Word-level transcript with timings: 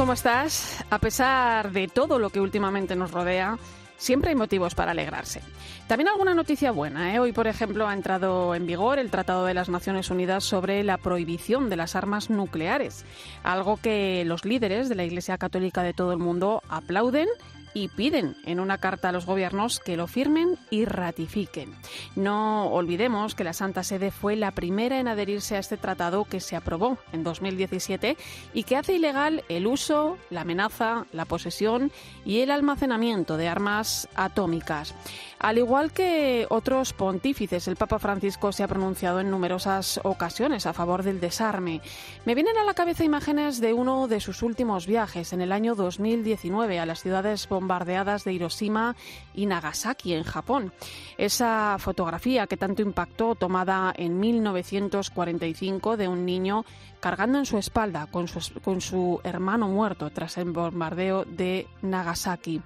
¿Cómo 0.00 0.14
estás? 0.14 0.82
A 0.88 0.98
pesar 0.98 1.72
de 1.72 1.86
todo 1.86 2.18
lo 2.18 2.30
que 2.30 2.40
últimamente 2.40 2.96
nos 2.96 3.10
rodea, 3.10 3.58
siempre 3.98 4.30
hay 4.30 4.34
motivos 4.34 4.74
para 4.74 4.92
alegrarse. 4.92 5.42
También 5.88 6.08
alguna 6.08 6.32
noticia 6.32 6.70
buena. 6.70 7.14
¿eh? 7.14 7.18
Hoy, 7.18 7.32
por 7.32 7.46
ejemplo, 7.46 7.86
ha 7.86 7.92
entrado 7.92 8.54
en 8.54 8.66
vigor 8.66 8.98
el 8.98 9.10
Tratado 9.10 9.44
de 9.44 9.52
las 9.52 9.68
Naciones 9.68 10.08
Unidas 10.08 10.42
sobre 10.42 10.82
la 10.84 10.96
prohibición 10.96 11.68
de 11.68 11.76
las 11.76 11.96
armas 11.96 12.30
nucleares, 12.30 13.04
algo 13.42 13.76
que 13.76 14.24
los 14.24 14.46
líderes 14.46 14.88
de 14.88 14.94
la 14.94 15.04
Iglesia 15.04 15.36
Católica 15.36 15.82
de 15.82 15.92
todo 15.92 16.12
el 16.12 16.18
mundo 16.18 16.62
aplauden 16.70 17.28
y 17.74 17.88
piden 17.88 18.36
en 18.44 18.60
una 18.60 18.78
carta 18.78 19.08
a 19.08 19.12
los 19.12 19.26
gobiernos 19.26 19.80
que 19.80 19.96
lo 19.96 20.06
firmen 20.06 20.58
y 20.70 20.84
ratifiquen. 20.84 21.74
No 22.16 22.68
olvidemos 22.68 23.34
que 23.34 23.44
la 23.44 23.52
Santa 23.52 23.82
Sede 23.82 24.10
fue 24.10 24.36
la 24.36 24.52
primera 24.52 25.00
en 25.00 25.08
adherirse 25.08 25.56
a 25.56 25.60
este 25.60 25.76
tratado 25.76 26.24
que 26.24 26.40
se 26.40 26.56
aprobó 26.56 26.98
en 27.12 27.24
2017 27.24 28.16
y 28.54 28.62
que 28.64 28.76
hace 28.76 28.94
ilegal 28.94 29.44
el 29.48 29.66
uso, 29.66 30.18
la 30.30 30.42
amenaza, 30.42 31.06
la 31.12 31.24
posesión 31.24 31.92
y 32.24 32.40
el 32.40 32.50
almacenamiento 32.50 33.36
de 33.36 33.48
armas 33.48 34.08
atómicas. 34.14 34.94
Al 35.40 35.56
igual 35.56 35.90
que 35.90 36.46
otros 36.50 36.92
pontífices, 36.92 37.66
el 37.66 37.76
Papa 37.76 37.98
Francisco 37.98 38.52
se 38.52 38.62
ha 38.62 38.68
pronunciado 38.68 39.20
en 39.20 39.30
numerosas 39.30 39.98
ocasiones 40.04 40.66
a 40.66 40.74
favor 40.74 41.02
del 41.02 41.18
desarme. 41.18 41.80
Me 42.26 42.34
vienen 42.34 42.58
a 42.58 42.64
la 42.64 42.74
cabeza 42.74 43.04
imágenes 43.04 43.58
de 43.58 43.72
uno 43.72 44.06
de 44.06 44.20
sus 44.20 44.42
últimos 44.42 44.86
viajes 44.86 45.32
en 45.32 45.40
el 45.40 45.52
año 45.52 45.74
2019 45.74 46.78
a 46.78 46.84
las 46.84 47.00
ciudades 47.00 47.48
bombardeadas 47.48 48.24
de 48.24 48.34
Hiroshima 48.34 48.96
y 49.34 49.46
Nagasaki, 49.46 50.12
en 50.12 50.24
Japón. 50.24 50.74
Esa 51.16 51.76
fotografía 51.78 52.46
que 52.46 52.58
tanto 52.58 52.82
impactó, 52.82 53.34
tomada 53.34 53.94
en 53.96 54.20
1945 54.20 55.96
de 55.96 56.06
un 56.06 56.26
niño 56.26 56.66
cargando 57.00 57.38
en 57.38 57.46
su 57.46 57.58
espalda 57.58 58.06
con 58.06 58.28
su, 58.28 58.60
con 58.60 58.80
su, 58.80 59.20
hermano 59.24 59.68
muerto 59.68 60.10
tras 60.10 60.38
el 60.38 60.52
bombardeo 60.52 61.24
de 61.24 61.66
Nagasaki, 61.82 62.60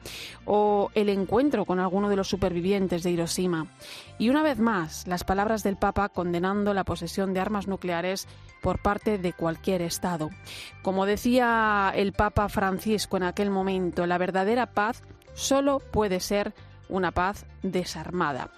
o 0.45 0.91
el 0.95 1.09
encuentro 1.09 1.65
con 1.65 1.79
alguno 1.81 2.09
de 2.09 2.17
los 2.17 2.29
supervivientes 2.29 3.03
de 3.03 3.11
Hiroshima. 3.11 3.67
Y 4.19 4.29
una 4.29 4.43
vez 4.43 4.59
más, 4.59 5.07
las 5.07 5.25
palabras 5.25 5.63
del 5.63 5.77
Papa 5.77 6.09
condenando 6.09 6.75
la 6.75 6.85
posesión 6.85 7.33
de 7.33 7.41
armas 7.41 7.67
nucleares 7.67 8.27
por 8.63 8.81
parte 8.81 9.19
de 9.19 9.33
cualquier 9.33 9.83
Estado. 9.83 10.31
Como 10.83 11.07
decía 11.07 11.93
el 11.95 12.13
Papa 12.13 12.49
Francisco 12.49 13.17
en 13.17 13.25
aquel 13.25 13.51
momento, 13.51 14.07
la 14.07 14.19
verdadera 14.19 14.67
paz 14.67 15.03
solo 15.35 15.81
puede 15.81 16.21
ser 16.21 16.55
una 16.89 17.13
paz 17.13 17.47
desarmada. 17.63 18.51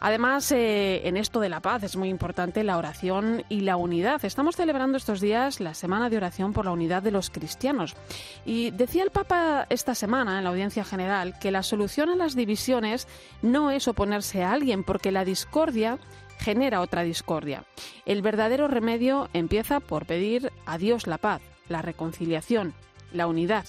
Además, 0.00 0.50
eh, 0.52 1.06
en 1.08 1.16
esto 1.16 1.40
de 1.40 1.48
la 1.48 1.60
paz 1.60 1.82
es 1.82 1.96
muy 1.96 2.08
importante 2.08 2.62
la 2.62 2.78
oración 2.78 3.44
y 3.48 3.60
la 3.60 3.76
unidad. 3.76 4.24
Estamos 4.24 4.56
celebrando 4.56 4.96
estos 4.96 5.20
días 5.20 5.60
la 5.60 5.74
Semana 5.74 6.08
de 6.08 6.16
Oración 6.16 6.52
por 6.52 6.64
la 6.64 6.72
Unidad 6.72 7.02
de 7.02 7.10
los 7.10 7.30
Cristianos. 7.30 7.96
Y 8.44 8.70
decía 8.70 9.02
el 9.02 9.10
Papa 9.10 9.66
esta 9.70 9.94
semana 9.94 10.38
en 10.38 10.44
la 10.44 10.50
audiencia 10.50 10.84
general 10.84 11.38
que 11.38 11.50
la 11.50 11.62
solución 11.62 12.10
a 12.10 12.16
las 12.16 12.36
divisiones 12.36 13.08
no 13.42 13.70
es 13.70 13.88
oponerse 13.88 14.44
a 14.44 14.52
alguien, 14.52 14.84
porque 14.84 15.12
la 15.12 15.24
discordia 15.24 15.98
genera 16.38 16.80
otra 16.80 17.02
discordia. 17.02 17.64
El 18.06 18.22
verdadero 18.22 18.68
remedio 18.68 19.28
empieza 19.32 19.80
por 19.80 20.06
pedir 20.06 20.52
a 20.66 20.78
Dios 20.78 21.06
la 21.06 21.18
paz, 21.18 21.42
la 21.68 21.82
reconciliación, 21.82 22.74
la 23.12 23.26
unidad. 23.26 23.64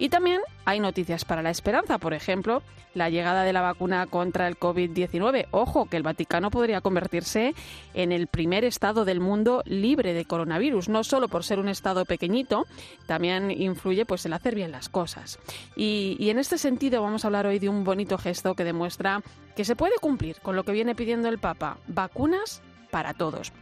Y 0.00 0.08
también 0.08 0.40
hay 0.64 0.80
noticias 0.80 1.26
para 1.26 1.42
la 1.42 1.50
esperanza, 1.50 1.98
por 1.98 2.14
ejemplo, 2.14 2.62
la 2.94 3.10
llegada 3.10 3.44
de 3.44 3.52
la 3.52 3.60
vacuna 3.60 4.06
contra 4.06 4.48
el 4.48 4.58
COVID-19. 4.58 5.48
Ojo, 5.50 5.90
que 5.90 5.98
el 5.98 6.02
Vaticano 6.02 6.50
podría 6.50 6.80
convertirse 6.80 7.54
en 7.92 8.10
el 8.10 8.26
primer 8.26 8.64
estado 8.64 9.04
del 9.04 9.20
mundo 9.20 9.62
libre 9.66 10.14
de 10.14 10.24
coronavirus, 10.24 10.88
no 10.88 11.04
solo 11.04 11.28
por 11.28 11.44
ser 11.44 11.58
un 11.58 11.68
estado 11.68 12.06
pequeñito, 12.06 12.64
también 13.06 13.50
influye 13.50 14.06
pues 14.06 14.24
el 14.24 14.32
hacer 14.32 14.54
bien 14.54 14.72
las 14.72 14.88
cosas. 14.88 15.38
Y, 15.76 16.16
y 16.18 16.30
en 16.30 16.38
este 16.38 16.56
sentido 16.56 17.02
vamos 17.02 17.22
a 17.22 17.28
hablar 17.28 17.46
hoy 17.46 17.58
de 17.58 17.68
un 17.68 17.84
bonito 17.84 18.16
gesto 18.16 18.54
que 18.54 18.64
demuestra 18.64 19.22
que 19.54 19.66
se 19.66 19.76
puede 19.76 19.96
cumplir 20.00 20.40
con 20.40 20.56
lo 20.56 20.64
que 20.64 20.72
viene 20.72 20.94
pidiendo 20.94 21.28
el 21.28 21.38
Papa, 21.38 21.76
vacunas 21.88 22.62
para 22.90 23.12
todos. 23.12 23.52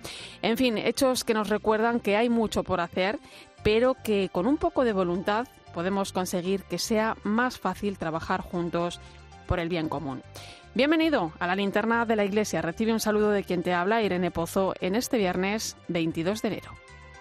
En 0.41 0.57
fin, 0.57 0.79
hechos 0.79 1.25
que 1.25 1.35
nos 1.35 1.49
recuerdan 1.49 1.99
que 1.99 2.17
hay 2.17 2.29
mucho 2.29 2.63
por 2.63 2.81
hacer, 2.81 3.19
pero 3.65 3.97
que 4.05 4.31
con 4.31 4.47
un 4.47 4.57
poco 4.57 4.85
de 4.85 4.93
voluntad 4.93 5.49
podemos 5.75 6.13
conseguir 6.13 6.65
que 6.65 6.79
sea 6.79 7.17
más 7.23 7.59
fácil 7.59 7.99
trabajar 7.99 8.41
juntos 8.41 9.01
por 9.47 9.61
el 9.61 9.69
bien 9.69 9.89
común. 9.89 10.23
Bienvenido 10.75 11.33
a 11.41 11.47
la 11.47 11.57
linterna 11.57 12.05
de 12.05 12.17
la 12.17 12.25
Iglesia. 12.25 12.63
Recibe 12.63 12.93
un 12.93 13.01
saludo 13.01 13.31
de 13.31 13.43
quien 13.43 13.63
te 13.63 13.73
habla, 13.73 14.03
Irene 14.03 14.31
Pozo, 14.31 14.75
en 14.81 14.95
este 14.95 15.19
viernes 15.19 15.77
22 15.89 16.43
de 16.43 16.49
enero. 16.49 16.71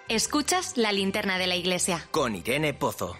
Escuchas 0.10 0.78
la 0.78 0.92
linterna 0.92 1.38
de 1.38 1.48
la 1.48 1.56
Iglesia. 1.56 2.08
Con 2.12 2.36
Irene 2.36 2.74
Pozo. 2.74 3.16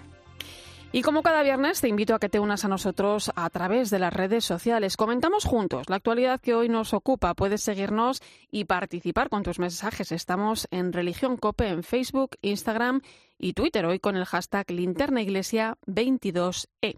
Y 0.92 1.02
como 1.02 1.22
cada 1.22 1.44
viernes, 1.44 1.82
te 1.82 1.90
invito 1.90 2.16
a 2.16 2.20
que 2.20 2.30
te 2.30 2.40
unas 2.40 2.64
a 2.64 2.70
nosotros 2.70 3.32
a 3.36 3.50
través 3.50 3.90
de 3.90 4.00
las 4.00 4.14
redes 4.14 4.46
sociales. 4.46 4.96
Comentamos 4.96 5.44
juntos 5.44 5.90
la 5.90 5.98
actualidad 5.98 6.40
que 6.40 6.56
hoy 6.56 6.70
nos 6.70 6.94
ocupa. 6.94 7.34
Puedes 7.34 7.62
seguirnos 7.62 8.22
y 8.52 8.66
participar 8.66 9.30
con 9.30 9.44
tus 9.44 9.60
mensajes. 9.60 10.12
Estamos 10.14 10.68
en 10.72 10.94
Religión 10.94 11.36
Cope 11.36 11.68
en 11.68 11.84
Facebook, 11.84 12.38
Instagram 12.42 13.02
y 13.40 13.54
Twitter 13.54 13.86
hoy 13.86 14.00
con 14.00 14.16
el 14.16 14.26
hashtag 14.26 14.66
linternaiglesia22e. 14.68 16.98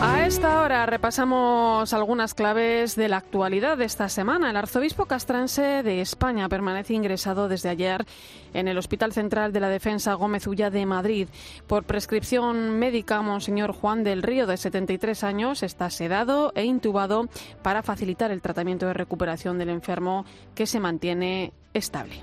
A 0.00 0.26
esta 0.26 0.62
hora 0.62 0.86
repasamos 0.86 1.92
algunas 1.92 2.32
claves 2.32 2.94
de 2.94 3.08
la 3.08 3.16
actualidad 3.16 3.76
de 3.76 3.84
esta 3.84 4.08
semana. 4.08 4.50
El 4.50 4.56
arzobispo 4.56 5.06
castrense 5.06 5.82
de 5.82 6.00
España 6.00 6.48
permanece 6.48 6.94
ingresado 6.94 7.48
desde 7.48 7.68
ayer 7.68 8.06
en 8.54 8.68
el 8.68 8.78
Hospital 8.78 9.12
Central 9.12 9.52
de 9.52 9.58
la 9.58 9.68
Defensa 9.68 10.14
Gómez 10.14 10.46
Ulla 10.46 10.70
de 10.70 10.86
Madrid. 10.86 11.28
Por 11.66 11.82
prescripción 11.82 12.78
médica, 12.78 13.22
Monseñor 13.22 13.72
Juan 13.72 14.04
del 14.04 14.22
Río, 14.22 14.46
de 14.46 14.56
73 14.56 15.24
años, 15.24 15.64
está 15.64 15.90
sedado 15.90 16.52
e 16.54 16.64
intubado 16.64 17.28
para 17.62 17.82
facilitar 17.82 18.30
el 18.30 18.40
tratamiento 18.40 18.86
de 18.86 18.94
recuperación 18.94 19.58
del 19.58 19.70
enfermo 19.70 20.24
que 20.54 20.66
se 20.66 20.78
mantiene 20.78 21.52
estable. 21.74 22.22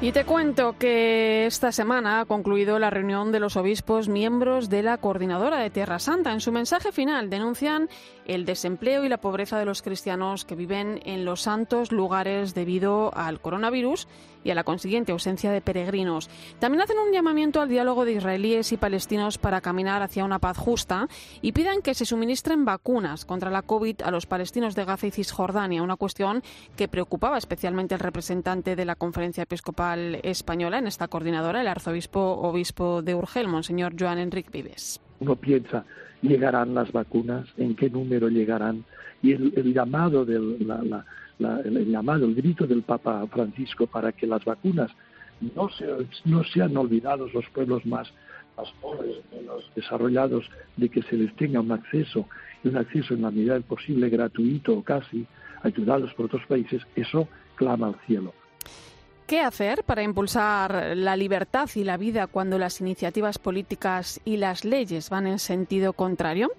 Y 0.00 0.12
te 0.12 0.24
cuento 0.24 0.76
que 0.78 1.46
esta 1.46 1.72
semana 1.72 2.20
ha 2.20 2.24
concluido 2.24 2.78
la 2.78 2.88
reunión 2.88 3.32
de 3.32 3.40
los 3.40 3.56
obispos 3.56 4.08
miembros 4.08 4.68
de 4.68 4.84
la 4.84 4.98
Coordinadora 4.98 5.58
de 5.58 5.70
Tierra 5.70 5.98
Santa. 5.98 6.30
En 6.30 6.40
su 6.40 6.52
mensaje 6.52 6.92
final 6.92 7.30
denuncian 7.30 7.88
el 8.28 8.44
desempleo 8.44 9.04
y 9.04 9.08
la 9.08 9.18
pobreza 9.18 9.58
de 9.58 9.64
los 9.64 9.82
cristianos 9.82 10.44
que 10.44 10.54
viven 10.54 11.00
en 11.04 11.24
los 11.24 11.40
santos 11.40 11.90
lugares 11.90 12.54
debido 12.54 13.10
al 13.16 13.40
coronavirus 13.40 14.06
y 14.44 14.50
a 14.50 14.54
la 14.54 14.64
consiguiente 14.64 15.12
ausencia 15.12 15.50
de 15.50 15.60
peregrinos. 15.60 16.30
También 16.58 16.82
hacen 16.82 16.98
un 16.98 17.12
llamamiento 17.12 17.60
al 17.60 17.68
diálogo 17.68 18.04
de 18.04 18.12
israelíes 18.12 18.70
y 18.72 18.76
palestinos 18.76 19.38
para 19.38 19.60
caminar 19.60 20.02
hacia 20.02 20.24
una 20.24 20.38
paz 20.38 20.56
justa 20.56 21.08
y 21.42 21.52
piden 21.52 21.82
que 21.82 21.94
se 21.94 22.04
suministren 22.04 22.64
vacunas 22.64 23.24
contra 23.24 23.50
la 23.50 23.62
COVID 23.62 24.02
a 24.02 24.10
los 24.10 24.26
palestinos 24.26 24.74
de 24.74 24.84
Gaza 24.84 25.06
y 25.06 25.10
Cisjordania, 25.10 25.82
una 25.82 25.96
cuestión 25.96 26.42
que 26.76 26.88
preocupaba 26.88 27.38
especialmente 27.38 27.94
al 27.94 28.00
representante 28.00 28.76
de 28.76 28.84
la 28.84 28.94
Conferencia 28.94 29.42
Episcopal 29.42 30.20
Española 30.22 30.78
en 30.78 30.86
esta 30.86 31.08
coordinadora, 31.08 31.60
el 31.60 31.68
arzobispo 31.68 32.20
obispo 32.20 33.02
de 33.02 33.14
Urgel, 33.14 33.48
Monseñor 33.48 33.94
Joan 33.98 34.18
Enrique 34.18 34.50
Vives. 34.52 35.00
Uno 35.20 35.34
piensa, 35.34 35.84
¿llegarán 36.22 36.74
las 36.74 36.92
vacunas? 36.92 37.46
¿En 37.56 37.74
qué 37.74 37.90
número 37.90 38.28
llegarán? 38.28 38.84
Y 39.22 39.32
el, 39.32 39.52
el 39.56 39.74
llamado 39.74 40.24
de 40.24 40.38
la, 40.64 40.82
la 40.82 41.04
la, 41.38 41.60
el 41.60 41.90
llamado, 41.90 42.26
el 42.26 42.34
grito 42.34 42.66
del 42.66 42.82
Papa 42.82 43.26
Francisco 43.28 43.86
para 43.86 44.12
que 44.12 44.26
las 44.26 44.44
vacunas 44.44 44.90
no, 45.54 45.68
se, 45.70 45.86
no 46.24 46.44
sean 46.44 46.76
olvidados 46.76 47.32
los 47.32 47.48
pueblos 47.50 47.84
más, 47.86 48.12
más 48.56 48.68
pobres, 48.80 49.16
menos 49.32 49.70
desarrollados, 49.74 50.48
de 50.76 50.88
que 50.88 51.02
se 51.02 51.16
les 51.16 51.34
tenga 51.36 51.60
un 51.60 51.72
acceso, 51.72 52.28
y 52.64 52.68
un 52.68 52.76
acceso 52.76 53.14
en 53.14 53.22
la 53.22 53.30
medida 53.30 53.54
del 53.54 53.62
posible 53.62 54.08
gratuito 54.08 54.74
o 54.74 54.82
casi, 54.82 55.26
ayudados 55.62 56.12
por 56.14 56.26
otros 56.26 56.44
países, 56.46 56.82
eso 56.96 57.28
clama 57.54 57.88
al 57.88 57.96
cielo. 58.06 58.34
¿Qué 59.28 59.42
hacer 59.42 59.84
para 59.84 60.02
impulsar 60.02 60.96
la 60.96 61.14
libertad 61.14 61.68
y 61.74 61.84
la 61.84 61.98
vida 61.98 62.28
cuando 62.28 62.58
las 62.58 62.80
iniciativas 62.80 63.38
políticas 63.38 64.22
y 64.24 64.38
las 64.38 64.64
leyes 64.64 65.10
van 65.10 65.26
en 65.26 65.38
sentido 65.38 65.92
contrario? 65.92 66.50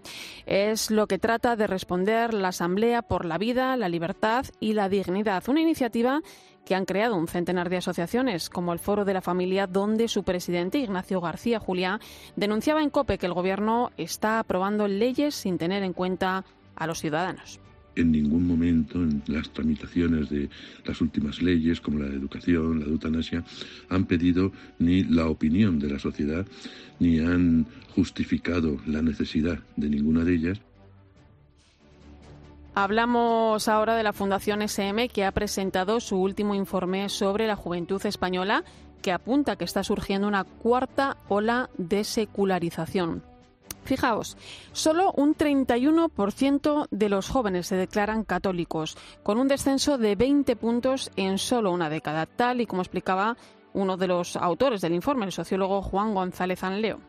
Es 0.45 0.91
lo 0.91 1.07
que 1.07 1.17
trata 1.17 1.55
de 1.55 1.65
responder 1.65 2.31
la 2.31 2.49
Asamblea 2.49 3.01
por 3.01 3.25
la 3.25 3.39
Vida, 3.39 3.75
la 3.75 3.89
Libertad 3.89 4.45
y 4.59 4.73
la 4.73 4.87
Dignidad, 4.87 5.49
una 5.49 5.61
iniciativa 5.61 6.21
que 6.63 6.75
han 6.75 6.85
creado 6.85 7.15
un 7.15 7.27
centenar 7.27 7.69
de 7.69 7.77
asociaciones, 7.77 8.51
como 8.51 8.71
el 8.71 8.77
Foro 8.77 9.03
de 9.03 9.15
la 9.15 9.21
Familia, 9.21 9.65
donde 9.65 10.07
su 10.07 10.21
presidente, 10.23 10.77
Ignacio 10.77 11.21
García 11.21 11.59
Juliá, 11.59 11.99
denunciaba 12.35 12.83
en 12.83 12.91
COPE 12.91 13.17
que 13.17 13.25
el 13.25 13.33
Gobierno 13.33 13.89
está 13.97 14.37
aprobando 14.37 14.87
leyes 14.87 15.33
sin 15.33 15.57
tener 15.57 15.81
en 15.81 15.93
cuenta 15.93 16.45
a 16.75 16.85
los 16.85 16.99
ciudadanos 16.99 17.59
en 17.95 18.11
ningún 18.11 18.47
momento 18.47 19.01
en 19.01 19.21
las 19.27 19.49
tramitaciones 19.49 20.29
de 20.29 20.49
las 20.85 21.01
últimas 21.01 21.41
leyes, 21.41 21.81
como 21.81 21.99
la 21.99 22.07
de 22.07 22.15
educación, 22.15 22.79
la 22.79 22.85
de 22.85 22.91
eutanasia, 22.91 23.43
han 23.89 24.05
pedido 24.05 24.51
ni 24.79 25.03
la 25.03 25.27
opinión 25.27 25.79
de 25.79 25.89
la 25.89 25.99
sociedad, 25.99 26.45
ni 26.99 27.19
han 27.19 27.65
justificado 27.95 28.77
la 28.85 29.01
necesidad 29.01 29.59
de 29.75 29.89
ninguna 29.89 30.23
de 30.23 30.35
ellas. 30.35 30.61
Hablamos 32.75 33.67
ahora 33.67 33.95
de 33.95 34.03
la 34.03 34.13
Fundación 34.13 34.61
SM 34.61 35.09
que 35.09 35.25
ha 35.25 35.31
presentado 35.31 35.99
su 35.99 36.17
último 36.17 36.55
informe 36.55 37.09
sobre 37.09 37.47
la 37.47 37.55
juventud 37.55 38.03
española 38.05 38.63
que 39.01 39.11
apunta 39.11 39.55
que 39.55 39.65
está 39.65 39.83
surgiendo 39.83 40.27
una 40.27 40.43
cuarta 40.43 41.17
ola 41.27 41.69
de 41.77 42.03
secularización. 42.03 43.28
Fijaos, 43.89 44.37
solo 44.71 45.11
un 45.13 45.33
31% 45.33 46.89
de 46.91 47.09
los 47.09 47.27
jóvenes 47.27 47.65
se 47.65 47.75
declaran 47.75 48.23
católicos, 48.23 48.95
con 49.23 49.39
un 49.39 49.47
descenso 49.47 49.97
de 49.97 50.15
20 50.15 50.55
puntos 50.57 51.09
en 51.15 51.39
solo 51.39 51.71
una 51.71 51.89
década, 51.89 52.27
tal 52.27 52.61
y 52.61 52.67
como 52.67 52.83
explicaba 52.83 53.35
uno 53.73 53.97
de 53.97 54.05
los 54.05 54.35
autores 54.35 54.81
del 54.81 54.93
informe, 54.93 55.25
el 55.25 55.31
sociólogo 55.31 55.81
Juan 55.81 56.13
González 56.13 56.63
Anleo. 56.63 57.08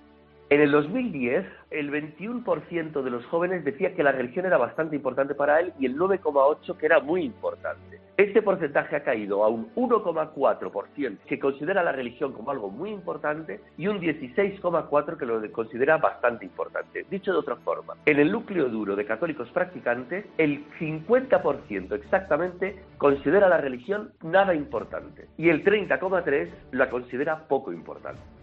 En 0.50 0.60
el 0.60 0.72
2010, 0.72 1.46
el 1.70 1.92
21% 1.92 3.02
de 3.02 3.10
los 3.10 3.24
jóvenes 3.26 3.64
decía 3.64 3.94
que 3.94 4.02
la 4.02 4.10
religión 4.10 4.46
era 4.46 4.58
bastante 4.58 4.96
importante 4.96 5.36
para 5.36 5.60
él 5.60 5.72
y 5.78 5.86
el 5.86 5.96
9,8% 5.96 6.76
que 6.76 6.86
era 6.86 6.98
muy 6.98 7.22
importante. 7.22 8.00
Este 8.16 8.42
porcentaje 8.42 8.96
ha 8.96 9.04
caído 9.04 9.44
a 9.44 9.48
un 9.48 9.72
1,4% 9.76 11.18
que 11.28 11.38
considera 11.38 11.84
la 11.84 11.92
religión 11.92 12.32
como 12.32 12.50
algo 12.50 12.68
muy 12.68 12.90
importante 12.90 13.60
y 13.78 13.86
un 13.86 14.00
16,4% 14.00 15.16
que 15.16 15.24
lo 15.24 15.52
considera 15.52 15.98
bastante 15.98 16.46
importante. 16.46 17.06
Dicho 17.08 17.32
de 17.32 17.38
otra 17.38 17.54
forma, 17.54 17.94
en 18.04 18.18
el 18.18 18.32
núcleo 18.32 18.68
duro 18.68 18.96
de 18.96 19.06
católicos 19.06 19.48
practicantes, 19.50 20.26
el 20.36 20.68
50% 20.80 21.92
exactamente 21.92 22.82
considera 22.98 23.48
la 23.48 23.58
religión 23.58 24.14
nada 24.24 24.52
importante 24.52 25.28
y 25.38 25.48
el 25.48 25.62
30,3% 25.62 26.50
la 26.72 26.90
considera 26.90 27.46
poco 27.46 27.72
importante. 27.72 28.39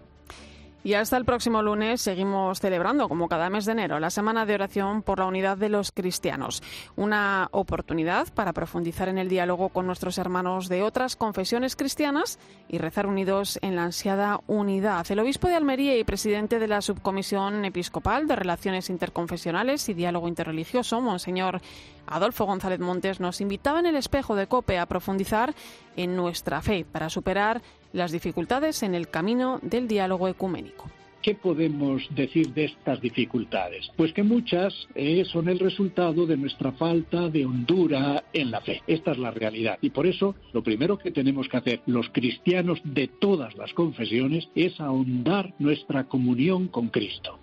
Y 0.88 0.94
hasta 0.94 1.18
el 1.18 1.26
próximo 1.26 1.62
lunes 1.62 2.00
seguimos 2.00 2.62
celebrando, 2.62 3.10
como 3.10 3.28
cada 3.28 3.50
mes 3.50 3.66
de 3.66 3.74
enero, 3.74 4.00
la 4.00 4.10
Semana 4.10 4.46
de 4.46 4.54
Oración 4.54 5.02
por 5.02 5.20
la 5.20 5.26
Unidad 5.26 5.58
de 5.58 5.68
los 5.68 5.92
Cristianos. 5.92 6.64
Una 6.96 7.50
oportunidad 7.52 8.34
para 8.34 8.54
profundizar 8.54 9.10
en 9.10 9.18
el 9.18 9.28
diálogo 9.28 9.68
con 9.68 9.86
nuestros 9.86 10.18
hermanos 10.18 10.70
de 10.70 10.84
otras 10.84 11.18
confesiones 11.18 11.76
cristianas 11.76 12.40
y 12.70 12.78
rezar 12.78 13.06
unidos 13.06 13.60
en 13.62 13.76
la 13.76 13.84
ansiada 13.84 14.40
unidad. 14.48 15.06
El 15.10 15.20
obispo 15.20 15.50
de 15.50 15.56
Almería 15.56 15.98
y 15.98 16.06
presidente 16.06 16.58
de 16.58 16.70
la 16.70 16.82
Subcomisión 16.82 17.66
Episcopal 17.66 18.26
de 18.26 18.38
Relaciones 18.38 18.90
Interconfesionales 18.90 19.90
y 19.90 19.94
Diálogo 19.94 20.30
Interreligioso, 20.30 21.02
Monseñor 21.02 21.60
Adolfo 22.08 22.46
González 22.46 22.80
Montes, 22.80 23.20
nos 23.20 23.42
invitaba 23.42 23.80
en 23.80 23.86
el 23.86 23.96
espejo 23.96 24.36
de 24.36 24.48
COPE 24.48 24.80
a 24.80 24.86
profundizar 24.86 25.54
en 25.96 26.16
nuestra 26.16 26.62
fe 26.62 26.86
para 26.90 27.10
superar 27.10 27.62
las 27.94 28.12
dificultades 28.12 28.84
en 28.84 28.96
el 28.96 29.10
camino 29.10 29.60
del 29.62 29.88
diálogo 29.88 30.28
ecuménico. 30.28 30.86
¿Qué 31.22 31.36
podemos 31.36 32.04
decir 32.16 32.54
de 32.54 32.66
estas 32.66 33.02
dificultades? 33.02 33.92
Pues 33.98 34.14
que 34.14 34.24
muchas 34.24 34.74
eh, 34.96 35.26
son 35.26 35.50
el 35.50 35.60
resultado 35.60 36.26
de 36.26 36.38
nuestra 36.38 36.72
falta 36.72 37.28
de 37.28 37.46
hondura 37.46 38.24
en 38.32 38.50
la 38.50 38.62
fe. 38.62 38.82
Esta 38.88 39.12
es 39.12 39.18
la 39.18 39.32
realidad. 39.32 39.78
Y 39.82 39.90
por 39.90 40.08
eso 40.08 40.36
lo 40.54 40.64
primero 40.64 40.98
que 40.98 41.12
tenemos 41.12 41.50
que 41.50 41.58
hacer 41.58 41.82
los 41.86 42.08
cristianos 42.12 42.80
de 42.86 43.08
todas 43.08 43.58
las 43.58 43.74
confesiones 43.74 44.48
es 44.56 44.80
ahondar 44.80 45.54
nuestra 45.60 46.06
comunión 46.06 46.70
con 46.70 46.88
Cristo. 46.88 47.40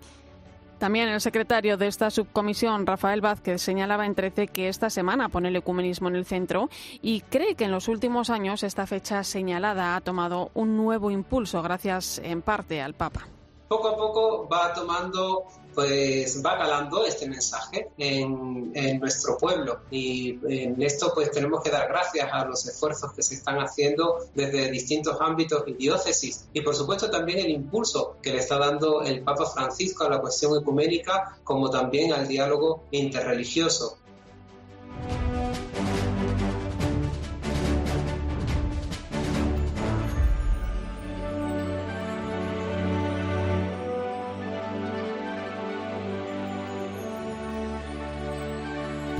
También 0.84 1.08
el 1.08 1.22
secretario 1.22 1.78
de 1.78 1.86
esta 1.86 2.10
subcomisión, 2.10 2.86
Rafael 2.86 3.22
Vázquez, 3.22 3.62
señalaba 3.62 4.04
en 4.04 4.14
13 4.14 4.48
que 4.48 4.68
esta 4.68 4.90
semana 4.90 5.30
pone 5.30 5.48
el 5.48 5.56
ecumenismo 5.56 6.08
en 6.08 6.16
el 6.16 6.26
centro 6.26 6.68
y 7.00 7.22
cree 7.22 7.54
que 7.54 7.64
en 7.64 7.70
los 7.70 7.88
últimos 7.88 8.28
años 8.28 8.62
esta 8.62 8.86
fecha 8.86 9.24
señalada 9.24 9.96
ha 9.96 10.02
tomado 10.02 10.50
un 10.52 10.76
nuevo 10.76 11.10
impulso 11.10 11.62
gracias 11.62 12.20
en 12.22 12.42
parte 12.42 12.82
al 12.82 12.92
Papa. 12.92 13.26
Poco 13.66 13.88
a 13.88 13.96
poco 13.96 14.46
va 14.46 14.74
tomando, 14.74 15.46
pues 15.74 16.42
va 16.44 16.58
calando 16.58 17.04
este 17.04 17.28
mensaje 17.28 17.88
en, 17.98 18.72
nuestro 18.98 19.36
pueblo 19.36 19.80
y 19.90 20.38
en 20.48 20.80
esto 20.82 21.12
pues 21.14 21.30
tenemos 21.30 21.62
que 21.62 21.70
dar 21.70 21.88
gracias 21.88 22.28
a 22.32 22.44
los 22.44 22.66
esfuerzos 22.66 23.12
que 23.12 23.22
se 23.22 23.34
están 23.34 23.56
haciendo 23.58 24.18
desde 24.34 24.70
distintos 24.70 25.16
ámbitos 25.20 25.64
y 25.66 25.74
diócesis 25.74 26.48
y 26.52 26.60
por 26.60 26.74
supuesto 26.74 27.10
también 27.10 27.40
el 27.40 27.50
impulso 27.50 28.16
que 28.22 28.32
le 28.32 28.38
está 28.38 28.58
dando 28.58 29.02
el 29.02 29.22
Papa 29.22 29.46
Francisco 29.46 30.04
a 30.04 30.10
la 30.10 30.20
cuestión 30.20 30.56
ecuménica 30.60 31.38
como 31.44 31.70
también 31.70 32.12
al 32.12 32.28
diálogo 32.28 32.84
interreligioso. 32.90 33.98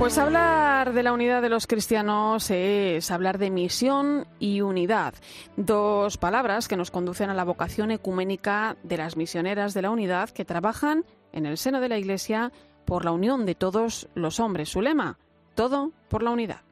Pues 0.05 0.19
hablar 0.19 0.93
de 0.93 1.01
la 1.01 1.13
unidad 1.13 1.41
de 1.41 1.49
los 1.49 1.65
cristianos 1.65 2.51
es 2.51 3.09
hablar 3.09 3.39
de 3.39 3.49
misión 3.49 4.27
y 4.37 4.61
unidad, 4.61 5.15
dos 5.57 6.19
palabras 6.19 6.67
que 6.67 6.77
nos 6.77 6.91
conducen 6.91 7.31
a 7.31 7.33
la 7.33 7.43
vocación 7.43 7.89
ecuménica 7.89 8.77
de 8.83 8.97
las 8.97 9.17
misioneras 9.17 9.73
de 9.73 9.81
la 9.81 9.89
unidad 9.89 10.29
que 10.29 10.45
trabajan 10.45 11.05
en 11.33 11.47
el 11.47 11.57
seno 11.57 11.81
de 11.81 11.89
la 11.89 11.97
Iglesia 11.97 12.51
por 12.85 13.03
la 13.03 13.13
unión 13.13 13.47
de 13.47 13.55
todos 13.55 14.07
los 14.13 14.39
hombres. 14.39 14.69
Su 14.69 14.79
lema, 14.79 15.17
todo 15.55 15.91
por 16.07 16.21
la 16.21 16.29
unidad. 16.29 16.64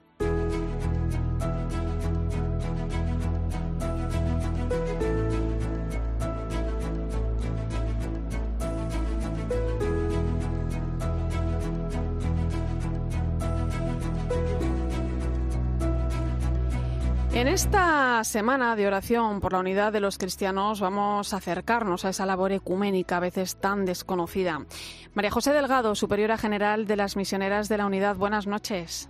En 17.43 17.50
esta 17.50 18.23
semana 18.23 18.73
de 18.77 18.88
oración 18.88 19.41
por 19.41 19.51
la 19.51 19.59
unidad 19.59 19.91
de 19.91 20.00
los 20.00 20.17
cristianos 20.17 20.79
vamos 20.79 21.33
a 21.33 21.38
acercarnos 21.38 22.05
a 22.05 22.09
esa 22.12 22.25
labor 22.25 22.53
ecuménica 22.53 23.17
a 23.17 23.19
veces 23.19 23.59
tan 23.59 23.83
desconocida. 23.83 24.65
María 25.13 25.29
José 25.29 25.51
Delgado, 25.51 25.93
superiora 25.93 26.38
general 26.38 26.88
de 26.88 26.95
las 26.95 27.17
misioneras 27.17 27.67
de 27.67 27.79
la 27.79 27.85
unidad, 27.85 28.15
buenas 28.15 28.47
noches. 28.47 29.09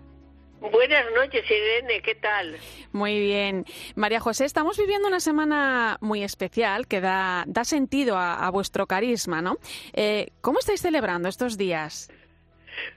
Buenas 0.59 1.05
noches, 1.13 1.43
Irene, 1.47 2.01
¿qué 2.01 2.15
tal? 2.15 2.57
Muy 2.91 3.19
bien. 3.19 3.65
María 3.93 4.19
José, 4.19 4.45
estamos 4.45 4.79
viviendo 4.79 5.07
una 5.07 5.19
semana 5.19 5.99
muy 6.01 6.23
especial 6.23 6.87
que 6.87 7.01
da, 7.01 7.43
da 7.45 7.63
sentido 7.65 8.17
a, 8.17 8.49
vuestro 8.49 8.87
carisma, 8.87 9.43
¿no? 9.43 9.57
Eh, 9.93 10.31
¿Cómo 10.41 10.57
estáis 10.57 10.81
celebrando 10.81 11.29
estos 11.29 11.55
días? 11.55 12.09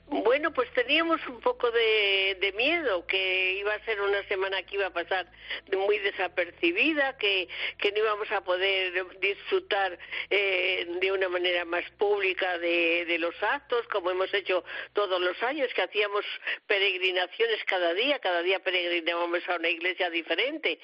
Bueno, 0.07 0.53
pues 0.53 0.71
teníamos 0.73 1.21
un 1.29 1.41
poco 1.41 1.71
de, 1.71 2.53
miedo, 2.57 3.07
que 3.07 3.55
iba 3.55 3.75
a 3.75 3.85
ser 3.85 4.01
una 4.01 4.23
semana 4.29 4.63
que 4.63 4.77
iba 4.77 4.87
a 4.87 4.93
pasar 4.93 5.27
muy 5.77 5.99
desapercibida, 5.99 7.17
que, 7.19 7.49
no 7.93 7.99
íbamos 7.99 8.31
a 8.33 8.43
poder 8.43 8.93
disfrutar 9.21 9.99
eh, 10.31 10.87
de 11.01 11.13
una 11.13 11.29
manera 11.29 11.65
más 11.65 11.89
pública 11.93 12.59
de, 12.59 13.17
los 13.19 13.35
actos, 13.43 13.87
como 13.89 14.11
hemos 14.11 14.33
hecho 14.35 14.65
todos 14.93 15.21
los 15.21 15.43
años, 15.43 15.73
que 15.75 15.83
hacíamos 15.83 16.25
peregrinaciones 16.67 17.65
cada 17.65 17.95
día, 17.95 18.19
cada 18.19 18.43
día 18.43 18.59
peregrinábamos 18.61 19.49
a 19.49 19.57
una 19.57 19.69
iglesia 19.69 20.11
diferente. 20.11 20.79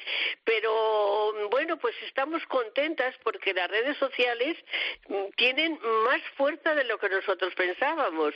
Pero 0.44 1.32
bueno, 1.50 1.62
bueno, 1.62 1.80
pues 1.80 1.94
estamos 2.08 2.44
contentas 2.46 3.14
porque 3.22 3.54
las 3.54 3.70
redes 3.70 3.96
sociales 3.96 4.56
mm, 5.06 5.30
tienen 5.36 5.78
más 6.04 6.20
fuerza 6.36 6.74
de 6.74 6.82
lo 6.82 6.98
que 6.98 7.08
nosotros 7.08 7.54
pensábamos, 7.54 8.34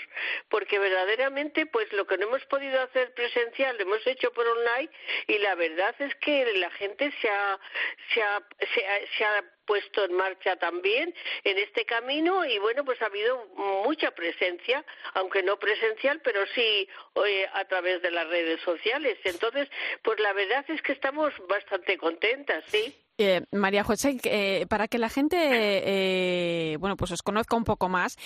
porque 0.49 0.79
verdaderamente, 0.79 1.67
pues 1.67 1.93
lo 1.93 2.07
que 2.07 2.19
no 2.19 2.27
hemos 2.27 2.45
podido 2.47 2.81
hacer 2.81 3.13
presencial 3.15 3.77
lo 3.77 3.83
hemos 3.83 4.07
hecho 4.07 4.33
por 4.33 4.47
online 4.47 4.91
y 5.27 5.39
la 5.39 5.55
verdad 5.55 5.95
es 5.99 6.15
que 6.17 6.53
la 6.55 6.71
gente 6.71 7.13
se 7.21 7.29
ha, 7.29 7.59
se 8.13 8.23
ha, 8.23 8.43
se 9.17 9.25
ha 9.25 9.45
puesto 9.67 10.05
en 10.05 10.15
marcha 10.15 10.57
también 10.57 11.13
en 11.45 11.59
este 11.59 11.85
camino 11.85 12.45
y 12.45 12.59
bueno, 12.59 12.85
pues 12.85 13.01
ha 13.03 13.07
habido 13.07 13.47
mucha 13.85 14.13
presencia, 14.13 14.85
aunque 15.15 15.43
no 15.43 15.59
presencial, 15.59 16.21
pero 16.23 16.47
sí 16.55 16.89
eh, 17.27 17.49
a 17.53 17.65
través 17.67 18.01
de 18.03 18.11
las 18.11 18.29
redes 18.29 18.61
sociales. 18.63 19.19
Entonces, 19.25 19.69
pues 20.03 20.19
la 20.21 20.33
verdad 20.33 20.65
es 20.69 20.81
que 20.83 20.93
estamos 20.93 21.35
bastante 21.49 21.99
contentas, 21.99 22.65
sí. 22.69 22.95
Eh, 23.19 23.43
María 23.51 23.83
José, 23.83 24.19
eh, 24.25 24.67
para 24.69 24.89
que 24.89 24.99
la 24.99 25.09
gente, 25.09 25.37
eh, 25.41 26.77
bueno, 26.79 26.97
pues 26.97 27.13
os 27.13 27.23
conozca 27.23 27.57
un 27.57 27.65
poco 27.65 27.89
más, 27.89 28.19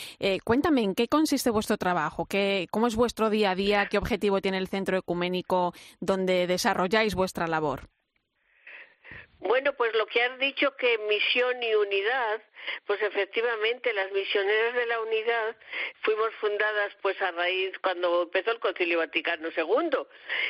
cuéntame 0.44 0.82
en 0.82 0.94
qué 0.96 1.06
consiste 1.06 1.50
vuestro 1.50 1.76
trabajo, 1.76 2.26
qué, 2.26 2.66
cómo 2.70 2.88
es 2.88 2.96
vuestro 2.96 3.30
día 3.30 3.52
a 3.52 3.54
día, 3.54 3.86
qué 3.86 3.98
objetivo 3.98 4.40
tiene 4.40 4.58
el 4.58 4.68
Centro 4.68 4.98
Ecuménico 4.98 5.72
donde 6.00 6.48
desarrolláis 6.48 7.14
vuestra 7.14 7.46
labor. 7.46 7.88
Bueno, 9.38 9.72
pues 9.72 9.94
lo 9.94 10.06
que 10.06 10.22
has 10.22 10.38
dicho 10.38 10.74
que 10.76 10.98
misión 11.08 11.62
y 11.62 11.74
unidad, 11.74 12.42
pues 12.86 13.00
efectivamente 13.02 13.92
las 13.92 14.10
misioneras 14.12 14.74
de 14.74 14.86
la 14.86 15.00
unidad 15.00 15.56
fuimos 16.02 16.32
fundadas 16.40 16.94
pues 17.02 17.20
a 17.22 17.30
raíz 17.32 17.78
cuando 17.78 18.22
empezó 18.22 18.52
el 18.52 18.58
Concilio 18.58 18.98
Vaticano 18.98 19.48
II, 19.56 19.98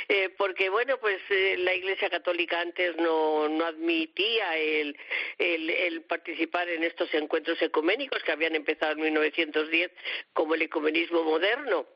eh, 0.09 0.31
porque 0.37 0.69
bueno, 0.71 0.99
pues 0.99 1.21
eh, 1.31 1.57
la 1.59 1.75
Iglesia 1.75 2.11
Católica 2.11 2.61
antes 2.61 2.97
no, 2.97 3.49
no 3.49 3.65
admitía 3.65 4.57
el, 4.57 4.97
el, 5.39 5.71
el, 5.71 6.03
participar 6.03 6.69
en 6.69 6.85
estos 6.85 7.13
encuentros 7.15 7.61
ecuménicos 7.63 8.23
que 8.23 8.33
habían 8.33 8.55
empezado 8.55 8.93
en 8.93 9.03
1910 9.03 9.91
como 10.33 10.55
el 10.55 10.63
ecumenismo 10.63 11.23
moderno. 11.23 11.87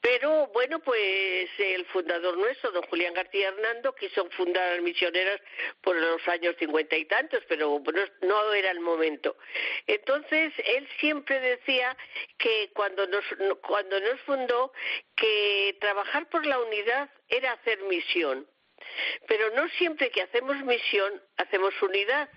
Pero 0.00 0.48
bueno, 0.48 0.80
pues 0.80 1.48
el 1.58 1.84
fundador 1.86 2.36
nuestro, 2.36 2.72
don 2.72 2.82
Julián 2.84 3.14
García 3.14 3.48
Hernando, 3.48 3.94
quiso 3.94 4.28
fundar 4.30 4.64
a 4.64 4.74
las 4.74 4.82
misioneras 4.82 5.40
por 5.80 5.96
los 5.96 6.26
años 6.28 6.56
cincuenta 6.58 6.96
y 6.96 7.04
tantos, 7.04 7.42
pero 7.48 7.80
no 8.22 8.52
era 8.52 8.70
el 8.70 8.80
momento. 8.80 9.36
Entonces, 9.86 10.52
él 10.64 10.88
siempre 10.98 11.40
decía 11.40 11.96
que 12.38 12.70
cuando 12.74 13.06
nos, 13.06 13.24
cuando 13.62 14.00
nos 14.00 14.20
fundó, 14.22 14.72
que 15.16 15.76
trabajar 15.80 16.28
por 16.28 16.46
la 16.46 16.58
unidad 16.58 17.10
era 17.28 17.52
hacer 17.52 17.80
misión. 17.82 18.46
Pero 19.28 19.50
no 19.50 19.68
siempre 19.70 20.10
que 20.10 20.22
hacemos 20.22 20.56
misión 20.64 21.22
hacemos 21.36 21.74
unidad. 21.82 22.28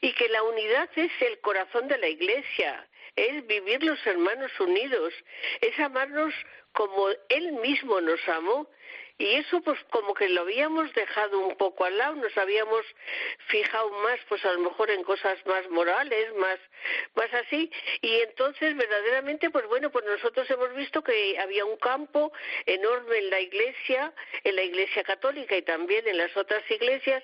Y 0.00 0.12
que 0.12 0.28
la 0.28 0.42
unidad 0.42 0.90
es 0.96 1.12
el 1.20 1.40
corazón 1.40 1.86
de 1.88 1.98
la 1.98 2.08
Iglesia, 2.08 2.88
es 3.14 3.46
vivir 3.46 3.82
los 3.84 4.04
hermanos 4.06 4.50
unidos, 4.58 5.12
es 5.60 5.78
amarnos 5.78 6.34
como 6.72 7.08
Él 7.28 7.52
mismo 7.52 8.00
nos 8.00 8.26
amó 8.28 8.68
y 9.18 9.34
eso 9.34 9.60
pues 9.62 9.78
como 9.90 10.14
que 10.14 10.28
lo 10.28 10.42
habíamos 10.42 10.92
dejado 10.94 11.38
un 11.38 11.56
poco 11.56 11.84
al 11.84 11.96
lado, 11.98 12.16
nos 12.16 12.36
habíamos 12.36 12.84
fijado 13.48 13.90
más 14.02 14.18
pues 14.28 14.44
a 14.44 14.52
lo 14.52 14.60
mejor 14.60 14.90
en 14.90 15.04
cosas 15.04 15.38
más 15.46 15.68
morales, 15.70 16.34
más, 16.34 16.58
más 17.14 17.32
así, 17.34 17.70
y 18.00 18.20
entonces 18.20 18.76
verdaderamente 18.76 19.50
pues 19.50 19.66
bueno, 19.66 19.90
pues 19.90 20.04
nosotros 20.04 20.48
hemos 20.50 20.74
visto 20.74 21.02
que 21.02 21.38
había 21.38 21.64
un 21.64 21.76
campo 21.76 22.32
enorme 22.66 23.18
en 23.18 23.30
la 23.30 23.40
iglesia, 23.40 24.12
en 24.44 24.56
la 24.56 24.62
iglesia 24.62 25.02
católica 25.04 25.56
y 25.56 25.62
también 25.62 26.06
en 26.08 26.18
las 26.18 26.36
otras 26.36 26.62
iglesias, 26.70 27.22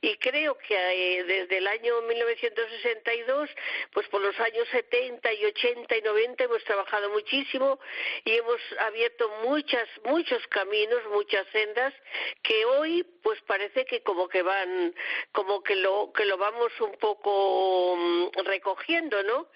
y 0.00 0.16
creo 0.18 0.56
que 0.58 0.74
eh, 0.74 1.24
desde 1.24 1.58
el 1.58 1.66
año 1.66 2.00
1962, 2.02 3.50
pues 3.92 4.08
por 4.08 4.20
los 4.20 4.38
años 4.40 4.68
70 4.70 5.32
y 5.32 5.44
80 5.46 5.96
y 5.96 6.02
90 6.02 6.44
hemos 6.44 6.64
trabajado 6.64 7.10
muchísimo 7.10 7.78
y 8.24 8.32
hemos 8.32 8.60
abierto 8.78 9.28
muchas, 9.44 9.88
muchos 10.04 10.46
caminos, 10.48 11.00
muchas 11.30 11.46
sendas 11.52 11.94
que 12.42 12.64
hoy 12.64 13.06
pues 13.22 13.40
parece 13.46 13.84
que 13.84 14.02
como 14.02 14.28
que 14.28 14.42
van 14.42 14.94
como 15.32 15.62
que 15.62 15.76
lo 15.76 16.12
que 16.12 16.24
lo 16.24 16.38
vamos 16.38 16.72
un 16.80 16.92
poco 16.98 17.96
mm, 17.96 18.46
recogiendo 18.46 19.22
no 19.22 19.46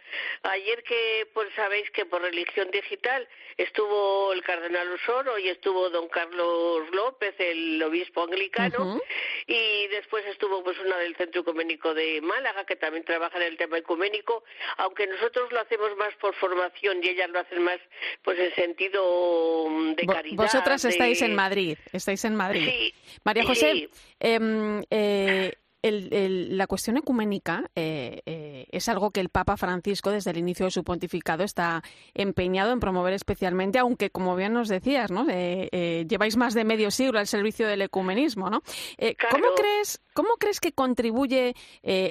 ayer 0.42 0.82
que 0.84 1.28
pues 1.34 1.48
sabéis 1.56 1.90
que 1.90 2.06
por 2.06 2.22
religión 2.22 2.70
digital 2.70 3.26
estuvo 3.56 4.32
el 4.32 4.42
cardenal 4.42 4.92
Osoro 4.92 5.38
y 5.38 5.48
estuvo 5.48 5.90
don 5.90 6.08
Carlos 6.08 6.82
López 6.92 7.34
el 7.38 7.82
obispo 7.82 8.22
anglicano 8.24 9.00
y 9.46 9.88
después 9.88 10.24
estuvo 10.26 10.62
pues 10.62 10.78
una 10.78 10.98
del 10.98 11.16
centro 11.16 11.40
ecuménico 11.40 11.94
de 11.94 12.20
Málaga 12.20 12.64
que 12.66 12.76
también 12.76 13.04
trabaja 13.04 13.36
en 13.38 13.44
el 13.44 13.56
tema 13.56 13.78
ecuménico 13.78 14.44
aunque 14.76 15.06
nosotros 15.06 15.50
lo 15.50 15.60
hacemos 15.60 15.96
más 15.96 16.14
por 16.20 16.34
formación 16.34 17.02
y 17.02 17.08
ellas 17.08 17.30
lo 17.30 17.40
hacen 17.40 17.62
más 17.62 17.80
pues 18.22 18.38
en 18.38 18.54
sentido 18.54 19.66
mm, 19.68 19.94
de 19.94 20.06
caridad 20.06 20.44
vosotras 20.44 20.84
estáis 20.84 21.22
en 21.22 21.34
Madrid 21.34 21.63
estáis 21.92 22.24
en 22.24 22.34
Madrid 22.34 22.68
sí, 22.68 22.94
María 23.24 23.44
José 23.44 23.88
em, 24.20 24.82
eh, 24.90 25.52
la 25.90 26.66
cuestión 26.66 26.96
ecuménica 26.96 27.70
eh, 27.74 28.22
eh, 28.24 28.66
es 28.70 28.88
algo 28.88 29.10
que 29.10 29.20
el 29.20 29.28
Papa 29.28 29.56
Francisco, 29.56 30.10
desde 30.10 30.30
el 30.30 30.38
inicio 30.38 30.64
de 30.64 30.70
su 30.70 30.82
pontificado, 30.82 31.44
está 31.44 31.82
empeñado 32.14 32.72
en 32.72 32.80
promover 32.80 33.12
especialmente, 33.12 33.78
aunque, 33.78 34.08
como 34.10 34.34
bien 34.34 34.54
nos 34.54 34.68
decías, 34.68 35.10
¿no? 35.10 35.26
Eh, 35.28 36.06
lleváis 36.08 36.36
más 36.36 36.54
de 36.54 36.64
medio 36.64 36.90
siglo 36.90 37.18
al 37.18 37.26
servicio 37.26 37.68
del 37.68 37.82
ecumenismo, 37.82 38.48
¿no? 38.48 38.62
¿cómo, 39.30 39.48
crees, 39.56 40.00
¿Cómo 40.14 40.36
crees 40.38 40.60
que 40.60 40.72
contribuye 40.72 41.54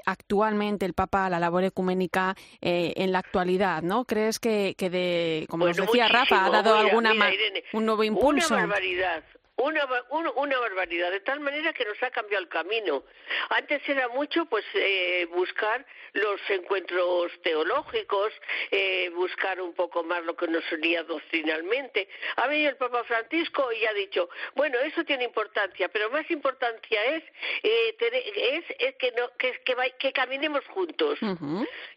actualmente 0.05 0.86
el 0.86 0.93
Papa 0.93 1.25
a 1.25 1.29
la 1.29 1.39
labor 1.39 1.63
ecuménica 1.63 2.36
en 2.62 3.12
la 3.12 3.19
actualidad, 3.19 3.81
¿no? 3.81 4.05
¿Crees 4.05 4.39
que, 4.39 4.75
que 4.77 4.89
de, 4.89 5.48
como 5.50 5.65
nos 5.65 5.77
decía 5.77 6.07
Rafa, 6.07 6.45
ha 6.45 6.50
dado 6.50 6.75
alguna 6.75 7.13
un 7.74 7.86
nuevo 7.86 8.03
impulso? 8.03 8.53
Una 8.53 8.67
barbaridad. 8.67 9.24
Una, 9.63 9.88
una, 10.36 10.60
barbaridad, 10.60 11.10
de 11.10 11.22
tal 11.22 11.39
manera 11.39 11.72
que 11.72 11.86
nos 11.86 12.01
ha 12.03 12.12
cambiado 12.12 12.43
el 12.43 12.50
camino. 12.50 13.05
Antes 13.48 13.82
era 13.88 14.10
mucho 14.10 14.43
pues 14.48 14.65
eh, 14.74 15.25
buscar 15.32 15.86
los 16.12 16.41
encuentros 16.50 17.32
teológicos, 17.43 18.34
eh, 18.72 19.10
buscar 19.15 19.62
un 19.62 19.74
poco 19.74 20.03
más 20.03 20.22
lo 20.25 20.36
que 20.36 20.50
nos 20.50 20.70
unía 20.70 21.03
doctrinalmente. 21.03 22.10
Ha 22.36 22.48
venido 22.48 22.72
el 22.72 22.75
Papa 22.75 23.05
Francisco 23.05 23.72
y 23.72 23.86
ha 23.86 23.93
dicho, 23.93 24.29
bueno, 24.55 24.77
eso 24.79 25.05
tiene 25.05 25.24
importancia, 25.24 25.88
pero 25.88 26.10
más 26.10 26.29
importancia 26.29 27.01
es, 27.05 27.24
eh, 27.63 27.96
es, 28.79 28.96
que, 28.96 29.13
no, 29.13 29.29
que, 29.38 29.62
que, 29.98 30.12
caminemos 30.12 30.65
juntos, 30.67 31.20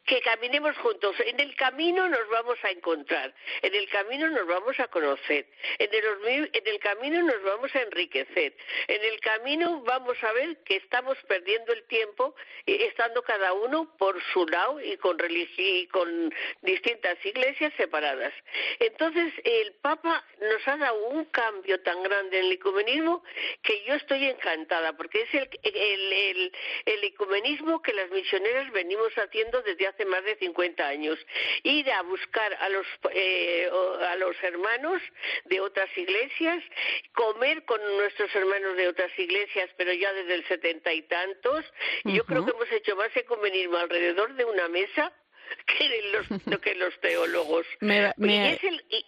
que 0.04 0.20
caminemos 0.20 0.76
juntos. 0.78 1.16
En 1.18 1.40
el 1.40 1.56
camino 1.56 2.08
nos 2.08 2.28
vamos 2.28 2.58
a 2.62 2.70
encontrar, 2.70 3.34
en 3.60 3.74
el 3.74 3.88
camino 3.88 4.30
nos 4.30 4.46
vamos 4.46 4.78
a 4.78 4.86
conocer, 4.86 5.46
en 5.80 5.90
el, 5.92 6.50
en 6.52 6.66
el 6.68 6.78
camino 6.78 7.22
nos 7.22 7.42
vamos 7.42 7.55
a 7.74 7.80
enriquecer. 7.80 8.54
En 8.88 9.04
el 9.04 9.20
camino 9.20 9.82
vamos 9.82 10.16
a 10.22 10.32
ver 10.32 10.56
que 10.64 10.76
estamos 10.76 11.16
perdiendo 11.26 11.72
el 11.72 11.84
tiempo 11.84 12.34
estando 12.66 13.22
cada 13.22 13.52
uno 13.52 13.96
por 13.98 14.20
su 14.32 14.46
lado 14.46 14.80
y 14.80 14.96
con 14.98 15.16
y 15.56 15.86
con 15.88 16.34
distintas 16.62 17.16
iglesias 17.24 17.72
separadas. 17.76 18.32
Entonces 18.78 19.32
el 19.44 19.72
Papa 19.74 20.24
nos 20.40 20.68
ha 20.68 20.76
dado 20.76 21.06
un 21.08 21.24
cambio 21.26 21.80
tan 21.82 22.02
grande 22.02 22.38
en 22.38 22.46
el 22.46 22.52
ecumenismo 22.52 23.22
que 23.62 23.84
yo 23.84 23.94
estoy 23.94 24.26
encantada 24.26 24.96
porque 24.96 25.22
es 25.22 25.34
el, 25.34 25.48
el, 25.62 26.52
el, 26.84 27.04
ecumenismo 27.04 27.80
que 27.82 27.92
las 27.92 28.10
misioneras 28.10 28.70
venimos 28.72 29.12
haciendo 29.16 29.62
desde 29.62 29.86
hace 29.86 30.04
más 30.04 30.24
de 30.24 30.36
50 30.36 30.86
años. 30.86 31.18
Ir 31.62 31.90
a 31.90 32.02
buscar 32.02 32.54
a 32.54 32.68
los, 32.68 32.86
eh, 33.12 33.68
a 34.02 34.16
los 34.16 34.36
hermanos 34.42 35.02
de 35.44 35.60
otras 35.60 35.88
iglesias, 35.96 36.62
comer 37.14 37.45
con 37.64 37.80
nuestros 37.96 38.34
hermanos 38.34 38.76
de 38.76 38.88
otras 38.88 39.10
iglesias, 39.18 39.70
pero 39.76 39.92
ya 39.92 40.12
desde 40.12 40.34
el 40.34 40.48
setenta 40.48 40.92
y 40.92 41.02
tantos. 41.02 41.64
Yo 42.04 42.24
creo 42.24 42.44
que 42.44 42.50
hemos 42.50 42.70
hecho 42.72 42.96
más 42.96 43.14
ecumenismo 43.16 43.76
alrededor 43.76 44.34
de 44.34 44.44
una 44.44 44.68
mesa 44.68 45.12
que 45.78 46.02
los, 46.12 46.60
que 46.62 46.74
los 46.74 46.98
teólogos. 47.00 47.66
Y, 47.80 47.90
es 47.90 48.64
el, 48.64 48.84
y, 48.90 49.06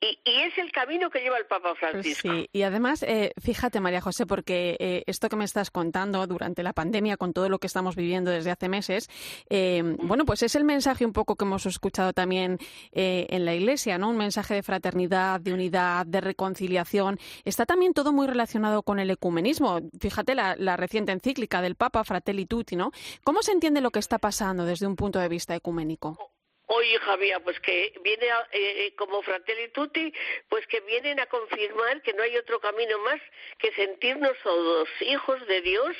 es 0.00 0.58
el 0.58 0.70
camino 0.72 1.10
que 1.10 1.20
lleva 1.20 1.38
el 1.38 1.46
Papa 1.46 1.74
Francisco. 1.74 2.28
Sí, 2.30 2.48
y 2.52 2.62
además, 2.62 3.02
eh, 3.02 3.32
fíjate, 3.40 3.80
María 3.80 4.00
José, 4.00 4.26
porque 4.26 4.76
eh, 4.78 5.02
esto 5.06 5.28
que 5.28 5.36
me 5.36 5.44
estás 5.44 5.70
contando 5.70 6.26
durante 6.26 6.62
la 6.62 6.72
pandemia, 6.72 7.16
con 7.16 7.32
todo 7.32 7.48
lo 7.48 7.58
que 7.58 7.66
estamos 7.66 7.96
viviendo 7.96 8.30
desde 8.30 8.50
hace 8.50 8.68
meses, 8.68 9.08
eh, 9.48 9.82
bueno, 9.98 10.24
pues 10.24 10.42
es 10.42 10.54
el 10.54 10.64
mensaje 10.64 11.06
un 11.06 11.12
poco 11.12 11.36
que 11.36 11.44
hemos 11.44 11.66
escuchado 11.66 12.12
también 12.12 12.58
en 12.92 13.44
la 13.44 13.54
Iglesia, 13.54 13.98
¿no? 13.98 14.10
Un 14.10 14.16
mensaje 14.16 14.54
de 14.54 14.62
fraternidad, 14.62 15.40
de 15.40 15.52
unidad, 15.52 16.06
de 16.06 16.20
reconciliación. 16.20 17.18
Está 17.44 17.66
también 17.66 17.92
todo 17.92 18.12
muy 18.12 18.26
relacionado 18.26 18.82
con 18.82 18.98
el 18.98 19.10
ecumenismo. 19.10 19.80
Fíjate 20.00 20.34
la, 20.34 20.56
la 20.56 20.76
reciente 20.76 21.12
encíclica 21.12 21.60
del 21.62 21.74
Papa, 21.74 22.04
Fratelli 22.04 22.46
Tutti, 22.46 22.76
¿no? 22.76 22.92
¿Cómo 23.24 23.42
se 23.42 23.52
entiende 23.52 23.80
lo 23.80 23.90
que 23.90 23.98
está 23.98 24.18
pasando 24.18 24.64
desde 24.64 24.86
un 24.86 24.96
punto 24.96 25.18
de 25.18 25.28
vista 25.28 25.54
ecuménico? 25.54 26.35
Oye, 26.66 26.98
Javier, 26.98 27.40
pues 27.42 27.58
que 27.60 27.94
viene 28.02 28.26
eh, 28.52 28.92
como 28.96 29.22
Fratelli 29.22 29.68
Tutti, 29.68 30.12
pues 30.48 30.66
que 30.66 30.80
vienen 30.80 31.20
a 31.20 31.26
confirmar 31.26 32.02
que 32.02 32.12
no 32.12 32.22
hay 32.22 32.36
otro 32.36 32.58
camino 32.60 32.98
más 33.00 33.20
que 33.58 33.72
sentirnos 33.72 34.36
todos 34.42 34.88
hijos 35.00 35.46
de 35.46 35.60
Dios 35.62 35.96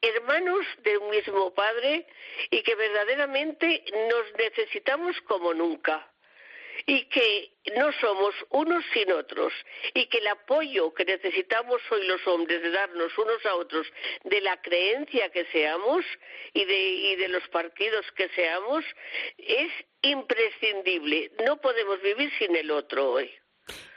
hermanos 0.00 0.64
de 0.84 0.96
un 0.96 1.10
mismo 1.10 1.52
Padre 1.52 2.06
y 2.50 2.62
que 2.62 2.74
verdaderamente 2.74 3.84
nos 4.08 4.32
necesitamos 4.38 5.20
como 5.22 5.52
nunca 5.52 6.10
y 6.84 7.04
que 7.06 7.52
no 7.76 7.90
somos 8.00 8.34
unos 8.50 8.84
sin 8.92 9.10
otros 9.12 9.52
y 9.94 10.06
que 10.06 10.18
el 10.18 10.26
apoyo 10.28 10.92
que 10.94 11.04
necesitamos 11.04 11.80
hoy 11.90 12.06
los 12.06 12.26
hombres 12.26 12.62
de 12.62 12.70
darnos 12.70 13.16
unos 13.18 13.44
a 13.46 13.54
otros 13.54 13.86
de 14.24 14.40
la 14.40 14.60
creencia 14.60 15.30
que 15.30 15.46
seamos 15.46 16.04
y 16.52 16.64
de, 16.64 16.88
y 16.88 17.16
de 17.16 17.28
los 17.28 17.46
partidos 17.48 18.04
que 18.16 18.28
seamos 18.30 18.84
es 19.38 19.72
imprescindible. 20.02 21.32
No 21.44 21.56
podemos 21.56 22.00
vivir 22.02 22.30
sin 22.38 22.54
el 22.56 22.70
otro 22.70 23.12
hoy. 23.12 23.30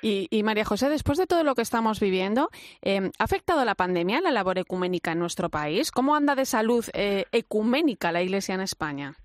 Y, 0.02 0.44
María 0.44 0.66
José, 0.66 0.90
después 0.90 1.18
de 1.18 1.28
todo 1.28 1.44
lo 1.44 1.56
que 1.56 1.62
estamos 1.62 2.00
viviendo, 2.00 2.50
eh, 2.82 3.12
¿ha 3.20 3.24
afectado 3.24 3.64
la 3.66 3.76
pandemia 3.76 4.22
la 4.22 4.32
labor 4.32 4.58
ecuménica 4.58 5.12
en 5.12 5.20
nuestro 5.20 5.50
país? 5.50 5.92
¿Cómo 5.92 6.16
anda 6.16 6.36
de 6.36 6.46
salud 6.46 6.86
eh, 6.94 7.26
ecuménica 7.32 8.12
la 8.12 8.24
Iglesia 8.24 8.56
en 8.56 8.62
España? 8.62 9.16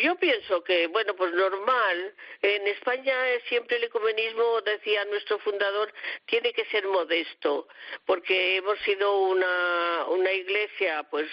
Yo 0.00 0.16
pienso 0.16 0.64
que, 0.64 0.86
bueno, 0.86 1.14
pues 1.14 1.34
normal. 1.34 2.14
En 2.40 2.66
España 2.66 3.14
siempre 3.48 3.76
el 3.76 3.84
ecumenismo, 3.84 4.62
decía 4.62 5.04
nuestro 5.04 5.38
fundador, 5.40 5.92
tiene 6.24 6.54
que 6.54 6.64
ser 6.66 6.86
modesto, 6.86 7.68
porque 8.06 8.56
hemos 8.56 8.78
sido 8.80 9.18
una, 9.20 10.06
una 10.08 10.32
iglesia, 10.32 11.02
pues, 11.10 11.28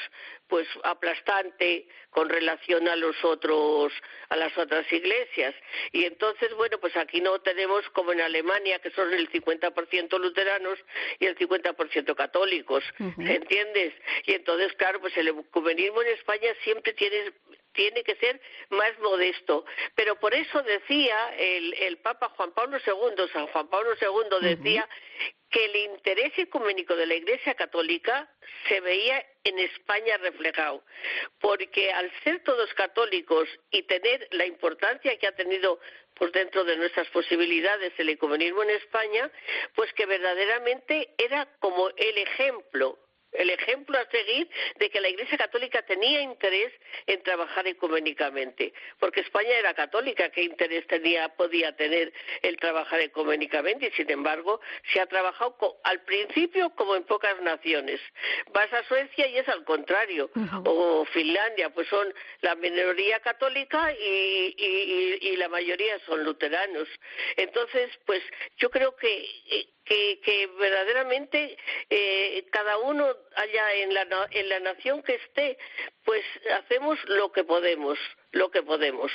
pues 0.48 0.68
aplastante 0.84 1.88
con 2.10 2.28
relación 2.28 2.90
a 2.90 2.98
los 2.98 3.16
otros, 3.24 3.94
a 4.28 4.36
las 4.36 4.58
otras 4.58 4.92
iglesias. 4.92 5.56
Y 5.94 6.04
entonces, 6.04 6.54
bueno, 6.56 6.80
pues 6.80 6.98
aquí 6.98 7.22
no 7.22 7.40
tenemos 7.40 7.88
como 7.92 8.12
en 8.12 8.20
Alemania, 8.20 8.80
que 8.80 8.92
son 8.92 9.14
el 9.14 9.32
50% 9.32 10.20
luteranos 10.20 10.78
y 11.20 11.28
el 11.28 11.38
50% 11.38 12.14
católicos, 12.14 12.84
¿entiendes? 13.00 13.94
Y 14.26 14.34
entonces, 14.34 14.74
claro, 14.74 15.00
pues 15.00 15.16
el 15.16 15.30
ecumenismo 15.30 16.02
en 16.02 16.10
España 16.10 16.54
siempre 16.64 16.92
tiene 16.92 17.32
tiene 17.74 18.04
que 18.04 18.16
ser 18.16 18.42
más 18.70 18.98
modesto. 19.00 19.66
Pero 19.96 20.20
por 20.20 20.34
eso 20.34 20.62
decía 20.64 21.36
el, 21.38 21.74
el 21.76 21.98
Papa 21.98 22.30
Juan 22.30 22.52
Pablo 22.54 22.78
II, 22.86 23.28
San 23.34 23.48
Juan 23.48 23.68
Pablo 23.68 23.92
II 24.00 24.38
decía 24.42 24.88
que 25.50 25.66
el 25.66 25.76
interés 25.76 26.32
ecuménico 26.38 26.96
de 26.96 27.08
la 27.08 27.16
Iglesia 27.16 27.56
Católica 27.56 28.30
se 28.68 28.80
veía 28.82 29.26
en 29.44 29.58
España 29.60 30.18
reflejado, 30.18 30.84
porque 31.40 31.92
al 31.92 32.12
ser 32.24 32.44
todos 32.44 32.72
católicos 32.76 33.48
y 33.72 33.84
tener 33.84 34.28
la 34.32 34.46
importancia 34.46 35.18
que 35.18 35.28
ha 35.28 35.36
tenido 35.36 35.80
pues 36.14 36.32
dentro 36.34 36.64
de 36.66 36.76
nuestras 36.76 37.08
posibilidades 37.08 37.94
el 37.98 38.10
ecumenismo 38.10 38.62
en 38.64 38.72
España, 38.72 39.32
pues 39.74 39.92
que 39.94 40.06
verdaderamente 40.06 41.14
era 41.18 41.48
como 41.60 41.90
el 41.90 42.18
ejemplo 42.18 43.00
el 43.32 43.50
ejemplo 43.50 43.98
a 43.98 44.10
seguir 44.10 44.50
de 44.78 44.90
que 44.90 45.02
la 45.02 45.10
Iglesia 45.10 45.38
Católica 45.38 45.82
tenía 45.84 46.22
interés 46.22 46.72
en 47.06 47.22
trabajar 47.24 47.68
ecuménicamente, 47.68 48.74
porque 49.00 49.22
España 49.22 49.52
era 49.58 49.74
católica, 49.74 50.30
¿qué 50.30 50.44
interés 50.44 50.88
tenía, 50.88 51.30
podía 51.30 51.76
tener 51.76 52.12
el 52.42 52.58
trabajar 52.58 53.00
ecuménicamente? 53.02 53.88
Y 53.88 53.92
sin 53.92 54.10
embargo, 54.10 54.60
se 54.94 55.00
ha 55.00 55.06
trabajado 55.06 55.80
al 55.84 56.02
principio 56.04 56.72
como 56.72 56.96
en 56.96 57.04
pocas 57.04 57.40
naciones. 57.42 58.00
Vas 58.52 58.72
a 58.74 58.84
Suecia 58.84 59.28
y 59.28 59.38
es 59.38 59.48
al 59.48 59.64
contrario, 59.64 60.30
o 60.66 61.06
Finlandia, 61.06 61.70
pues 61.70 61.88
son 61.88 62.14
la 62.42 62.56
minoría 62.56 63.20
católica 63.20 63.94
y, 63.94 64.56
y 65.22 65.36
la 65.38 65.50
mayoría 65.50 66.00
son 66.06 66.24
luteranos. 66.24 66.88
Entonces, 67.38 67.92
pues 68.06 68.22
yo 68.58 68.70
creo 68.70 68.96
que 68.96 69.70
eh, 69.90 70.20
que, 70.22 70.48
verdaderamente 70.48 71.58
eh, 71.90 72.46
cada 72.52 72.78
uno 72.78 73.08
allá 73.36 73.74
en 73.74 73.94
la, 73.94 74.28
en 74.32 74.50
la 74.50 74.60
nación 74.60 75.02
que 75.02 75.16
esté, 75.16 75.58
pues 76.06 76.24
hacemos 76.60 76.98
lo 77.06 77.32
que 77.32 77.44
podemos, 77.44 77.98
lo 78.32 78.52
que 78.52 78.62
podemos. 78.62 79.12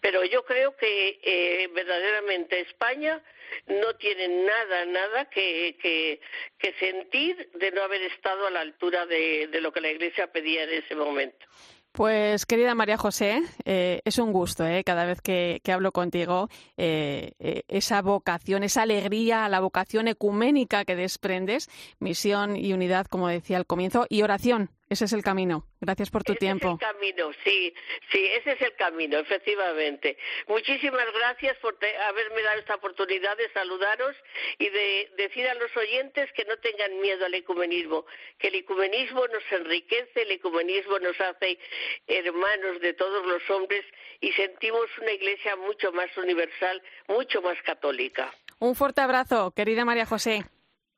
Pero 0.00 0.24
yo 0.24 0.44
creo 0.44 0.76
que 0.76 1.20
eh, 1.22 1.68
verdaderamente 1.72 2.60
España 2.60 3.22
no 3.66 3.94
tiene 3.96 4.28
nada, 4.28 4.86
nada 4.86 5.26
que, 5.26 5.76
que, 5.80 6.20
que, 6.58 6.72
sentir 6.74 7.50
de 7.54 7.70
no 7.72 7.82
haber 7.82 8.02
estado 8.02 8.46
a 8.46 8.50
la 8.50 8.60
altura 8.60 9.06
de, 9.06 9.48
de 9.48 9.60
lo 9.60 9.72
que 9.72 9.80
la 9.80 9.90
Iglesia 9.90 10.32
pedía 10.32 10.64
en 10.64 10.70
ese 10.70 10.94
momento. 10.94 11.46
Pues 11.94 12.44
querida 12.44 12.74
María 12.74 12.96
José, 12.96 13.40
eh, 13.64 14.00
es 14.04 14.18
un 14.18 14.32
gusto 14.32 14.66
eh, 14.66 14.82
cada 14.82 15.04
vez 15.04 15.20
que, 15.20 15.62
hablo 15.72 15.92
contigo, 15.92 16.48
eh, 16.76 17.62
esa 17.68 18.02
vocación, 18.02 18.64
esa 18.64 18.82
alegría, 18.82 19.48
la 19.48 19.60
vocación 19.60 20.08
ecuménica 20.08 20.84
que 20.84 20.96
desprendes, 20.96 21.70
misión 22.00 22.56
y 22.56 22.72
unidad, 22.72 23.06
como 23.06 23.28
decía 23.28 23.58
al 23.58 23.66
comienzo, 23.66 24.06
y 24.08 24.22
oración, 24.22 24.70
ese 24.94 25.04
es 25.04 25.12
el 25.12 25.22
camino. 25.22 25.66
Gracias 25.80 26.10
por 26.10 26.24
tu 26.24 26.32
ese 26.32 26.40
tiempo. 26.40 26.78
Es 26.80 26.88
el 26.88 26.94
camino, 26.94 27.30
sí, 27.44 27.74
sí, 28.10 28.26
ese 28.26 28.52
es 28.52 28.62
el 28.62 28.74
camino, 28.76 29.18
efectivamente. 29.18 30.16
Muchísimas 30.48 31.06
gracias 31.12 31.56
por 31.58 31.76
haberme 32.08 32.42
dado 32.42 32.58
esta 32.60 32.76
oportunidad 32.76 33.36
de 33.36 33.52
saludaros 33.52 34.16
y 34.58 34.68
de 34.70 35.10
decir 35.16 35.46
a 35.48 35.54
los 35.54 35.76
oyentes 35.76 36.32
que 36.32 36.44
no 36.46 36.56
tengan 36.58 37.00
miedo 37.00 37.26
al 37.26 37.34
ecumenismo, 37.34 38.06
que 38.38 38.48
el 38.48 38.54
ecumenismo 38.54 39.26
nos 39.26 39.42
enriquece, 39.50 40.22
el 40.22 40.30
ecumenismo 40.30 40.98
nos 41.00 41.20
hace 41.20 41.58
hermanos 42.06 42.80
de 42.80 42.94
todos 42.94 43.26
los 43.26 43.42
hombres 43.50 43.84
y 44.20 44.32
sentimos 44.32 44.86
una 45.00 45.12
iglesia 45.12 45.56
mucho 45.56 45.92
más 45.92 46.16
universal, 46.16 46.82
mucho 47.08 47.42
más 47.42 47.60
católica. 47.62 48.32
Un 48.60 48.74
fuerte 48.74 49.00
abrazo, 49.00 49.50
querida 49.50 49.84
María 49.84 50.06
José. 50.06 50.44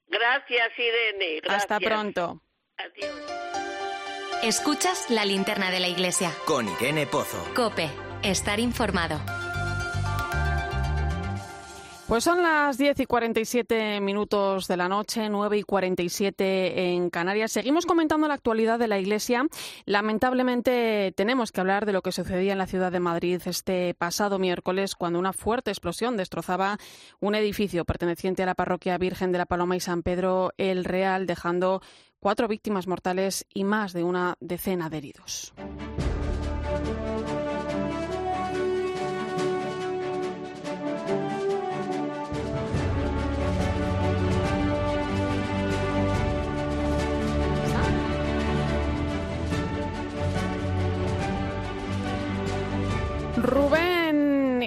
Gracias, 0.07 0.79
Irene. 0.79 1.41
Hasta 1.49 1.81
pronto. 1.81 2.43
Adiós. 2.77 3.56
Escuchas 4.47 5.11
la 5.11 5.25
linterna 5.25 5.73
de 5.73 5.81
la 5.81 5.89
iglesia. 5.89 6.31
Con 6.47 6.69
Irene 6.69 7.05
Pozo. 7.05 7.37
Cope, 7.57 7.91
estar 8.23 8.61
informado. 8.61 9.19
Pues 12.07 12.23
son 12.23 12.41
las 12.41 12.79
10 12.79 13.01
y 13.01 13.07
47 13.07 14.01
minutos 14.01 14.69
de 14.69 14.77
la 14.77 14.89
noche, 14.89 15.29
9 15.29 15.59
y 15.59 15.63
47 15.65 16.93
en 16.93 17.11
Canarias. 17.11 17.51
Seguimos 17.51 17.87
comentando 17.87 18.29
la 18.29 18.35
actualidad 18.35 18.79
de 18.79 18.87
la 18.87 19.01
Iglesia. 19.01 19.45
Lamentablemente 19.85 21.13
tenemos 21.17 21.51
que 21.51 21.61
hablar 21.61 21.85
de 21.85 21.93
lo 21.93 22.03
que 22.03 22.13
sucedía 22.13 22.53
en 22.53 22.59
la 22.59 22.69
ciudad 22.69 22.93
de 22.93 23.01
Madrid 23.01 23.43
este 23.47 23.95
pasado 23.95 24.39
miércoles 24.39 24.95
cuando 24.95 25.19
una 25.19 25.33
fuerte 25.33 25.73
explosión 25.73 26.17
destrozaba 26.17 26.79
un 27.19 27.35
edificio 27.35 27.85
perteneciente 27.85 28.45
a 28.45 28.47
la 28.47 28.55
parroquia 28.55 28.97
Virgen 28.97 29.33
de 29.33 29.39
la 29.39 29.47
Paloma 29.47 29.75
y 29.75 29.81
San 29.81 30.05
Pedro 30.05 30.53
el 30.57 30.85
Real, 30.85 31.27
dejando 31.27 31.83
cuatro 32.27 32.49
víctimas 32.49 32.89
mortales 32.89 33.47
y 33.55 33.63
más 33.63 33.93
de 33.93 34.03
una 34.03 34.35
decena 34.41 34.91
de 34.91 34.99
heridos. 34.99 35.55
Rubén 53.37 53.96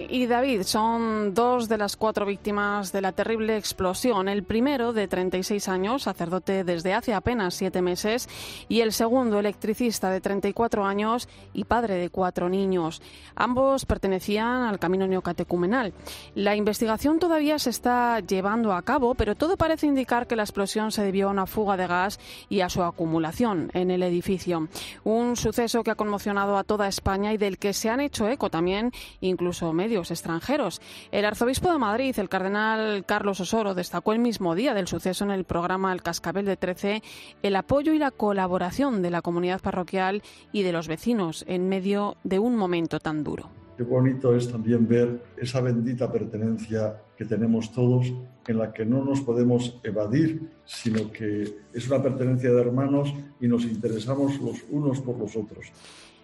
y 0.10 0.28
David 0.28 0.64
son 0.64 1.34
dos 1.34 1.68
de 1.68 1.78
las 1.78 1.98
cuatro 1.98 2.26
víctimas 2.26 2.92
de 2.92 3.02
la 3.02 3.12
terrible 3.12 3.58
explosión. 3.58 4.30
El 4.30 4.44
primero, 4.44 4.94
de 4.94 5.08
36 5.08 5.68
años, 5.68 6.04
sacerdote 6.04 6.64
desde 6.64 6.94
hace 6.94 7.14
apenas 7.14 7.56
siete 7.56 7.82
meses, 7.82 8.30
y 8.68 8.82
el 8.82 8.94
segundo, 8.94 9.40
electricista 9.40 10.10
de 10.12 10.22
34 10.22 10.86
años 10.86 11.28
y 11.54 11.64
padre 11.64 11.96
de 11.96 12.10
cuatro 12.10 12.50
niños. 12.50 13.02
Ambos 13.36 13.86
pertenecían 13.86 14.64
al 14.64 14.80
camino 14.80 15.08
neocatecumenal. 15.08 15.94
La 16.36 16.56
investigación 16.56 17.20
todavía 17.20 17.60
se 17.60 17.72
está 17.72 18.20
llevando 18.20 18.74
a 18.74 18.82
cabo, 18.84 19.16
pero 19.16 19.36
todo 19.36 19.58
parece 19.58 19.88
indicar 19.88 20.28
que 20.28 20.36
la 20.36 20.44
explosión 20.44 20.92
se 20.92 21.04
debió 21.04 21.28
a 21.28 21.32
una 21.32 21.46
fuga 21.46 21.78
de 21.78 21.88
gas 21.88 22.20
y 22.50 22.62
a 22.62 22.70
su 22.70 22.84
acumulación 22.84 23.72
en 23.74 23.92
el 23.92 24.04
edificio. 24.04 24.68
Un 25.04 25.36
suceso 25.36 25.84
que 25.84 25.92
ha 25.92 25.96
conmocionado 25.96 26.58
a 26.58 26.64
toda 26.64 26.88
España 26.88 27.34
y 27.34 27.38
del 27.38 27.58
que 27.58 27.74
se 27.74 27.90
han 27.90 28.00
hecho 28.00 28.28
eco 28.28 28.50
también 28.50 28.92
incluso 29.22 29.74
medios 29.74 29.89
extranjeros. 29.98 30.82
El 31.12 31.26
arzobispo 31.26 31.72
de 31.72 31.78
Madrid, 31.78 32.18
el 32.18 32.30
cardenal 32.30 33.06
Carlos 33.06 33.40
Osoro, 33.40 33.74
destacó 33.74 34.14
el 34.14 34.20
mismo 34.20 34.56
día 34.56 34.74
del 34.74 34.88
suceso 34.88 35.24
en 35.26 35.32
el 35.32 35.44
programa 35.44 35.92
El 35.92 36.04
Cascabel 36.04 36.46
de 36.46 36.58
13 36.58 37.02
el 37.44 37.56
apoyo 37.56 37.94
y 37.94 38.00
la 38.00 38.12
colaboración 38.12 39.02
de 39.02 39.10
la 39.10 39.22
comunidad 39.22 39.62
parroquial 39.62 40.22
y 40.52 40.64
de 40.64 40.72
los 40.72 40.88
vecinos 40.88 41.44
en 41.48 41.70
medio 41.70 42.18
de 42.24 42.40
un 42.40 42.56
momento 42.56 43.00
tan 43.00 43.24
duro. 43.24 43.50
Qué 43.78 43.84
bonito 43.84 44.36
es 44.36 44.52
también 44.52 44.88
ver 44.88 45.24
esa 45.38 45.62
bendita 45.62 46.12
pertenencia 46.12 47.02
que 47.16 47.24
tenemos 47.24 47.72
todos, 47.72 48.12
en 48.48 48.58
la 48.58 48.74
que 48.74 48.86
no 48.86 49.06
nos 49.06 49.22
podemos 49.22 49.80
evadir, 49.84 50.50
sino 50.66 51.12
que 51.12 51.44
es 51.74 51.88
una 51.88 52.02
pertenencia 52.04 52.52
de 52.52 52.60
hermanos 52.60 53.14
y 53.40 53.48
nos 53.48 53.64
interesamos 53.64 54.38
los 54.42 54.66
unos 54.70 55.00
por 55.00 55.18
los 55.18 55.36
otros. 55.36 55.72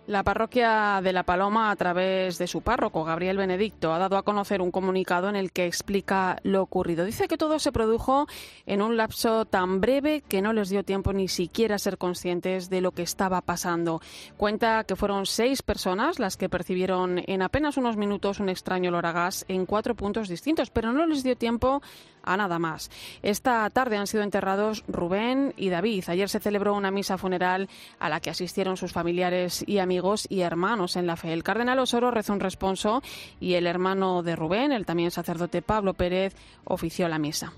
La 0.07 0.21
parroquia 0.21 1.01
de 1.01 1.11
La 1.13 1.23
Paloma, 1.23 1.71
a 1.71 1.75
través 1.75 2.37
de 2.37 2.45
su 2.45 2.61
párroco, 2.61 3.03
Gabriel 3.03 3.37
Benedicto, 3.37 3.91
ha 3.91 3.97
dado 3.97 4.17
a 4.17 4.21
conocer 4.23 4.61
un 4.61 4.69
comunicado 4.69 5.29
en 5.29 5.35
el 5.35 5.51
que 5.51 5.65
explica 5.65 6.37
lo 6.43 6.61
ocurrido. 6.61 7.05
Dice 7.05 7.27
que 7.27 7.39
todo 7.39 7.57
se 7.57 7.71
produjo 7.71 8.27
en 8.67 8.83
un 8.83 8.97
lapso 8.97 9.45
tan 9.45 9.81
breve 9.81 10.21
que 10.21 10.43
no 10.43 10.53
les 10.53 10.69
dio 10.69 10.83
tiempo 10.83 11.11
ni 11.11 11.27
siquiera 11.27 11.75
a 11.75 11.79
ser 11.79 11.97
conscientes 11.97 12.69
de 12.69 12.81
lo 12.81 12.91
que 12.91 13.01
estaba 13.01 13.41
pasando. 13.41 13.99
Cuenta 14.37 14.83
que 14.83 14.95
fueron 14.95 15.25
seis 15.25 15.63
personas 15.63 16.19
las 16.19 16.37
que 16.37 16.49
percibieron 16.49 17.23
en 17.25 17.41
apenas 17.41 17.75
unos 17.75 17.97
minutos 17.97 18.39
un 18.39 18.49
extraño 18.49 18.89
olor 18.89 19.07
a 19.07 19.11
gas 19.11 19.43
en 19.47 19.65
cuatro 19.65 19.95
puntos 19.95 20.29
distintos, 20.29 20.69
pero 20.69 20.93
no 20.93 21.07
les 21.07 21.23
dio 21.23 21.35
tiempo 21.35 21.81
a 22.25 22.37
nada 22.37 22.59
más. 22.59 22.91
Esta 23.21 23.69
tarde 23.69 23.97
han 23.97 24.07
sido 24.07 24.23
enterrados 24.23 24.83
Rubén 24.87 25.53
y 25.55 25.69
David. 25.69 26.03
Ayer 26.07 26.29
se 26.29 26.39
celebró 26.39 26.73
una 26.73 26.91
misa 26.91 27.17
funeral 27.17 27.69
a 27.99 28.09
la 28.09 28.19
que 28.19 28.29
asistieron 28.29 28.77
sus 28.77 28.91
familiares 28.91 29.63
y 29.67 29.79
amigos 29.79 30.27
y 30.29 30.41
hermanos 30.41 30.95
en 30.95 31.07
la 31.07 31.15
fe. 31.15 31.31
El 31.31 31.43
cardenal 31.43 31.79
Osoro 31.79 32.11
rezó 32.11 32.33
un 32.33 32.39
responso 32.39 33.01
y 33.39 33.53
el 33.53 33.67
hermano 33.67 34.23
de 34.23 34.35
Rubén, 34.35 34.71
el 34.71 34.85
también 34.85 35.11
sacerdote 35.11 35.61
Pablo 35.61 35.93
Pérez, 35.93 36.35
ofició 36.65 37.07
la 37.07 37.19
misa. 37.19 37.53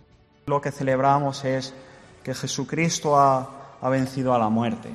Lo 0.46 0.62
que 0.62 0.72
celebramos 0.72 1.44
es 1.46 1.74
que 2.24 2.34
Jesucristo 2.34 3.18
ha, 3.18 3.78
ha 3.82 3.90
vencido 3.90 4.34
a 4.34 4.40
la 4.40 4.50
muerte. 4.50 4.90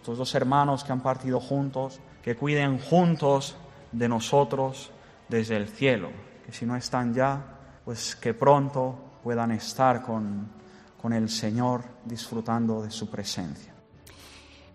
Estos 0.00 0.18
dos 0.18 0.34
hermanos 0.34 0.84
que 0.84 0.92
han 0.92 1.00
partido 1.00 1.40
juntos, 1.40 2.00
que 2.22 2.36
cuiden 2.36 2.78
juntos 2.78 3.56
de 3.92 4.08
nosotros 4.08 4.90
desde 5.28 5.56
el 5.56 5.68
cielo, 5.68 6.10
que 6.44 6.52
si 6.52 6.66
no 6.66 6.76
están 6.76 7.14
ya, 7.14 7.42
pues 7.84 8.16
que 8.16 8.34
pronto 8.34 9.07
puedan 9.22 9.50
estar 9.52 10.02
con, 10.02 10.48
con 11.00 11.12
el 11.12 11.28
Señor 11.28 11.82
disfrutando 12.04 12.82
de 12.82 12.90
su 12.90 13.10
presencia. 13.10 13.74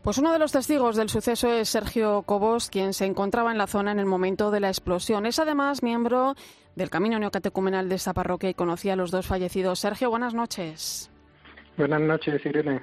Pues 0.04 0.18
uno 0.18 0.34
de 0.34 0.40
los 0.40 0.52
testigos 0.52 0.98
del 0.98 1.08
suceso 1.08 1.48
es 1.48 1.70
Sergio 1.70 2.24
Cobos, 2.24 2.70
quien 2.70 2.94
se 2.94 3.06
encontraba 3.06 3.52
en 3.52 3.58
la 3.58 3.68
zona 3.68 3.94
en 3.94 4.00
el 4.00 4.06
momento 4.06 4.52
de 4.52 4.60
la 4.60 4.68
explosión. 4.68 5.26
Es 5.26 5.40
además 5.40 5.82
miembro 5.82 6.36
del 6.76 6.90
Camino 6.90 7.18
Neocatecumenal 7.20 7.88
de 7.88 7.96
esta 7.96 8.14
parroquia 8.14 8.50
y 8.50 8.54
conocía 8.54 8.94
a 8.94 8.96
los 8.98 9.12
dos 9.12 9.26
fallecidos. 9.26 9.80
Sergio, 9.80 10.10
buenas 10.10 10.34
noches. 10.34 11.10
Buenas 11.78 12.02
noches, 12.02 12.46
Irene. 12.46 12.82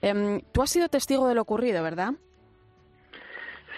Eh, 0.00 0.42
Tú 0.52 0.62
has 0.62 0.70
sido 0.70 0.88
testigo 0.88 1.26
de 1.26 1.34
lo 1.34 1.42
ocurrido, 1.42 1.82
¿verdad? 1.82 2.12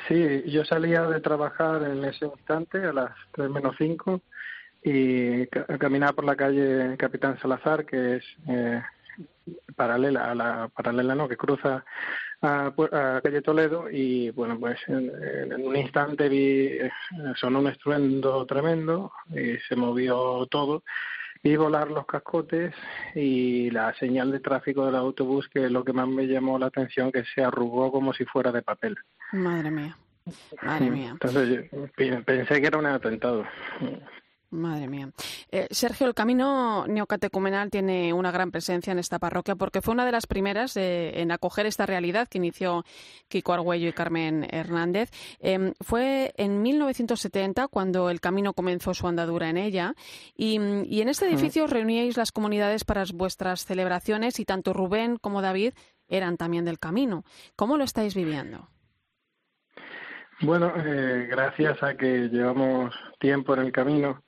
Sí, 0.07 0.43
yo 0.51 0.65
salía 0.65 1.03
de 1.03 1.21
trabajar 1.21 1.83
en 1.85 2.05
ese 2.05 2.27
instante 2.27 2.85
a 2.85 2.93
las 2.93 3.13
3 3.33 3.49
menos 3.51 3.75
5 3.79 4.21
y 4.85 5.47
caminaba 5.47 6.13
por 6.13 6.25
la 6.25 6.37
calle 6.37 6.97
Capitán 6.97 7.39
Salazar, 7.41 7.87
que 7.87 8.17
es 8.17 8.25
eh, 8.49 8.83
paralela 9.77 10.31
a 10.31 10.35
la 10.35 10.69
paralela 10.69 11.15
no 11.15 11.29
que 11.29 11.37
cruza 11.37 11.85
a, 12.41 12.67
a, 12.67 13.21
calle 13.23 13.43
Toledo 13.43 13.89
y 13.91 14.31
bueno 14.31 14.59
pues 14.59 14.79
en, 14.89 15.11
en, 15.53 15.67
un 15.67 15.77
instante 15.77 16.29
vi 16.29 16.67
eh, 16.67 16.91
sonó 17.37 17.61
un 17.61 17.69
estruendo 17.69 18.45
tremendo 18.47 19.13
y 19.31 19.57
se 19.69 19.77
movió 19.77 20.47
todo. 20.47 20.83
Vi 21.45 21.57
volar 21.57 21.91
los 21.91 22.07
cascotes 22.07 22.73
y 23.17 23.69
la 23.71 23.93
señal 23.95 24.31
de 24.31 24.39
tráfico 24.39 24.87
del 24.87 24.95
autobús 24.95 25.49
que 25.49 25.65
es 25.65 25.73
lo 25.73 25.85
que 25.85 25.93
más 25.93 26.07
me 26.07 26.27
llamó 26.29 26.57
la 26.57 26.67
atención 26.67 27.11
que 27.11 27.25
se 27.25 27.43
arrugó 27.43 27.91
como 27.91 28.13
si 28.13 28.25
fuera 28.25 28.53
de 28.53 28.63
papel. 28.63 28.97
Madre 29.33 29.73
mía. 29.73 29.97
Madre 30.63 30.91
mía. 30.91 31.11
entonces 31.11 31.69
pensé 32.25 32.61
que 32.61 32.67
era 32.69 32.79
un 32.79 32.87
atentado 32.87 33.45
Madre 34.53 34.87
mía. 34.87 35.11
Eh, 35.51 35.67
Sergio, 35.71 36.07
el 36.07 36.13
camino 36.13 36.87
neocatecumenal 36.87 37.71
tiene 37.71 38.13
una 38.13 38.31
gran 38.31 38.51
presencia 38.51 38.91
en 38.91 38.99
esta 38.99 39.19
parroquia 39.19 39.57
porque 39.57 39.81
fue 39.81 39.95
una 39.95 40.05
de 40.05 40.13
las 40.13 40.27
primeras 40.27 40.77
eh, 40.77 41.23
en 41.23 41.33
acoger 41.33 41.65
esta 41.65 41.87
realidad 41.87 42.29
que 42.29 42.37
inició 42.37 42.85
Kiko 43.29 43.55
Argüello 43.55 43.89
y 43.89 43.93
Carmen 43.95 44.47
Hernández. 44.51 45.11
Eh, 45.41 45.73
fue 45.81 46.35
en 46.37 46.61
1970 46.61 47.69
cuando 47.69 48.11
el 48.11 48.21
camino 48.21 48.53
comenzó 48.53 48.93
su 48.93 49.09
andadura 49.09 49.49
en 49.49 49.57
ella 49.57 49.95
y, 50.37 50.61
y 50.85 51.01
en 51.01 51.09
este 51.09 51.27
edificio 51.27 51.67
reuníais 51.67 52.19
las 52.19 52.31
comunidades 52.31 52.85
para 52.85 53.05
vuestras 53.15 53.65
celebraciones 53.65 54.39
y 54.39 54.45
tanto 54.45 54.75
Rubén 54.75 55.17
como 55.17 55.41
David 55.41 55.73
eran 56.09 56.37
también 56.37 56.67
del 56.67 56.79
camino. 56.79 57.25
¿Cómo 57.57 57.79
lo 57.79 57.85
estáis 57.85 58.15
viviendo? 58.15 58.69
Bueno, 60.43 60.75
gracias 60.75 61.83
a 61.83 61.95
que 61.95 62.29
llevamos 62.29 62.93
tiempo 63.19 63.55
en 63.55 63.61
el 63.61 63.73
camino, 63.73 64.23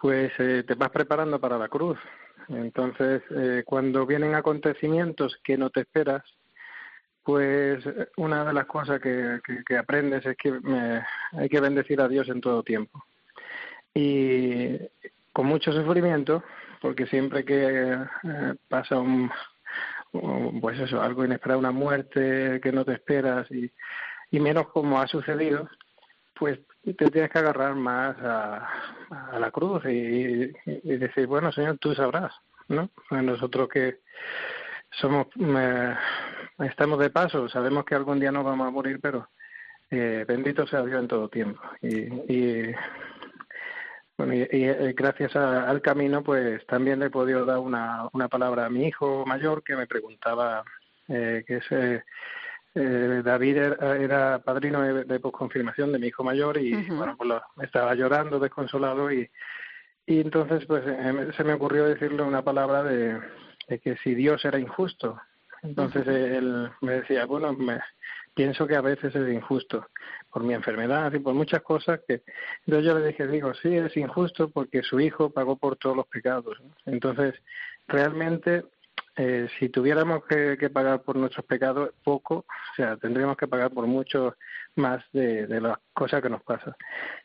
pues 0.00 0.32
eh, 0.38 0.64
te 0.66 0.74
vas 0.74 0.90
preparando 0.90 1.40
para 1.40 1.58
la 1.58 1.68
cruz. 1.68 1.98
Entonces, 2.48 3.22
eh, 3.30 3.62
cuando 3.66 4.06
vienen 4.06 4.34
acontecimientos 4.34 5.38
que 5.44 5.58
no 5.58 5.70
te 5.70 5.80
esperas, 5.80 6.22
pues 7.22 7.84
una 8.16 8.44
de 8.44 8.52
las 8.54 8.64
cosas 8.66 9.00
que, 9.02 9.40
que, 9.66 9.76
aprendes 9.76 10.24
es 10.24 10.36
que 10.36 10.50
me, 10.50 11.02
hay 11.32 11.48
que 11.48 11.60
bendecir 11.60 12.00
a 12.00 12.08
Dios 12.08 12.28
en 12.28 12.40
todo 12.40 12.62
tiempo. 12.62 13.04
Y 13.92 14.78
con 15.32 15.46
mucho 15.46 15.72
sufrimiento, 15.72 16.42
porque 16.80 17.06
siempre 17.06 17.44
que 17.44 17.92
eh, 17.92 18.54
pasa 18.68 18.98
un, 18.98 19.30
pues 20.60 20.80
eso, 20.80 21.02
algo 21.02 21.24
inesperado, 21.24 21.60
una 21.60 21.70
muerte 21.70 22.60
que 22.62 22.72
no 22.72 22.84
te 22.84 22.94
esperas 22.94 23.50
y, 23.50 23.70
y 24.30 24.40
menos 24.40 24.68
como 24.68 24.98
ha 25.00 25.06
sucedido, 25.06 25.68
pues 26.38 26.58
te 26.84 27.10
tienes 27.10 27.30
que 27.30 27.38
agarrar 27.38 27.74
más 27.74 28.16
a, 28.20 28.68
la 29.38 29.50
cruz 29.50 29.84
y, 29.86 30.52
y, 30.66 30.96
decir, 30.96 31.26
bueno, 31.26 31.50
Señor, 31.52 31.78
tú 31.78 31.94
sabrás, 31.94 32.32
¿no? 32.68 32.90
Nosotros 33.10 33.68
que 33.68 34.00
somos, 34.90 35.26
eh, 35.38 35.94
estamos 36.60 36.98
de 36.98 37.10
paso, 37.10 37.48
sabemos 37.48 37.84
que 37.84 37.94
algún 37.94 38.20
día 38.20 38.32
nos 38.32 38.44
vamos 38.44 38.66
a 38.66 38.70
morir, 38.70 39.00
pero 39.00 39.28
eh, 39.90 40.24
bendito 40.26 40.66
sea 40.66 40.82
Dios 40.82 41.00
en 41.00 41.08
todo 41.08 41.28
tiempo. 41.28 41.60
Y, 41.82 41.96
y 42.32 42.74
bueno, 44.16 44.34
y, 44.34 44.48
y 44.50 44.92
gracias 44.92 45.36
al 45.36 45.80
camino, 45.80 46.22
pues 46.22 46.66
también 46.66 47.00
le 47.00 47.06
he 47.06 47.10
podido 47.10 47.44
dar 47.44 47.58
una, 47.58 48.08
una 48.12 48.28
palabra 48.28 48.66
a 48.66 48.70
mi 48.70 48.86
hijo 48.86 49.24
mayor 49.26 49.62
que 49.62 49.76
me 49.76 49.86
preguntaba, 49.86 50.64
eh, 51.08 51.44
que 51.46 51.56
es 51.56 52.02
eh, 52.78 53.22
David 53.24 53.56
era, 53.56 53.96
era 53.96 54.38
padrino 54.38 54.82
de, 54.82 55.04
de 55.04 55.20
posconfirmación 55.20 55.92
de 55.92 55.98
mi 55.98 56.06
hijo 56.08 56.22
mayor 56.22 56.58
y 56.58 56.74
uh 56.74 56.78
-huh. 56.78 56.96
bueno 56.96 57.16
pues 57.16 57.28
lo, 57.28 57.42
estaba 57.62 57.94
llorando 57.94 58.38
desconsolado 58.38 59.10
y 59.12 59.28
y 60.06 60.20
entonces 60.20 60.64
pues 60.66 60.84
eh, 60.86 61.30
se 61.36 61.44
me 61.44 61.54
ocurrió 61.54 61.84
decirle 61.84 62.22
una 62.22 62.42
palabra 62.42 62.82
de, 62.82 63.18
de 63.68 63.78
que 63.80 63.96
si 63.98 64.14
Dios 64.14 64.44
era 64.44 64.58
injusto 64.58 65.20
entonces 65.62 66.06
uh 66.06 66.10
-huh. 66.10 66.36
él 66.38 66.70
me 66.80 66.92
decía 67.00 67.26
bueno 67.26 67.52
me 67.52 67.80
pienso 68.34 68.66
que 68.68 68.76
a 68.76 68.80
veces 68.80 69.14
es 69.14 69.28
injusto 69.32 69.86
por 70.30 70.44
mi 70.44 70.54
enfermedad 70.54 71.12
y 71.12 71.18
por 71.18 71.34
muchas 71.34 71.62
cosas 71.62 72.00
que 72.06 72.22
entonces 72.64 72.86
yo 72.86 72.98
le 72.98 73.06
dije 73.08 73.26
digo 73.26 73.52
sí 73.54 73.76
es 73.76 73.96
injusto 73.96 74.48
porque 74.50 74.82
su 74.82 75.00
hijo 75.00 75.30
pagó 75.30 75.56
por 75.56 75.76
todos 75.76 75.96
los 75.96 76.06
pecados 76.06 76.56
entonces 76.86 77.34
realmente 77.88 78.62
eh, 79.18 79.48
si 79.58 79.68
tuviéramos 79.68 80.24
que, 80.24 80.56
que, 80.58 80.70
pagar 80.70 81.02
por 81.02 81.16
nuestros 81.16 81.44
pecados 81.44 81.90
poco, 82.04 82.36
o 82.36 82.74
sea, 82.76 82.96
tendríamos 82.96 83.36
que 83.36 83.48
pagar 83.48 83.70
por 83.72 83.86
mucho 83.86 84.36
más 84.76 85.04
de, 85.12 85.46
las 85.60 85.78
cosas 85.92 86.22
que 86.22 86.30
nos 86.30 86.42
pasan. 86.42 86.74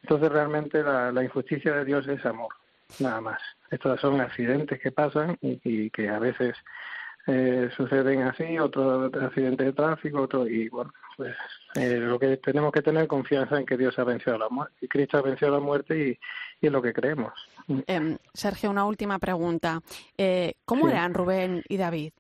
Entonces, 0.02 0.32
realmente 0.32 0.82
la, 0.82 1.24
injusticia 1.24 1.74
de 1.74 1.86
Dios 1.86 2.08
es 2.08 2.26
amor, 2.26 2.54
nada 3.00 3.22
más. 3.22 3.40
Estos 3.70 4.02
son 4.02 4.20
accidentes 4.22 4.82
que 4.82 4.92
pasan 4.92 5.38
y, 5.42 5.62
y 5.64 5.90
que 5.92 6.10
a 6.10 6.18
veces 6.18 6.56
eh, 7.28 7.70
suceden 7.78 8.24
así, 8.24 8.60
otro 8.60 9.06
accidente 9.06 9.64
de 9.66 9.74
tráfico, 9.74 10.22
otro, 10.22 10.48
y 10.48 10.68
bueno, 10.70 10.92
pues 11.18 11.36
eh, 11.76 11.98
lo 11.98 12.20
que 12.20 12.38
tenemos 12.38 12.72
que 12.72 12.82
tener 12.82 13.08
confianza 13.08 13.58
en 13.58 13.66
que 13.66 13.78
Dios 13.78 13.98
ha 14.00 14.04
vencido 14.04 14.38
la 14.38 14.50
muerte, 14.50 14.76
y 14.82 14.88
Cristo 14.88 15.18
ha 15.18 15.22
vencido 15.22 15.52
la 15.52 15.60
muerte 15.60 15.98
y, 15.98 16.20
y 16.62 16.68
es 16.68 16.72
lo 16.72 16.82
que 16.82 16.94
creemos. 16.94 17.34
Eh, 17.88 18.18
Sergio, 18.34 18.70
una 18.70 18.86
última 18.86 19.20
pregunta. 19.20 19.82
Eh, 20.18 20.54
¿Cómo 20.66 20.88
sí. 20.88 20.92
eran 20.92 21.14
Rubén 21.14 21.64
y 21.68 21.78
David? 21.78 22.14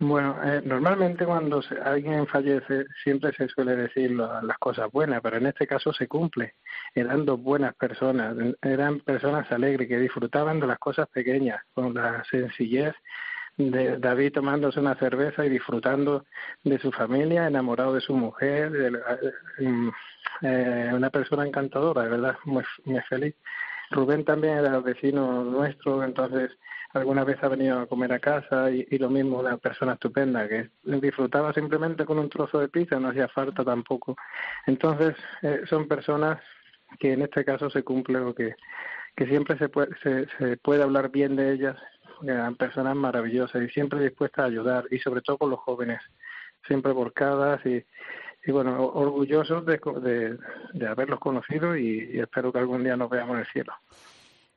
Bueno, 0.00 0.36
eh, 0.42 0.60
normalmente 0.64 1.24
cuando 1.24 1.62
alguien 1.84 2.26
fallece 2.26 2.84
siempre 3.02 3.32
se 3.32 3.48
suele 3.48 3.76
decir 3.76 4.10
las 4.10 4.58
cosas 4.58 4.90
buenas, 4.90 5.20
pero 5.22 5.36
en 5.36 5.46
este 5.46 5.66
caso 5.66 5.92
se 5.92 6.08
cumple. 6.08 6.54
Eran 6.94 7.24
dos 7.24 7.40
buenas 7.40 7.74
personas, 7.76 8.34
eran 8.60 9.00
personas 9.00 9.50
alegres 9.52 9.88
que 9.88 9.98
disfrutaban 9.98 10.58
de 10.58 10.66
las 10.66 10.78
cosas 10.78 11.08
pequeñas, 11.08 11.62
con 11.72 11.94
la 11.94 12.24
sencillez 12.28 12.94
de 13.56 13.98
David 13.98 14.32
tomándose 14.32 14.80
una 14.80 14.96
cerveza 14.96 15.44
y 15.44 15.48
disfrutando 15.48 16.24
de 16.64 16.78
su 16.78 16.90
familia, 16.90 17.46
enamorado 17.46 17.94
de 17.94 18.00
su 18.00 18.14
mujer, 18.14 18.70
de, 18.70 18.90
de, 18.90 19.92
eh, 20.42 20.90
una 20.92 21.10
persona 21.10 21.46
encantadora, 21.46 22.02
de 22.02 22.08
verdad, 22.08 22.36
muy, 22.44 22.64
muy 22.84 23.00
feliz. 23.02 23.34
Rubén 23.90 24.24
también 24.24 24.58
era 24.58 24.80
vecino 24.80 25.44
nuestro, 25.44 26.02
entonces 26.02 26.50
alguna 26.94 27.24
vez 27.24 27.42
ha 27.42 27.48
venido 27.48 27.80
a 27.80 27.86
comer 27.86 28.12
a 28.12 28.18
casa 28.18 28.70
y, 28.70 28.86
y, 28.90 28.98
lo 28.98 29.10
mismo, 29.10 29.38
una 29.40 29.56
persona 29.56 29.94
estupenda 29.94 30.48
que 30.48 30.70
disfrutaba 30.82 31.52
simplemente 31.52 32.04
con 32.04 32.18
un 32.18 32.28
trozo 32.28 32.58
de 32.60 32.68
pizza, 32.68 32.98
no 32.98 33.08
hacía 33.08 33.28
falta 33.28 33.64
tampoco. 33.64 34.16
Entonces, 34.66 35.14
eh, 35.42 35.62
son 35.68 35.86
personas 35.86 36.40
que 36.98 37.12
en 37.12 37.22
este 37.22 37.44
caso 37.44 37.70
se 37.70 37.82
cumple 37.82 38.20
lo 38.20 38.34
que, 38.34 38.54
que 39.16 39.26
siempre 39.26 39.58
se 39.58 39.68
puede, 39.68 39.90
se, 40.02 40.26
se 40.38 40.56
puede 40.56 40.82
hablar 40.82 41.10
bien 41.10 41.36
de 41.36 41.52
ellas, 41.52 41.76
eran 42.22 42.56
personas 42.56 42.96
maravillosas 42.96 43.62
y 43.62 43.68
siempre 43.68 44.00
dispuestas 44.00 44.44
a 44.44 44.48
ayudar 44.48 44.86
y 44.90 44.98
sobre 44.98 45.22
todo 45.22 45.38
con 45.38 45.50
los 45.50 45.60
jóvenes, 45.60 46.00
siempre 46.66 46.92
volcadas 46.92 47.64
y 47.66 47.84
y 48.46 48.52
bueno, 48.52 48.86
orgullosos 48.86 49.64
de, 49.64 50.38
de, 50.72 50.86
haberlos 50.86 51.18
conocido 51.18 51.76
y, 51.76 52.20
espero 52.20 52.52
que 52.52 52.58
algún 52.58 52.84
día 52.84 52.96
nos 52.96 53.08
veamos 53.08 53.34
en 53.34 53.40
el 53.40 53.46
cielo. 53.46 53.72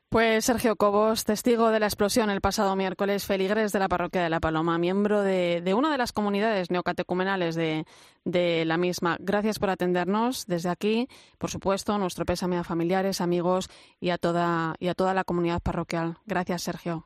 Pues 0.10 0.46
Sergio 0.46 0.78
Cobos, 0.78 1.26
testigo 1.26 1.70
de 1.70 1.82
la 1.82 1.88
explosión 1.88 2.30
el 2.30 2.40
pasado 2.40 2.78
miércoles, 2.78 3.26
feligres 3.26 3.74
de 3.74 3.80
la 3.80 3.90
parroquia 3.90 4.24
de 4.24 4.30
La 4.30 4.40
Paloma, 4.40 4.78
miembro 4.78 5.22
de, 5.22 5.62
de 5.62 5.74
una 5.74 5.92
de 5.92 5.98
las 5.98 6.14
comunidades 6.14 6.72
neocatecumenales 6.72 7.56
de, 7.56 7.86
de, 8.24 8.64
la 8.64 8.78
misma. 8.78 9.18
Gracias 9.20 9.60
por 9.60 9.70
atendernos 9.70 10.46
desde 10.48 10.70
aquí. 10.70 11.10
Por 11.38 11.50
supuesto, 11.50 11.98
nuestro 11.98 12.24
pésame 12.24 12.58
a 12.58 12.64
familiares, 12.64 13.20
amigos 13.20 13.70
y 14.00 14.12
a 14.12 14.18
toda, 14.18 14.76
y 14.80 14.88
a 14.88 14.94
toda 14.94 15.14
la 15.14 15.26
comunidad 15.26 15.62
parroquial. 15.62 16.18
Gracias, 16.26 16.64
Sergio. 16.64 17.06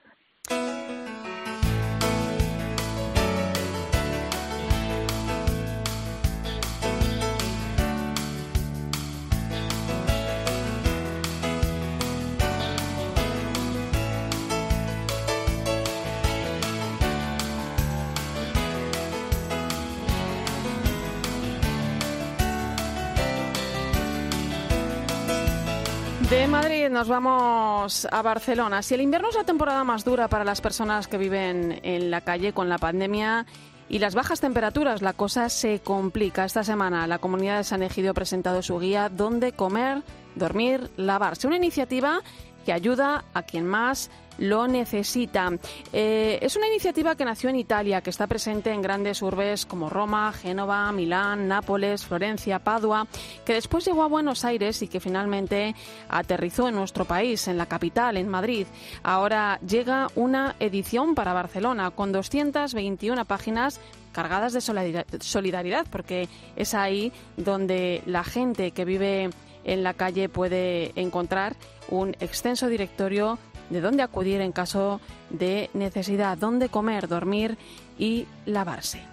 De 26.41 26.47
Madrid 26.47 26.89
nos 26.89 27.07
vamos 27.07 28.07
a 28.11 28.23
Barcelona. 28.23 28.81
Si 28.81 28.95
el 28.95 29.01
invierno 29.01 29.29
es 29.29 29.35
la 29.35 29.43
temporada 29.43 29.83
más 29.83 30.03
dura 30.03 30.27
para 30.27 30.43
las 30.43 30.59
personas 30.59 31.07
que 31.07 31.19
viven 31.19 31.79
en 31.83 32.09
la 32.09 32.21
calle 32.21 32.51
con 32.51 32.67
la 32.67 32.79
pandemia 32.79 33.45
y 33.89 33.99
las 33.99 34.15
bajas 34.15 34.41
temperaturas, 34.41 35.03
la 35.03 35.13
cosa 35.13 35.49
se 35.49 35.81
complica. 35.81 36.43
Esta 36.43 36.63
semana 36.63 37.05
la 37.05 37.19
comunidad 37.19 37.57
de 37.57 37.63
San 37.63 37.83
Egidio 37.83 38.09
ha 38.09 38.15
presentado 38.15 38.63
su 38.63 38.79
guía 38.79 39.07
Dónde 39.07 39.51
comer, 39.51 40.01
dormir, 40.33 40.89
lavarse. 40.97 41.45
Una 41.45 41.57
iniciativa 41.57 42.21
que 42.65 42.73
ayuda 42.73 43.25
a 43.33 43.43
quien 43.43 43.65
más 43.65 44.09
lo 44.37 44.67
necesita. 44.67 45.51
Eh, 45.93 46.39
es 46.41 46.55
una 46.55 46.67
iniciativa 46.67 47.15
que 47.15 47.25
nació 47.25 47.49
en 47.49 47.57
Italia, 47.57 48.01
que 48.01 48.09
está 48.09 48.27
presente 48.27 48.71
en 48.71 48.81
grandes 48.81 49.21
urbes 49.21 49.65
como 49.65 49.89
Roma, 49.89 50.33
Génova, 50.33 50.91
Milán, 50.91 51.47
Nápoles, 51.47 52.05
Florencia, 52.05 52.59
Padua, 52.59 53.07
que 53.45 53.53
después 53.53 53.85
llegó 53.85 54.03
a 54.03 54.07
Buenos 54.07 54.43
Aires 54.43 54.81
y 54.81 54.87
que 54.87 54.99
finalmente 54.99 55.75
aterrizó 56.09 56.67
en 56.67 56.75
nuestro 56.75 57.05
país, 57.05 57.47
en 57.47 57.57
la 57.57 57.67
capital, 57.67 58.17
en 58.17 58.27
Madrid. 58.27 58.65
Ahora 59.03 59.59
llega 59.67 60.07
una 60.15 60.55
edición 60.59 61.13
para 61.13 61.33
Barcelona 61.33 61.91
con 61.91 62.11
221 62.11 63.25
páginas 63.25 63.79
cargadas 64.11 64.53
de 64.53 64.61
solidaridad, 64.61 65.85
porque 65.89 66.27
es 66.55 66.73
ahí 66.73 67.13
donde 67.37 68.01
la 68.05 68.23
gente 68.23 68.71
que 68.71 68.85
vive 68.85 69.29
en 69.63 69.83
la 69.83 69.93
calle 69.93 70.29
puede 70.29 70.91
encontrar 70.99 71.55
un 71.91 72.15
extenso 72.19 72.67
directorio 72.67 73.37
de 73.69 73.81
dónde 73.81 74.03
acudir 74.03 74.41
en 74.41 74.51
caso 74.51 74.99
de 75.29 75.69
necesidad, 75.73 76.37
dónde 76.37 76.69
comer, 76.69 77.07
dormir 77.07 77.57
y 77.99 78.25
lavarse. 78.45 79.10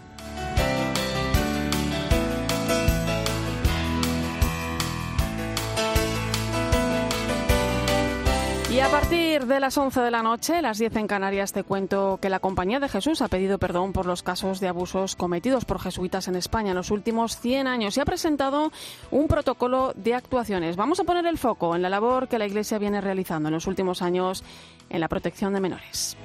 Y 8.79 8.81
a 8.81 8.93
partir 8.93 9.47
de 9.47 9.59
las 9.59 9.77
11 9.77 10.03
de 10.03 10.11
la 10.13 10.23
noche, 10.23 10.63
las 10.63 10.79
10 10.79 10.95
en 10.95 11.09
Canarias, 11.09 11.53
te 11.53 11.65
cuento 11.65 12.21
que 12.23 12.31
la 12.31 12.39
Compañía 12.39 12.79
de 12.79 12.89
Jesús 12.89 13.23
ha 13.23 13.27
pedido 13.27 13.59
perdón 13.59 13.93
por 13.93 14.07
los 14.07 14.23
casos 14.23 14.61
de 14.61 14.69
abusos 14.69 15.17
cometidos 15.17 15.65
por 15.65 15.81
jesuitas 15.81 16.29
en 16.29 16.37
España 16.37 16.71
en 16.71 16.77
los 16.77 16.93
últimos 16.93 17.41
100 17.41 17.67
años 17.67 17.97
y 17.97 18.01
ha 18.01 18.05
presentado 18.05 18.71
un 19.11 19.27
protocolo 19.27 19.95
de 19.97 20.15
actuaciones. 20.15 20.77
Vamos 20.77 21.01
a 21.01 21.05
poner 21.05 21.27
el 21.27 21.39
foco 21.39 21.75
en 21.75 21.83
la 21.83 21.89
labor 21.89 22.29
que 22.29 22.39
la 22.39 22.47
Iglesia 22.47 22.79
viene 22.79 23.01
realizando 23.01 23.49
en 23.49 23.55
los 23.55 23.67
últimos 23.67 24.01
años 24.01 24.45
en 24.91 25.01
la 25.01 25.09
protección 25.09 25.55
de 25.55 25.61
menores. 25.61 26.17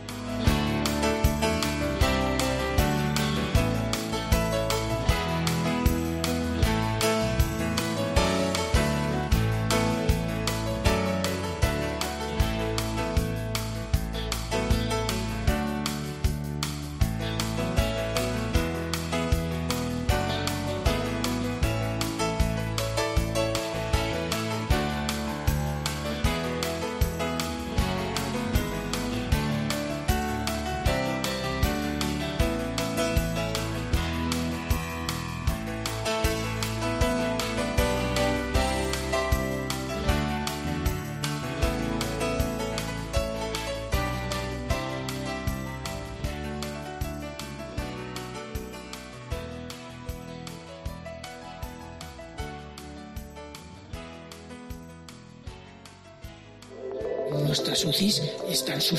Nuestras 57.93 58.01
UCIs 58.01 58.19
están 58.19 58.32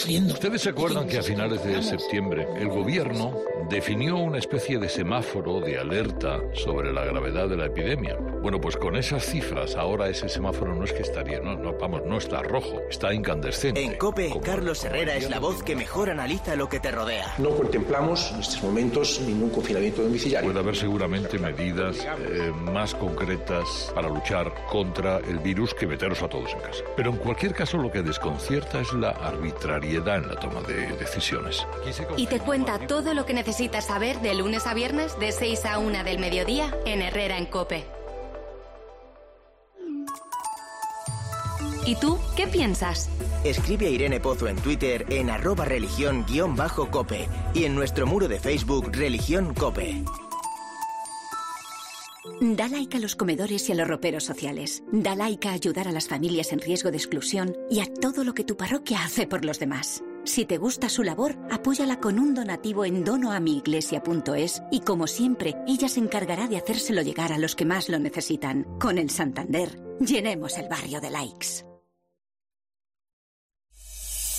sufriendo. 0.04 0.34
Ustedes 0.34 0.62
se 0.62 0.70
acuerdan 0.70 1.06
que 1.06 1.18
a 1.18 1.22
finales 1.22 1.64
de 1.64 1.82
septiembre 1.82 2.46
el 2.56 2.68
gobierno 2.68 3.34
definió 3.70 4.18
una 4.18 4.38
especie 4.38 4.78
de 4.78 4.88
semáforo 4.88 5.60
de 5.60 5.78
alerta 5.78 6.40
sobre 6.52 6.92
la 6.92 7.04
gravedad 7.04 7.48
de 7.48 7.56
la 7.56 7.66
epidemia. 7.66 8.16
Bueno, 8.42 8.60
pues 8.60 8.76
con 8.76 8.96
esas 8.96 9.24
cifras 9.24 9.74
ahora 9.76 10.08
ese 10.08 10.28
semáforo 10.28 10.74
no 10.74 10.84
es 10.84 10.92
que 10.92 11.02
estaría, 11.02 11.40
no, 11.40 11.56
no, 11.56 11.72
vamos, 11.78 12.02
no 12.04 12.18
está 12.18 12.42
rojo, 12.42 12.82
está 12.90 13.14
incandescente. 13.14 13.82
En 13.82 13.96
COPE, 13.96 14.34
Carlos 14.44 14.84
Herrera 14.84 15.16
es 15.16 15.30
la 15.30 15.38
voz 15.38 15.62
que 15.62 15.74
mejor 15.74 16.10
analiza 16.10 16.54
lo 16.54 16.68
que 16.68 16.80
te 16.80 16.90
rodea. 16.90 17.34
No 17.38 17.50
contemplamos 17.50 18.30
en 18.32 18.40
estos 18.40 18.62
momentos 18.62 19.20
ningún 19.22 19.48
confinamiento 19.48 20.02
domiciliario. 20.02 20.50
Puede 20.50 20.60
haber 20.60 20.76
seguramente 20.76 21.38
medidas 21.38 21.96
eh, 22.04 22.52
más 22.70 22.94
concretas 22.94 23.90
para 23.94 24.08
luchar 24.08 24.52
contra 24.70 25.18
el 25.18 25.38
virus 25.38 25.72
que 25.72 25.86
meteros 25.86 26.22
a 26.22 26.28
todos 26.28 26.52
en 26.52 26.60
casa. 26.60 26.84
Pero 26.96 27.10
en 27.10 27.16
cualquier 27.16 27.54
caso 27.54 27.78
lo 27.78 27.90
que 27.90 28.02
desconcierta 28.02 28.80
es 28.80 28.92
la 28.92 29.10
arbitrariedad 29.10 29.93
en 29.96 30.28
la 30.28 30.36
toma 30.36 30.60
de 30.62 30.86
decisiones. 30.96 31.66
Y 32.16 32.26
te 32.26 32.40
cuenta 32.40 32.78
todo 32.86 33.14
lo 33.14 33.24
que 33.24 33.34
necesitas 33.34 33.86
saber 33.86 34.20
de 34.20 34.34
lunes 34.34 34.66
a 34.66 34.74
viernes 34.74 35.18
de 35.18 35.32
6 35.32 35.64
a 35.66 35.78
1 35.78 36.04
del 36.04 36.18
mediodía 36.18 36.74
en 36.84 37.02
Herrera 37.02 37.38
en 37.38 37.46
Cope. 37.46 37.84
¿Y 41.86 41.96
tú 41.96 42.18
qué 42.34 42.46
piensas? 42.46 43.10
Escribe 43.44 43.86
a 43.86 43.90
Irene 43.90 44.18
Pozo 44.18 44.48
en 44.48 44.56
Twitter 44.56 45.04
en 45.10 45.28
arroba 45.28 45.66
religión-cope 45.66 47.28
y 47.52 47.64
en 47.64 47.74
nuestro 47.74 48.06
muro 48.06 48.26
de 48.26 48.40
Facebook 48.40 48.90
Religión 48.90 49.52
Cope. 49.52 50.02
Da 52.40 52.68
like 52.68 52.96
a 52.96 53.00
los 53.00 53.16
comedores 53.16 53.68
y 53.68 53.72
a 53.72 53.74
los 53.74 53.88
roperos 53.88 54.24
sociales. 54.24 54.82
Da 54.92 55.14
like 55.14 55.48
a 55.48 55.52
ayudar 55.52 55.88
a 55.88 55.92
las 55.92 56.08
familias 56.08 56.52
en 56.52 56.60
riesgo 56.60 56.90
de 56.90 56.96
exclusión 56.96 57.56
y 57.70 57.80
a 57.80 57.86
todo 57.86 58.24
lo 58.24 58.34
que 58.34 58.44
tu 58.44 58.56
parroquia 58.56 59.04
hace 59.04 59.26
por 59.26 59.44
los 59.44 59.58
demás. 59.58 60.02
Si 60.24 60.46
te 60.46 60.58
gusta 60.58 60.88
su 60.88 61.02
labor, 61.02 61.36
apóyala 61.50 62.00
con 62.00 62.18
un 62.18 62.34
donativo 62.34 62.84
en 62.84 63.04
donoamiiglesia.es 63.04 64.62
y 64.70 64.80
como 64.80 65.06
siempre, 65.06 65.54
ella 65.66 65.88
se 65.88 66.00
encargará 66.00 66.48
de 66.48 66.56
hacérselo 66.56 67.02
llegar 67.02 67.32
a 67.32 67.38
los 67.38 67.54
que 67.54 67.66
más 67.66 67.88
lo 67.88 67.98
necesitan. 67.98 68.64
Con 68.80 68.98
el 68.98 69.10
Santander, 69.10 69.78
llenemos 70.00 70.56
el 70.58 70.68
barrio 70.68 71.00
de 71.00 71.10
likes. 71.10 71.73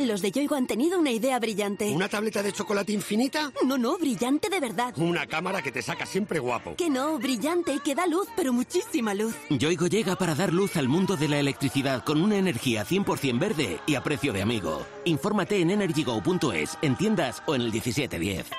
Los 0.00 0.22
de 0.22 0.32
Yoigo 0.32 0.56
han 0.56 0.66
tenido 0.66 0.98
una 0.98 1.12
idea 1.12 1.38
brillante. 1.38 1.88
¿Una 1.92 2.08
tableta 2.08 2.42
de 2.42 2.52
chocolate 2.52 2.90
infinita? 2.90 3.52
No, 3.64 3.78
no, 3.78 3.96
brillante 3.96 4.48
de 4.50 4.58
verdad. 4.58 4.92
Una 4.96 5.24
cámara 5.28 5.62
que 5.62 5.70
te 5.70 5.82
saca 5.82 6.04
siempre 6.04 6.40
guapo. 6.40 6.74
Que 6.74 6.90
no, 6.90 7.16
brillante 7.20 7.74
y 7.74 7.78
que 7.78 7.94
da 7.94 8.04
luz, 8.08 8.26
pero 8.34 8.52
muchísima 8.52 9.14
luz. 9.14 9.36
Yoigo 9.50 9.86
llega 9.86 10.16
para 10.16 10.34
dar 10.34 10.52
luz 10.52 10.76
al 10.76 10.88
mundo 10.88 11.16
de 11.16 11.28
la 11.28 11.38
electricidad 11.38 12.02
con 12.02 12.20
una 12.20 12.36
energía 12.36 12.84
100% 12.84 13.38
verde 13.38 13.78
y 13.86 13.94
a 13.94 14.02
precio 14.02 14.32
de 14.32 14.42
amigo. 14.42 14.84
Infórmate 15.04 15.60
en 15.60 15.70
energygo.es, 15.70 16.76
en 16.82 16.96
tiendas 16.96 17.40
o 17.46 17.54
en 17.54 17.60
el 17.60 17.70
1710. 17.70 18.50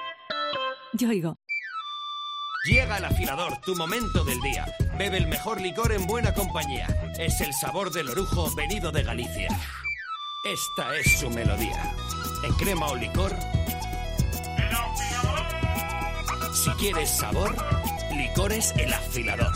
Yoigo. 0.94 1.38
Llega 2.66 2.98
el 2.98 3.06
afilador, 3.06 3.60
tu 3.60 3.76
momento 3.76 4.24
del 4.24 4.40
día. 4.40 4.66
Bebe 4.98 5.18
el 5.18 5.28
mejor 5.28 5.60
licor 5.60 5.92
en 5.92 6.08
buena 6.08 6.34
compañía. 6.34 6.88
Es 7.20 7.42
el 7.42 7.54
sabor 7.54 7.92
del 7.92 8.10
orujo 8.10 8.50
venido 8.56 8.94
de 8.94 9.04
Galicia. 9.04 9.50
Esta 10.46 10.96
es 10.96 11.20
su 11.20 11.28
melodía. 11.32 11.92
En 12.44 12.54
crema 12.54 12.86
o 12.86 12.96
licor. 12.96 13.36
Si 16.54 16.70
quieres 16.74 17.10
sabor, 17.10 17.56
licores 18.16 18.72
el 18.78 18.94
afilador. 18.94 19.52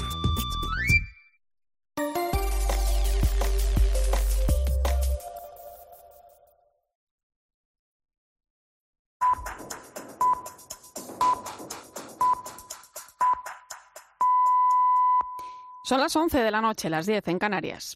Son 15.83 15.99
las 15.99 16.15
11 16.15 16.39
de 16.39 16.49
la 16.49 16.61
noche, 16.61 16.89
las 16.89 17.05
10 17.05 17.27
en 17.27 17.37
Canarias. 17.37 17.95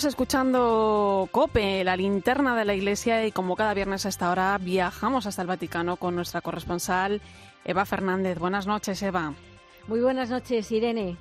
Continúas 0.00 0.14
escuchando 0.14 1.28
Cope, 1.30 1.84
la 1.84 1.94
linterna 1.94 2.56
de 2.56 2.64
la 2.64 2.74
iglesia, 2.74 3.26
y 3.26 3.32
como 3.32 3.54
cada 3.54 3.74
viernes 3.74 4.06
a 4.06 4.08
esta 4.08 4.30
hora 4.30 4.56
viajamos 4.56 5.26
hasta 5.26 5.42
el 5.42 5.48
Vaticano 5.48 5.96
con 5.96 6.14
nuestra 6.14 6.40
corresponsal 6.40 7.20
Eva 7.66 7.84
Fernández. 7.84 8.38
Buenas 8.38 8.66
noches, 8.66 9.02
Eva. 9.02 9.34
Muy 9.88 10.00
buenas 10.00 10.30
noches, 10.30 10.72
Irene. 10.72 11.18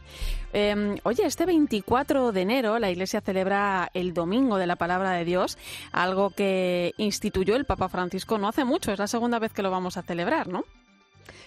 Eh, 0.53 0.97
oye, 1.03 1.25
este 1.25 1.45
24 1.45 2.31
de 2.31 2.41
enero 2.41 2.79
la 2.79 2.89
Iglesia 2.89 3.19
celebra 3.19 3.89
el 3.93 4.13
Domingo 4.13 4.57
de 4.57 4.67
la 4.67 4.77
Palabra 4.77 5.11
de 5.11 5.25
Dios, 5.25 5.57
algo 5.91 6.29
que 6.29 6.93
instituyó 6.97 7.57
el 7.57 7.65
Papa 7.65 7.89
Francisco 7.89 8.37
no 8.37 8.47
hace 8.47 8.63
mucho. 8.63 8.93
Es 8.93 8.99
la 8.99 9.07
segunda 9.07 9.39
vez 9.39 9.51
que 9.51 9.63
lo 9.63 9.71
vamos 9.71 9.97
a 9.97 10.03
celebrar, 10.03 10.47
¿no? 10.47 10.63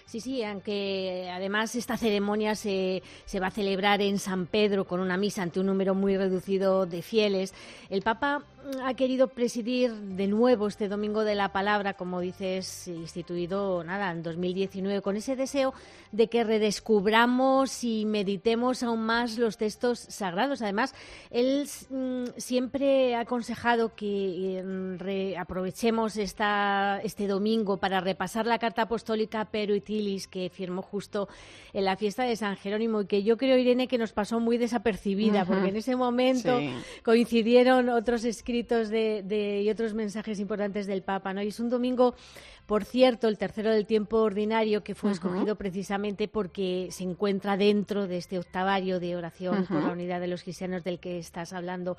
Sí, 0.07 0.21
sí, 0.21 0.43
aunque 0.45 1.31
además 1.33 1.75
esta 1.75 1.97
ceremonia 1.97 2.55
se, 2.55 3.03
se, 3.25 3.41
va 3.41 3.47
a 3.47 3.51
celebrar 3.51 4.03
en 4.03 4.19
San 4.19 4.47
Pedro 4.47 4.85
con 4.85 5.01
una 5.01 5.17
misa 5.17 5.43
ante 5.43 5.61
un 5.61 5.67
número 5.67 5.95
muy 5.95 6.17
reducido 6.17 6.87
de 6.87 7.03
fieles. 7.03 7.55
El 7.89 8.03
Papa 8.03 8.43
ha 8.85 8.95
querido 8.95 9.29
presidir 9.29 9.93
de 9.93 10.27
nuevo 10.29 10.69
este 10.69 10.89
Domingo 10.89 11.25
de 11.25 11.35
la 11.35 11.53
Palabra, 11.53 11.95
como 11.95 12.21
dices, 12.21 12.87
instituido 12.89 13.83
nada 13.85 14.11
en 14.11 14.23
2019, 14.23 15.03
con 15.03 15.17
ese 15.17 15.37
deseo 15.37 15.75
de 16.13 16.29
que 16.29 16.45
redescubramos 16.45 17.83
y 17.85 18.05
meditemos 18.05 18.83
aún 18.83 19.01
más 19.03 19.39
los 19.39 19.57
textos 19.57 19.99
sagrados. 19.99 20.63
Además, 20.63 20.95
él 21.31 21.69
mm, 21.91 22.25
siempre 22.37 23.15
ha 23.15 23.21
aconsejado 23.21 23.95
que 23.95 24.63
mm, 24.65 25.39
aprovechemos 25.41 26.17
esta, 26.17 27.01
este 27.03 27.27
domingo 27.27 27.79
para 27.79 28.01
repasar 28.01 28.47
la 28.47 28.59
carta 28.59 28.83
apostólica 28.83 29.49
Pero 29.51 29.75
Itilis 29.75 30.29
que 30.29 30.51
firmó 30.51 30.83
justo 30.83 31.29
en 31.73 31.85
la 31.85 31.97
fiesta 31.97 32.25
de 32.25 32.37
San 32.37 32.57
Jerónimo 32.57 33.01
y 33.03 33.07
que 33.07 33.23
yo 33.23 33.37
creo, 33.37 33.57
Irene, 33.59 33.89
que 33.89 33.99
nos 33.99 34.13
pasó 34.13 34.39
muy 34.41 34.59
desapercibida, 34.59 35.45
porque 35.45 35.69
en 35.69 35.77
ese 35.77 35.97
momento 35.97 36.59
Sí. 36.59 36.71
coincidieron 37.03 37.89
otros 37.89 38.25
escritos 38.25 38.52
de, 38.53 39.23
de- 39.25 39.63
y 39.63 39.71
otros 39.71 39.95
mensajes 39.95 40.39
importantes 40.39 40.87
del 40.87 41.03
Papa. 41.03 41.33
¿no? 41.33 41.43
Y 41.43 41.49
es 41.49 41.59
un 41.61 41.71
domingo, 41.71 42.15
por 42.67 42.85
cierto, 42.85 43.29
el 43.29 43.39
tercero 43.39 43.71
del 43.71 43.87
tiempo 43.87 44.19
ordinario, 44.19 44.85
que 44.85 44.95
fue 44.95 45.11
escogido 45.13 45.57
precisamente 45.57 46.29
porque 46.29 46.89
se 46.91 47.05
encuentra 47.05 47.57
dentro 47.57 48.07
de 48.07 48.19
este 48.19 48.39
octavario 48.39 49.01
de 49.01 49.17
oración 49.17 49.67
por 49.67 49.83
la 49.83 49.93
unidad 49.93 50.21
de 50.21 50.29
los 50.29 50.43
cristianos 50.43 50.85
del 50.85 50.99
que 51.01 51.19
estás 51.19 51.53
hablando 51.53 51.97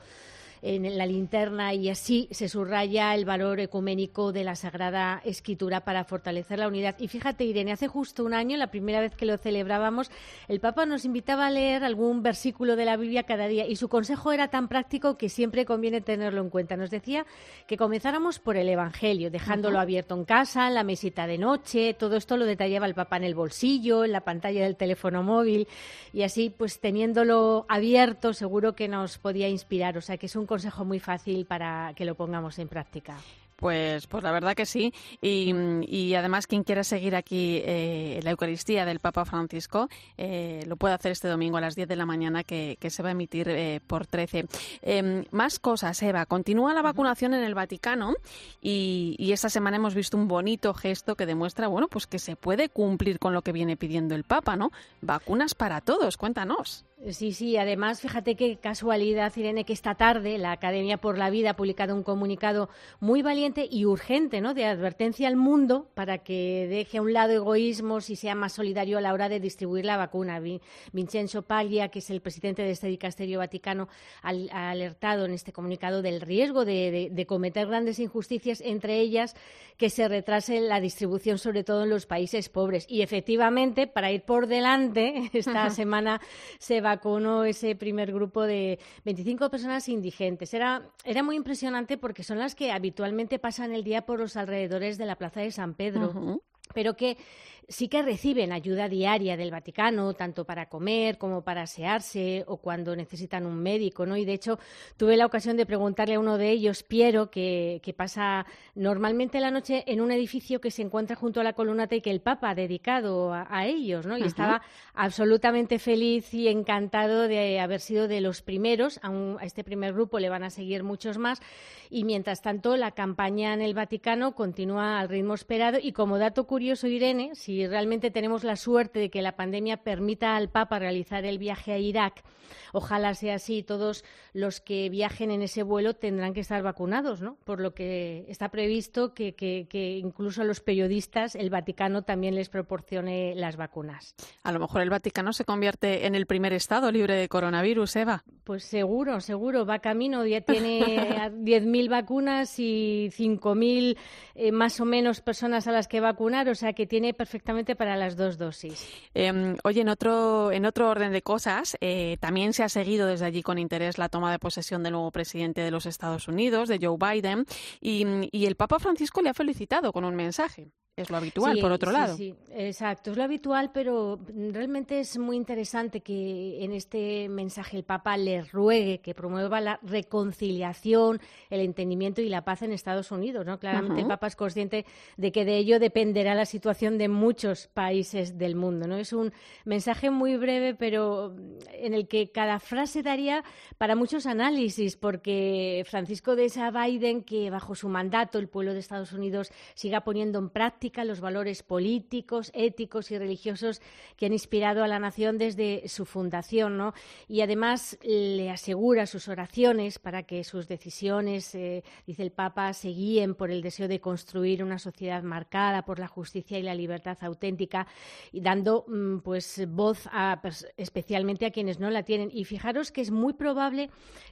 en 0.66 0.98
la 0.98 1.06
linterna 1.06 1.74
y 1.74 1.90
así 1.90 2.30
se 2.32 2.48
subraya 2.48 3.14
el 3.14 3.26
valor 3.26 3.60
ecuménico 3.60 4.32
de 4.32 4.46
la 4.46 4.56
Sagrada 4.56 5.22
Escritura 5.26 5.82
para 5.82 6.06
fortalecer 6.06 6.58
la 6.58 6.70
unidad. 6.70 6.96
Y 7.00 7.10
fíjate, 7.10 7.44
Irene, 7.44 7.74
hace 7.74 7.90
justo 7.90 8.24
un 8.24 8.34
año, 8.34 8.56
la 8.56 8.72
primera 8.72 9.02
vez 9.02 9.14
que 9.14 9.26
lo 9.26 9.38
celebrábamos, 9.38 10.10
el 10.48 10.62
Papa 10.62 10.86
nos 10.86 11.04
invitaba 11.04 11.48
a 11.48 11.52
leer 11.52 11.84
algún 11.84 12.24
versículo 12.24 12.78
de 12.78 12.86
la 12.86 12.96
Biblia 12.96 13.24
cada 13.24 13.48
día 13.48 13.68
y 13.68 13.76
su 13.76 13.90
consejo 13.90 14.32
era 14.32 14.48
tan 14.48 14.70
práctico 14.70 15.18
que 15.18 15.28
siempre 15.28 15.66
conviene 15.66 16.00
tenerlo 16.00 16.42
en 16.42 16.50
cuenta. 16.50 16.78
Nos 16.78 16.90
decía 16.90 17.26
que 17.68 17.76
comenzáramos 17.76 18.40
por 18.40 18.56
el 18.56 18.70
Evangelio, 18.70 19.32
dejándolo 19.32 19.76
Ujú. 19.76 19.82
abierto 19.82 20.16
en 20.16 20.24
casa, 20.24 20.70
en 20.70 20.76
la 20.76 20.86
mesita 20.86 21.28
de 21.28 21.38
noche, 21.38 21.94
todo 21.94 22.16
esto 22.16 22.38
lo 22.38 22.46
detallaba 22.46 22.86
el 22.86 22.96
Papa 22.96 23.18
en 23.18 23.26
el 23.26 23.36
bolsillo, 23.36 24.06
en 24.06 24.14
la 24.14 24.22
pantalla 24.22 24.64
del 24.64 24.78
teléfono 24.78 25.24
móvil 25.24 25.68
y 26.14 26.22
así 26.22 26.50
pues 26.50 26.80
teniéndolo 26.80 27.66
abierto 27.68 28.32
seguro 28.32 28.76
que 28.76 28.88
nos 28.88 29.18
podía 29.18 29.50
inspirar. 29.50 29.98
O 29.98 30.02
sea 30.02 30.18
que 30.18 30.28
es 30.28 30.36
un 30.38 30.46
consejo 30.54 30.86
muy 30.86 31.00
fácil 31.00 31.48
para 31.48 31.94
que 31.96 32.06
lo 32.06 32.14
pongamos 32.14 32.60
en 32.60 32.68
práctica. 32.68 33.18
Pues, 33.56 34.06
pues 34.06 34.24
la 34.24 34.32
verdad 34.32 34.54
que 34.54 34.68
sí. 34.68 34.94
Y, 35.20 35.52
y 35.88 36.14
además, 36.14 36.46
quien 36.46 36.64
quiera 36.64 36.84
seguir 36.84 37.16
aquí 37.16 37.60
eh, 37.66 38.20
la 38.22 38.30
Eucaristía 38.30 38.86
del 38.86 39.00
Papa 39.00 39.26
Francisco, 39.26 39.90
eh, 40.18 40.64
lo 40.68 40.76
puede 40.76 40.94
hacer 40.94 41.12
este 41.12 41.28
domingo 41.28 41.58
a 41.58 41.62
las 41.62 41.76
10 41.76 41.88
de 41.88 41.96
la 41.96 42.06
mañana, 42.06 42.44
que, 42.44 42.78
que 42.80 42.92
se 42.92 43.02
va 43.02 43.10
a 43.10 43.14
emitir 43.14 43.48
eh, 43.50 43.80
por 43.88 44.06
13. 44.06 44.46
Eh, 44.84 45.26
más 45.32 45.58
cosas, 45.58 46.00
Eva. 46.04 46.28
Continúa 46.28 46.74
la 46.76 46.84
vacunación 46.84 47.34
en 47.34 47.44
el 47.44 47.56
Vaticano 47.56 48.14
y, 48.62 49.16
y 49.18 49.32
esta 49.32 49.50
semana 49.50 49.78
hemos 49.78 49.96
visto 49.96 50.18
un 50.18 50.28
bonito 50.28 50.76
gesto 50.76 51.16
que 51.16 51.26
demuestra, 51.26 51.68
bueno, 51.68 51.88
pues 51.88 52.06
que 52.06 52.20
se 52.20 52.36
puede 52.36 52.70
cumplir 52.70 53.18
con 53.18 53.34
lo 53.34 53.42
que 53.42 53.54
viene 53.54 53.76
pidiendo 53.76 54.14
el 54.14 54.24
Papa, 54.24 54.56
¿no? 54.56 54.72
Vacunas 55.02 55.56
para 55.56 55.82
todos. 55.82 56.18
Cuéntanos. 56.18 56.86
Sí, 57.10 57.34
sí, 57.34 57.58
además, 57.58 58.00
fíjate 58.00 58.36
qué 58.36 58.56
casualidad, 58.56 59.34
Irene, 59.36 59.66
que 59.66 59.74
esta 59.74 59.96
tarde 59.96 60.38
la 60.38 60.54
Academia 60.54 60.96
por 60.98 61.18
la 61.18 61.30
Vida 61.30 61.50
ha 61.50 61.56
publicado 61.58 61.94
un 61.96 62.02
comunicado 62.04 62.70
muy 63.02 63.22
valiente 63.22 63.68
y 63.70 63.84
urgente, 63.84 64.40
¿no?, 64.40 64.54
de 64.54 64.64
advertencia 64.64 65.28
al 65.28 65.36
mundo 65.36 65.90
para 65.96 66.20
que 66.20 66.66
deje 66.70 67.00
a 67.00 67.02
un 67.02 67.12
lado 67.12 67.34
egoísmos 67.34 68.10
y 68.10 68.16
sea 68.16 68.36
más 68.36 68.54
solidario 68.54 68.98
a 68.98 69.02
la 69.02 69.12
hora 69.12 69.28
de 69.28 69.42
distribuir 69.42 69.84
la 69.84 69.98
vacuna. 69.98 70.40
Vi- 70.40 70.62
Vincenzo 70.94 71.42
Paglia, 71.42 71.90
que 71.90 72.00
es 72.00 72.10
el 72.10 72.22
presidente 72.22 72.62
de 72.62 72.72
este 72.72 72.88
dicasterio 72.88 73.40
vaticano, 73.40 73.90
ha 74.22 74.70
alertado 74.72 75.26
en 75.26 75.34
este 75.34 75.52
comunicado 75.52 76.02
del 76.02 76.22
riesgo 76.22 76.64
de, 76.64 76.90
de- 76.90 77.10
de 77.12 77.26
cometer 77.26 77.68
grandes 77.68 78.00
injusticias, 78.00 78.62
entre 78.62 79.02
ellas 79.02 79.36
que 79.76 79.90
se 79.90 80.08
retrase 80.08 80.62
la 80.62 80.80
distribución, 80.80 81.38
sobre 81.38 81.66
todo 81.66 81.84
en 81.84 81.90
los 81.90 82.06
países 82.06 82.48
pobres. 82.48 82.86
Y 82.88 83.02
efectivamente, 83.02 83.88
para 83.88 84.10
ir 84.10 84.22
por 84.22 84.48
delante, 84.48 85.30
esta 85.34 85.70
semana 85.70 86.22
se 86.60 86.80
vacunó 86.96 87.44
ese 87.44 87.76
primer 87.76 88.14
grupo 88.14 88.44
de 88.44 88.80
25 89.06 89.50
personas 89.50 89.90
indigentes. 89.90 90.54
Era, 90.54 90.84
era 91.04 91.24
muy 91.24 91.36
impresionante 91.36 91.98
porque 91.98 92.24
son 92.24 92.40
las 92.40 92.56
que 92.56 92.72
habitualmente 92.72 93.40
pasan 93.40 93.74
el 93.74 93.84
día 93.84 94.06
por 94.06 94.20
los 94.20 94.38
alrededores 94.38 94.98
de 94.98 95.06
la 95.06 95.16
Plaza 95.16 95.42
de 95.42 95.52
San 95.52 95.74
Pedro. 95.74 96.40
Pero 96.74 96.96
que 96.96 97.18
sí 97.68 97.88
que 97.88 98.02
reciben 98.02 98.52
ayuda 98.52 98.88
diaria 98.90 99.38
del 99.38 99.52
Vaticano, 99.52 100.14
tanto 100.14 100.46
para 100.46 100.68
comer 100.70 101.18
como 101.18 101.44
para 101.44 101.64
asearse 101.64 102.44
o 102.48 102.58
cuando 102.58 102.96
necesitan 102.96 103.46
un 103.46 103.62
médico, 103.62 104.06
¿no? 104.06 104.18
Y 104.18 104.26
de 104.26 104.34
hecho 104.34 104.60
tuve 104.98 105.18
la 105.18 105.26
ocasión 105.26 105.58
de 105.58 105.66
preguntarle 105.66 106.16
a 106.16 106.20
uno 106.20 106.38
de 106.38 106.50
ellos, 106.52 106.84
Piero, 106.84 107.30
que, 107.32 107.80
que 107.84 107.94
pasa 107.94 108.46
normalmente 108.76 109.40
la 109.40 109.52
noche 109.52 109.84
en 109.88 110.02
un 110.02 110.12
edificio 110.12 110.60
que 110.62 110.72
se 110.72 110.82
encuentra 110.82 111.16
junto 111.16 111.40
a 111.40 111.44
la 111.44 111.54
columnata 111.54 111.96
y 111.96 112.02
que 112.02 112.12
el 112.12 112.22
Papa 112.22 112.50
ha 112.50 112.56
dedicado 112.56 113.34
a, 113.34 113.48
a 113.50 113.66
ellos, 113.66 114.06
¿no? 114.06 114.18
Y 114.18 114.22
estaba 114.24 114.62
absolutamente 114.94 115.80
feliz 115.80 116.34
y 116.34 116.48
encantado 116.48 117.28
de 117.28 117.60
haber 117.60 117.80
sido 117.80 118.08
de 118.08 118.22
los 118.22 118.42
primeros. 118.42 119.00
A, 119.04 119.10
un- 119.10 119.38
a 119.40 119.46
este 119.46 119.64
primer 119.64 119.94
grupo 119.94 120.20
le 120.20 120.30
van 120.30 120.44
a 120.44 120.50
seguir 120.50 120.84
muchos 120.84 121.18
más. 121.18 121.42
Y 121.90 122.06
mientras 122.06 122.42
tanto, 122.42 122.76
la 122.78 122.92
campaña 122.92 123.54
en 123.54 123.62
el 123.62 123.74
Vaticano 123.74 124.34
continúa 124.34 125.00
al 125.00 125.10
ritmo 125.10 125.34
esperado. 125.36 125.78
Y 125.82 125.92
como 125.92 126.18
dato 126.18 126.46
curioso, 126.48 126.88
Irene, 126.88 127.36
si 127.36 127.53
realmente 127.68 128.12
tenemos 128.12 128.44
la 128.44 128.56
suerte 128.56 129.00
de 129.00 129.10
que 129.10 129.22
la 129.22 129.36
pandemia 129.36 129.78
permita 129.78 130.36
al 130.36 130.50
Papa 130.50 130.80
realizar 130.80 131.26
el 131.26 131.38
viaje 131.38 131.72
a 131.74 131.78
Irak, 131.78 132.24
ojalá 132.72 133.14
sea 133.14 133.36
así. 133.36 133.64
Todos 133.64 134.04
los 134.34 134.60
que 134.62 134.90
viajen 134.90 135.32
en 135.32 135.42
ese 135.42 135.64
vuelo 135.64 135.94
tendrán 135.96 136.34
que 136.34 136.40
estar 136.42 136.62
vacunados, 136.64 137.22
¿no? 137.22 137.38
Por 137.46 137.60
lo 137.60 137.74
que 137.74 138.26
está 138.28 138.50
previsto 138.50 139.14
que, 139.14 139.34
que- 139.36 139.68
que 139.70 139.98
incluso 139.98 140.42
a 140.42 140.46
los 140.46 140.60
periodistas 140.60 141.36
el 141.36 141.50
Vaticano 141.50 142.02
también 142.04 142.36
les 142.36 142.50
proporcione 142.50 143.34
las 143.36 143.56
vacunas. 143.58 144.16
A 144.44 144.52
lo 144.52 144.60
mejor 144.60 144.82
el 144.82 144.90
Vaticano 144.90 145.34
se 145.34 145.46
convierte 145.46 146.06
en 146.06 146.16
el 146.16 146.26
primer 146.26 146.54
estado 146.54 146.92
libre 146.92 147.16
de 147.16 147.30
coronavirus, 147.30 147.96
Eva. 147.96 148.24
Pues 148.44 148.64
seguro, 148.66 149.20
seguro, 149.22 149.66
va 149.66 149.80
camino, 149.80 150.26
ya 150.26 150.42
tiene 150.42 151.08
a 151.22 151.30
10.000 151.30 151.90
vacunas 151.90 152.60
y 152.60 153.10
5.000 153.16 153.98
eh, 154.36 154.52
más 154.52 154.80
o 154.80 154.86
menos 154.86 155.22
personas 155.22 155.68
a 155.68 155.72
las 155.72 155.88
que 155.88 156.00
vacunar, 156.00 156.50
o 156.50 156.56
sea 156.56 156.74
que 156.74 156.86
tiene 156.88 157.14
perfectamente 157.14 157.43
perfectamente 157.44 157.76
para 157.76 157.98
las 157.98 158.16
dos 158.16 158.38
dosis. 158.38 158.88
Em, 159.14 159.58
oye, 159.64 159.82
en 159.82 159.90
otro, 159.90 160.52
en 160.52 160.66
otro 160.66 160.90
orden 160.90 161.12
de 161.12 161.22
cosas, 161.22 161.76
eh, 161.82 162.18
también 162.22 162.54
se 162.54 162.64
ha 162.64 162.70
seguido 162.70 163.06
desde 163.06 163.26
allí 163.26 163.44
con 163.44 163.58
interés 163.58 163.98
la 163.98 164.08
toma 164.08 164.32
de 164.32 164.40
posesión 164.40 164.82
del 164.82 164.94
nuevo 164.94 165.12
presidente 165.12 165.62
de 165.62 165.70
los 165.72 165.86
Estados 165.86 166.30
Unidos, 166.30 166.70
de 166.70 166.80
Joe 166.82 166.98
Biden, 166.98 167.46
y 167.82 168.46
el 168.46 168.56
Papa 168.56 168.80
Francisco 168.80 169.22
le 169.22 169.30
ha 169.30 169.34
felicitado 169.34 169.92
con 169.92 170.06
un 170.06 170.16
mensaje. 170.16 170.72
Es 170.96 171.10
lo 171.10 171.18
habitual, 171.18 171.58
por 171.60 171.72
otro 171.72 171.92
lado. 171.92 172.16
Sí, 172.16 172.36
exacto, 172.52 173.10
es 173.10 173.18
lo 173.18 173.24
habitual, 173.24 173.72
pero 173.74 174.20
realmente 174.52 175.00
es 175.00 175.18
muy 175.18 175.36
interesante 175.36 176.02
que 176.02 176.64
en 176.64 176.72
este 176.72 177.28
mensaje 177.30 177.78
el 177.78 177.84
Papa 177.84 178.16
le 178.16 178.44
ruegue 178.44 179.00
que 179.00 179.16
promueva 179.16 179.60
la 179.60 179.80
reconciliación, 179.82 181.20
el 181.50 181.62
entendimiento 181.62 182.22
y 182.22 182.30
la 182.30 182.46
paz 182.46 182.62
en 182.62 182.72
Estados 182.72 183.10
Unidos. 183.10 183.44
¿no? 183.44 183.58
Claramente 183.58 184.02
el 184.02 184.08
Papa 184.08 184.28
es 184.28 184.36
consciente 184.36 184.86
de 185.18 185.32
que 185.32 185.46
de 185.46 185.58
ello 185.58 185.80
dependerá 185.80 186.36
la 186.36 186.46
situación 186.46 187.00
de 187.00 187.08
muchos 187.08 187.70
países 187.74 188.38
del 188.38 188.56
mundo. 188.56 188.86
¿no? 188.86 188.96
Es 188.96 189.14
un 189.14 189.34
mensaje 189.66 190.12
muy 190.12 190.38
breve, 190.38 190.76
pero 190.76 191.36
en 191.72 191.96
el 191.96 192.08
que 192.08 192.30
cada 192.30 192.60
frase 192.60 193.02
daría 193.02 193.44
para 193.80 193.96
muchos 193.96 194.28
análisis, 194.28 194.96
porque 194.96 195.84
Francisco 195.90 196.36
de 196.36 196.50
Sa 196.50 196.70
Biden, 196.70 197.24
que 197.24 197.50
bajo 197.50 197.74
su 197.74 197.90
mandato 197.90 198.38
el 198.38 198.48
pueblo 198.48 198.74
de 198.74 198.80
Estados 198.80 199.12
Unidos 199.12 199.52
siga 199.74 200.02
poniendo 200.02 200.38
en 200.38 200.52
práctica 200.52 200.83
los 201.06 201.22
valores 201.22 201.64
políticos, 201.64 202.52
éticos 202.54 203.12
y 203.12 203.18
religiosos 203.18 203.82
que 204.18 204.26
han 204.26 204.34
inspirado 204.34 204.84
a 204.84 204.88
la 204.88 205.00
nación 205.00 205.38
desde 205.38 205.88
su 205.88 206.06
fundación, 206.06 206.78
¿no? 206.78 206.94
Y 207.28 207.42
además 207.42 207.98
le 208.04 208.50
asegura 208.50 209.06
sus 209.06 209.28
oraciones 209.28 210.00
para 210.00 210.24
que 210.24 210.44
sus 210.44 210.68
decisiones, 210.68 211.56
eh, 211.56 211.84
dice 212.06 212.24
el 212.24 212.32
Papa, 212.32 212.74
se 212.74 212.90
guíen 212.90 213.36
por 213.36 213.50
el 213.50 213.62
deseo 213.62 213.88
de 213.88 214.02
construir 214.02 214.64
una 214.64 214.80
sociedad 214.80 215.24
marcada 215.24 215.86
por 215.86 216.00
la 216.00 216.08
justicia 216.08 216.60
y 216.60 216.64
la 216.64 216.76
libertad 216.76 217.18
auténtica, 217.22 217.88
y 218.32 218.42
dando 218.42 218.86
mm, 218.88 219.20
pues 219.20 219.66
voz 219.70 220.08
a, 220.12 220.42
especialmente 220.78 221.46
a 221.46 221.52
quienes 221.52 221.80
no 221.80 221.90
la 221.90 222.04
tienen. 222.04 222.30
Y 222.32 222.44
fijaros 222.46 222.92
que 222.92 223.02
es 223.02 223.12
muy 223.12 223.34
probable 223.34 223.90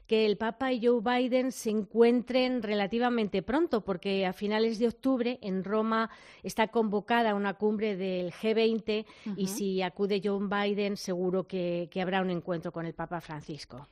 que 0.07 0.25
el 0.25 0.37
Papa 0.37 0.73
y 0.73 0.85
Joe 0.85 1.01
Biden 1.01 1.51
se 1.51 1.69
encuentren 1.69 2.61
relativamente 2.61 3.41
pronto, 3.41 3.81
porque 3.81 4.25
a 4.25 4.33
finales 4.33 4.79
de 4.79 4.87
octubre 4.87 5.39
en 5.41 5.63
Roma 5.63 6.09
está 6.43 6.67
convocada 6.67 7.35
una 7.35 7.53
cumbre 7.53 7.95
del 7.95 8.31
G20 8.31 9.05
y 9.35 9.47
si 9.47 9.81
acude 9.81 10.21
John 10.23 10.49
Biden 10.49 10.97
seguro 10.97 11.45
que, 11.45 11.89
habrá 12.01 12.21
un 12.21 12.29
encuentro 12.29 12.71
con 12.71 12.85
el 12.85 12.93
Papa 12.93 13.21
Francisco. 13.21 13.87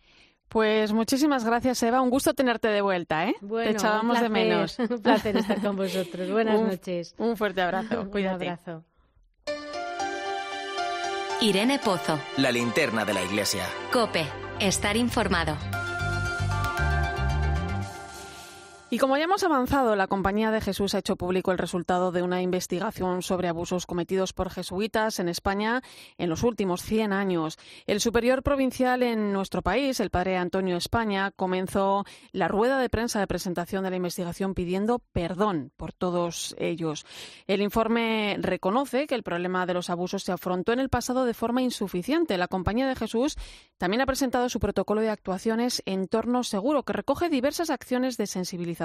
Pues 0.48 0.92
muchísimas 0.94 1.46
gracias, 1.46 1.84
Eva. 1.84 2.02
Un 2.02 2.10
gusto 2.10 2.34
tenerte 2.34 2.70
de 2.70 2.82
vuelta, 2.82 3.28
¿eh? 3.28 3.36
Te 3.40 3.70
echábamos 3.70 4.20
de 4.20 4.30
menos. 4.30 4.80
Un 4.90 5.00
placer 5.00 5.38
estar 5.38 5.62
con 5.62 5.76
vosotros. 5.76 6.32
Buenas 6.32 6.60
noches. 6.72 7.14
Un 7.20 7.38
fuerte 7.38 7.62
abrazo. 7.62 8.10
Cuídate. 8.12 8.46
Un 8.46 8.52
abrazo. 8.52 8.84
Irene 11.42 11.78
Pozo. 11.80 12.20
La 12.38 12.52
linterna 12.52 13.06
de 13.06 13.14
la 13.14 13.24
iglesia. 13.24 13.64
Cope. 13.94 14.26
Estar 14.60 14.98
informado. 14.98 15.79
Y 18.92 18.98
como 18.98 19.18
ya 19.18 19.26
hemos 19.26 19.44
avanzado, 19.44 19.96
la 19.96 20.08
Compañía 20.08 20.50
de 20.50 20.62
Jesús 20.62 20.96
ha 20.96 20.98
hecho 20.98 21.16
público 21.16 21.52
el 21.52 21.60
resultado 21.60 22.12
de 22.12 22.24
una 22.24 22.42
investigación 22.42 23.22
sobre 23.22 23.48
abusos 23.48 23.86
cometidos 23.86 24.34
por 24.34 24.50
jesuitas 24.50 25.20
en 25.20 25.30
España 25.30 25.84
en 26.18 26.28
los 26.28 26.42
últimos 26.42 26.82
100 26.82 27.14
años. 27.14 27.60
El 27.86 28.02
superior 28.02 28.42
provincial 28.42 29.04
en 29.04 29.32
nuestro 29.32 29.62
país, 29.62 30.00
el 30.00 30.10
padre 30.10 30.38
Antonio 30.38 30.76
España, 30.76 31.30
comenzó 31.30 32.04
la 32.32 32.48
rueda 32.48 32.80
de 32.80 32.90
prensa 32.90 33.20
de 33.20 33.28
presentación 33.28 33.84
de 33.84 33.92
la 33.92 33.98
investigación 33.98 34.56
pidiendo 34.56 34.98
perdón 35.14 35.72
por 35.78 35.94
todos 35.94 36.56
ellos. 36.58 37.06
El 37.46 37.62
informe 37.62 38.38
reconoce 38.40 39.06
que 39.06 39.14
el 39.14 39.22
problema 39.22 39.68
de 39.68 39.76
los 39.76 39.92
abusos 39.92 40.24
se 40.24 40.32
afrontó 40.32 40.74
en 40.74 40.80
el 40.80 40.90
pasado 40.90 41.26
de 41.26 41.36
forma 41.36 41.62
insuficiente. 41.62 42.40
La 42.40 42.48
Compañía 42.48 42.88
de 42.88 42.96
Jesús 42.96 43.38
también 43.78 44.02
ha 44.02 44.08
presentado 44.08 44.50
su 44.50 44.60
protocolo 44.60 45.02
de 45.02 45.12
actuaciones 45.12 45.84
Entorno 45.86 46.44
Seguro, 46.44 46.82
que 46.82 46.94
recoge 46.94 47.30
diversas 47.30 47.70
acciones 47.70 48.18
de 48.18 48.26
sensibilización 48.26 48.79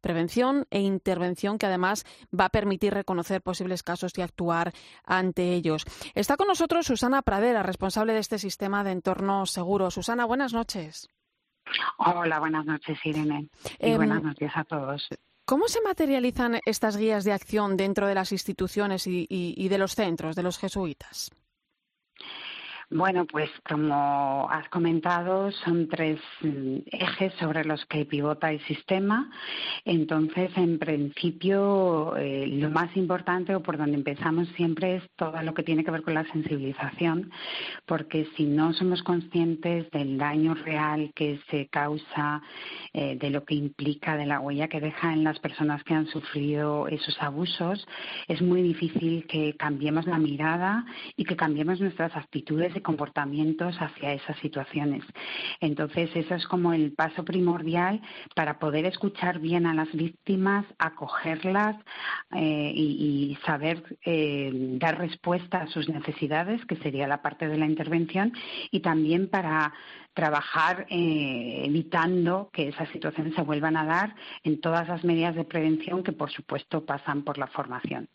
prevención 0.00 0.66
e 0.70 0.80
intervención 0.80 1.58
que 1.58 1.66
además 1.66 2.04
va 2.38 2.46
a 2.46 2.50
permitir 2.50 2.94
reconocer 2.94 3.42
posibles 3.42 3.82
casos 3.82 4.12
y 4.16 4.22
actuar 4.22 4.72
ante 5.04 5.54
ellos. 5.54 5.84
Está 6.14 6.36
con 6.36 6.46
nosotros 6.46 6.86
Susana 6.86 7.22
Pradera, 7.22 7.62
responsable 7.62 8.12
de 8.12 8.20
este 8.20 8.38
sistema 8.38 8.84
de 8.84 8.92
entorno 8.92 9.46
seguro. 9.46 9.90
Susana, 9.90 10.24
buenas 10.24 10.52
noches. 10.52 11.08
Hola, 11.98 12.38
buenas 12.38 12.64
noches, 12.64 12.98
Irene. 13.04 13.48
Y 13.78 13.90
em, 13.90 13.96
buenas 13.96 14.22
noches 14.22 14.50
a 14.54 14.64
todos. 14.64 15.08
¿Cómo 15.44 15.68
se 15.68 15.80
materializan 15.82 16.60
estas 16.64 16.96
guías 16.96 17.24
de 17.24 17.32
acción 17.32 17.76
dentro 17.76 18.06
de 18.06 18.14
las 18.14 18.32
instituciones 18.32 19.06
y 19.06 19.68
de 19.68 19.78
los 19.78 19.94
centros 19.94 20.36
de 20.36 20.42
los 20.42 20.58
jesuitas? 20.58 21.30
Bueno, 22.90 23.26
pues 23.26 23.50
como 23.68 24.48
has 24.50 24.66
comentado, 24.70 25.52
son 25.52 25.88
tres 25.88 26.18
mm, 26.40 26.76
ejes 26.86 27.34
sobre 27.34 27.62
los 27.66 27.84
que 27.84 28.06
pivota 28.06 28.50
el 28.50 28.64
sistema. 28.64 29.30
Entonces, 29.84 30.50
en 30.56 30.78
principio, 30.78 32.16
eh, 32.16 32.46
lo 32.46 32.70
más 32.70 32.96
importante 32.96 33.54
o 33.54 33.62
por 33.62 33.76
donde 33.76 33.98
empezamos 33.98 34.48
siempre 34.56 34.96
es 34.96 35.02
todo 35.16 35.42
lo 35.42 35.52
que 35.52 35.64
tiene 35.64 35.84
que 35.84 35.90
ver 35.90 36.00
con 36.00 36.14
la 36.14 36.24
sensibilización, 36.32 37.30
porque 37.84 38.26
si 38.38 38.46
no 38.46 38.72
somos 38.72 39.02
conscientes 39.02 39.90
del 39.90 40.16
daño 40.16 40.54
real 40.54 41.12
que 41.14 41.40
se 41.50 41.66
causa, 41.66 42.40
eh, 42.94 43.18
de 43.20 43.28
lo 43.28 43.44
que 43.44 43.54
implica, 43.54 44.16
de 44.16 44.24
la 44.24 44.40
huella 44.40 44.68
que 44.68 44.80
deja 44.80 45.12
en 45.12 45.24
las 45.24 45.38
personas 45.40 45.84
que 45.84 45.92
han 45.92 46.06
sufrido 46.06 46.88
esos 46.88 47.20
abusos, 47.20 47.86
es 48.28 48.40
muy 48.40 48.62
difícil 48.62 49.26
que 49.26 49.56
cambiemos 49.58 50.06
la 50.06 50.16
mirada 50.16 50.86
y 51.18 51.24
que 51.24 51.36
cambiemos 51.36 51.82
nuestras 51.82 52.16
actitudes 52.16 52.77
comportamientos 52.82 53.76
hacia 53.80 54.12
esas 54.12 54.38
situaciones. 54.38 55.04
Entonces, 55.60 56.10
eso 56.14 56.34
es 56.34 56.46
como 56.46 56.72
el 56.72 56.92
paso 56.92 57.24
primordial 57.24 58.00
para 58.34 58.58
poder 58.58 58.86
escuchar 58.86 59.38
bien 59.38 59.66
a 59.66 59.74
las 59.74 59.90
víctimas, 59.92 60.64
acogerlas 60.78 61.76
eh, 62.34 62.72
y, 62.74 63.38
saber 63.44 63.98
eh, 64.04 64.50
dar 64.78 64.98
respuesta 64.98 65.62
a 65.62 65.66
sus 65.68 65.88
necesidades, 65.88 66.64
que 66.66 66.76
sería 66.76 67.06
la 67.06 67.22
parte 67.22 67.48
de 67.48 67.56
la 67.56 67.66
intervención, 67.66 68.32
y 68.70 68.80
también 68.80 69.28
para 69.28 69.72
trabajar 70.14 70.86
eh, 70.90 71.62
evitando 71.64 72.50
que 72.52 72.68
esas 72.68 72.88
situaciones 72.88 73.34
se 73.34 73.42
vuelvan 73.42 73.76
a 73.76 73.84
dar 73.84 74.14
en 74.42 74.60
todas 74.60 74.88
las 74.88 75.04
medidas 75.04 75.36
de 75.36 75.44
prevención 75.44 76.02
que, 76.02 76.12
por 76.12 76.30
supuesto, 76.30 76.84
pasan 76.84 77.22
por 77.22 77.38
la 77.38 77.46
formación. 77.46 78.08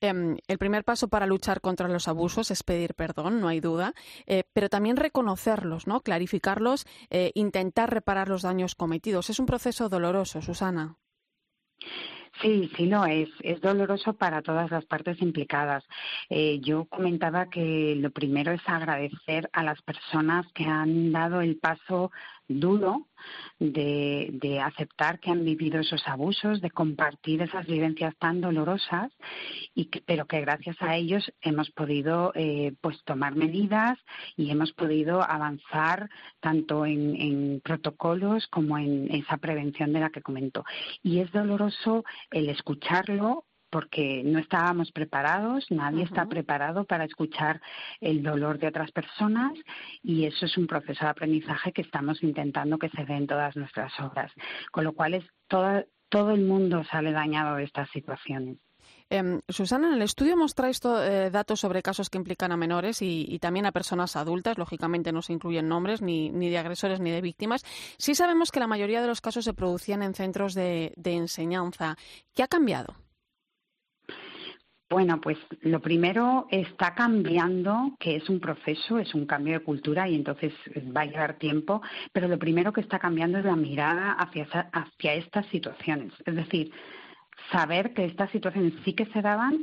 Em, 0.00 0.36
el 0.46 0.58
primer 0.58 0.84
paso 0.84 1.08
para 1.08 1.26
luchar 1.26 1.60
contra 1.60 1.88
los 1.88 2.06
abusos 2.06 2.50
es 2.52 2.62
pedir 2.62 2.94
perdón, 2.94 3.40
no 3.40 3.48
hay 3.48 3.60
duda, 3.60 3.94
eh, 4.26 4.44
pero 4.52 4.68
también 4.68 4.96
reconocerlos, 4.96 5.86
¿no? 5.88 6.00
clarificarlos, 6.00 6.86
eh, 7.10 7.32
intentar 7.34 7.92
reparar 7.92 8.28
los 8.28 8.42
daños 8.42 8.76
cometidos. 8.76 9.28
Es 9.28 9.40
un 9.40 9.46
proceso 9.46 9.88
doloroso, 9.88 10.40
Susana. 10.40 10.96
Sí, 12.40 12.70
sí 12.76 12.86
lo 12.86 13.04
es. 13.04 13.28
Es 13.40 13.60
doloroso 13.60 14.12
para 14.12 14.42
todas 14.42 14.70
las 14.70 14.84
partes 14.84 15.20
implicadas. 15.20 15.84
Eh, 16.28 16.60
yo 16.60 16.84
comentaba 16.84 17.48
que 17.48 17.96
lo 17.96 18.10
primero 18.10 18.52
es 18.52 18.60
agradecer 18.66 19.50
a 19.52 19.64
las 19.64 19.82
personas 19.82 20.46
que 20.52 20.64
han 20.64 21.10
dado 21.10 21.40
el 21.40 21.56
paso 21.56 22.12
duro 22.48 23.06
de, 23.58 24.60
aceptar 24.64 25.20
que 25.20 25.30
han 25.30 25.44
vivido 25.44 25.80
esos 25.80 26.06
abusos, 26.06 26.60
de 26.60 26.70
compartir 26.70 27.42
esas 27.42 27.66
vivencias 27.66 28.16
tan 28.18 28.40
dolorosas, 28.40 29.12
y 29.74 29.86
pero 30.06 30.26
que 30.26 30.40
gracias 30.40 30.76
a 30.80 30.96
ellos 30.96 31.30
hemos 31.40 31.70
podido 31.70 32.32
eh, 32.34 32.74
pues 32.80 33.02
tomar 33.04 33.34
medidas 33.34 33.98
y 34.36 34.50
hemos 34.50 34.72
podido 34.72 35.22
avanzar 35.22 36.08
tanto 36.40 36.86
en, 36.86 37.14
en 37.16 37.60
protocolos 37.62 38.46
como 38.48 38.78
en 38.78 39.10
esa 39.10 39.36
prevención 39.36 39.92
de 39.92 40.00
la 40.00 40.10
que 40.10 40.22
comento. 40.22 40.64
Y 41.02 41.20
es 41.20 41.30
doloroso 41.32 42.04
el 42.30 42.48
escucharlo 42.48 43.44
porque 43.70 44.22
no 44.24 44.38
estábamos 44.38 44.92
preparados, 44.92 45.66
nadie 45.70 46.04
está 46.04 46.26
preparado 46.26 46.84
para 46.84 47.04
escuchar 47.04 47.60
el 48.00 48.22
dolor 48.22 48.58
de 48.58 48.68
otras 48.68 48.90
personas 48.92 49.52
y 50.02 50.24
eso 50.24 50.46
es 50.46 50.56
un 50.56 50.66
proceso 50.66 51.04
de 51.04 51.10
aprendizaje 51.10 51.72
que 51.72 51.82
estamos 51.82 52.22
intentando 52.22 52.78
que 52.78 52.88
se 52.90 53.04
dé 53.04 53.14
en 53.14 53.26
todas 53.26 53.56
nuestras 53.56 53.92
obras, 54.00 54.32
con 54.70 54.84
lo 54.84 54.92
cual 54.92 55.14
es 55.14 55.24
todo, 55.48 55.84
todo 56.08 56.30
el 56.32 56.42
mundo 56.42 56.84
sale 56.84 57.12
dañado 57.12 57.56
de 57.56 57.64
estas 57.64 57.90
situaciones. 57.90 58.58
Em, 59.10 59.40
Susana, 59.48 59.88
en 59.88 59.94
el 59.94 60.02
estudio 60.02 60.36
mostráis 60.36 60.80
eh, 60.84 61.30
datos 61.32 61.60
sobre 61.60 61.82
casos 61.82 62.10
que 62.10 62.18
implican 62.18 62.52
a 62.52 62.56
menores 62.56 63.00
y, 63.00 63.38
también 63.38 63.66
a 63.66 63.72
personas 63.72 64.16
adultas. 64.16 64.58
Lógicamente 64.58 65.12
no 65.12 65.22
se 65.22 65.32
incluyen 65.32 65.68
nombres 65.68 66.02
ni, 66.02 66.30
ni, 66.30 66.50
de 66.50 66.58
agresores 66.58 67.00
ni 67.00 67.10
de 67.10 67.22
víctimas. 67.22 67.64
Sí 67.98 68.14
sabemos 68.14 68.50
que 68.50 68.60
la 68.60 68.66
mayoría 68.66 69.00
de 69.00 69.08
los 69.08 69.20
casos 69.20 69.44
se 69.44 69.54
producían 69.54 70.02
en 70.02 70.14
centros 70.14 70.54
de 70.54 70.92
enseñanza. 71.04 71.96
¿Qué 72.34 72.42
ha 72.42 72.48
cambiado? 72.48 73.07
Bueno, 74.90 75.20
pues 75.20 75.36
lo 75.60 75.80
primero 75.80 76.46
está 76.50 76.94
cambiando, 76.94 77.94
que 78.00 78.16
es 78.16 78.28
un 78.30 78.40
proceso, 78.40 78.98
es 78.98 79.14
un 79.14 79.26
cambio 79.26 79.58
de 79.58 79.64
cultura 79.64 80.08
y 80.08 80.14
entonces 80.14 80.54
va 80.96 81.02
a 81.02 81.06
llevar 81.06 81.38
tiempo, 81.38 81.82
pero 82.10 82.26
lo 82.26 82.38
primero 82.38 82.72
que 82.72 82.80
está 82.80 82.98
cambiando 82.98 83.38
es 83.38 83.44
la 83.44 83.56
mirada 83.56 84.12
hacia, 84.12 84.46
hacia 84.72 85.14
estas 85.14 85.44
situaciones. 85.48 86.14
Es 86.24 86.34
decir, 86.34 86.72
saber 87.52 87.92
que 87.92 88.06
estas 88.06 88.30
situaciones 88.30 88.72
sí 88.84 88.94
que 88.94 89.04
se 89.06 89.20
daban 89.20 89.62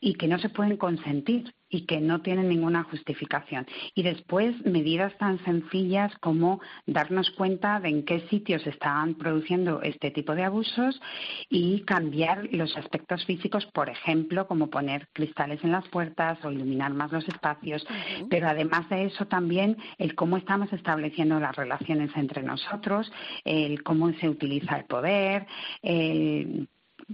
y 0.00 0.14
que 0.14 0.26
no 0.26 0.38
se 0.38 0.48
pueden 0.48 0.78
consentir 0.78 1.52
y 1.72 1.86
que 1.86 2.00
no 2.00 2.20
tienen 2.20 2.50
ninguna 2.50 2.84
justificación. 2.84 3.66
Y 3.94 4.02
después, 4.02 4.54
medidas 4.64 5.16
tan 5.16 5.42
sencillas 5.44 6.14
como 6.20 6.60
darnos 6.86 7.30
cuenta 7.30 7.80
de 7.80 7.88
en 7.88 8.04
qué 8.04 8.20
sitios 8.28 8.64
están 8.66 9.14
produciendo 9.14 9.80
este 9.82 10.10
tipo 10.10 10.34
de 10.34 10.44
abusos 10.44 11.00
y 11.48 11.80
cambiar 11.80 12.48
los 12.52 12.76
aspectos 12.76 13.24
físicos, 13.24 13.66
por 13.66 13.88
ejemplo, 13.88 14.46
como 14.46 14.68
poner 14.68 15.08
cristales 15.14 15.64
en 15.64 15.72
las 15.72 15.88
puertas 15.88 16.38
o 16.44 16.52
iluminar 16.52 16.92
más 16.92 17.10
los 17.10 17.26
espacios. 17.26 17.86
Pero 18.28 18.48
además 18.48 18.88
de 18.90 19.06
eso, 19.06 19.26
también 19.26 19.78
el 19.96 20.14
cómo 20.14 20.36
estamos 20.36 20.70
estableciendo 20.74 21.40
las 21.40 21.56
relaciones 21.56 22.10
entre 22.16 22.42
nosotros, 22.42 23.10
el 23.44 23.82
cómo 23.82 24.12
se 24.12 24.28
utiliza 24.28 24.76
el 24.76 24.84
poder, 24.84 25.46
el 25.80 26.68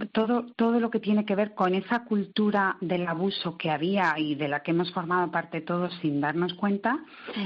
todo, 0.07 0.45
todo 0.55 0.79
lo 0.79 0.89
que 0.89 0.99
tiene 0.99 1.25
que 1.25 1.35
ver 1.35 1.53
con 1.53 1.75
esa 1.75 2.03
cultura 2.05 2.77
del 2.81 3.07
abuso 3.07 3.57
que 3.57 3.69
había 3.69 4.13
y 4.17 4.35
de 4.35 4.47
la 4.47 4.61
que 4.61 4.71
hemos 4.71 4.91
formado 4.93 5.31
parte 5.31 5.61
todos 5.61 5.93
sin 6.01 6.21
darnos 6.21 6.53
cuenta 6.53 6.99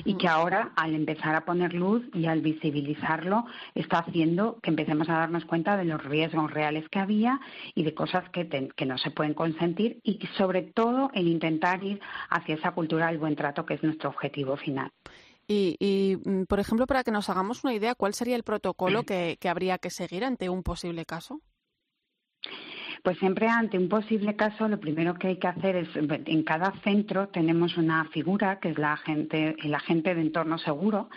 y 0.05 0.15
que 0.15 0.27
ahora 0.27 0.71
al 0.75 0.95
empezar 0.95 1.35
a 1.35 1.45
poner 1.45 1.73
luz 1.73 2.03
y 2.13 2.27
al 2.27 2.41
visibilizarlo 2.41 3.45
está 3.75 3.99
haciendo 3.99 4.59
que 4.61 4.69
empecemos 4.69 5.09
a 5.09 5.13
darnos 5.13 5.45
cuenta 5.45 5.77
de 5.77 5.85
los 5.85 6.03
riesgos 6.03 6.51
reales 6.51 6.87
que 6.89 6.99
había 6.99 7.39
y 7.75 7.83
de 7.83 7.93
cosas 7.93 8.29
que, 8.29 8.47
que 8.75 8.85
no 8.85 8.97
se 8.97 9.11
pueden 9.11 9.33
consentir 9.33 9.99
y 10.03 10.19
sobre 10.37 10.61
todo 10.61 11.09
en 11.13 11.27
intentar 11.27 11.83
ir 11.83 11.99
hacia 12.29 12.55
esa 12.55 12.71
cultura 12.71 13.07
del 13.07 13.17
buen 13.17 13.35
trato 13.35 13.65
que 13.65 13.75
es 13.75 13.83
nuestro 13.83 14.09
objetivo 14.09 14.57
final. 14.57 14.91
Y, 15.47 15.75
y, 15.79 16.17
mm, 16.23 16.45
por 16.45 16.59
ejemplo, 16.59 16.87
para 16.87 17.03
que 17.03 17.11
nos 17.11 17.29
hagamos 17.29 17.63
una 17.63 17.73
idea, 17.73 17.95
¿cuál 17.95 18.13
sería 18.13 18.35
el 18.35 18.43
protocolo 18.43 19.03
que 19.03 19.37
habría 19.49 19.77
que 19.77 19.89
seguir 19.89 20.23
ante 20.23 20.49
un 20.49 20.63
posible 20.63 21.05
caso? 21.05 21.41
Pues 23.03 23.17
siempre 23.17 23.49
ante 23.49 23.77
un 23.77 23.89
posible 23.89 24.37
caso, 24.37 24.69
lo 24.69 24.79
primero 24.79 25.15
que 25.15 25.27
hay 25.27 25.35
que 25.35 25.47
hacer 25.47 25.75
es, 25.75 25.89
en 25.93 26.43
cada 26.43 26.71
centro 26.85 27.27
tenemos 27.27 27.75
una 27.75 28.05
figura 28.05 28.61
que 28.61 28.69
es 28.69 28.77
la 28.77 28.93
agente, 28.93 29.57
el 29.61 29.75
agente 29.75 30.15
de 30.15 30.21
entorno 30.21 30.57
seguro, 30.57 31.09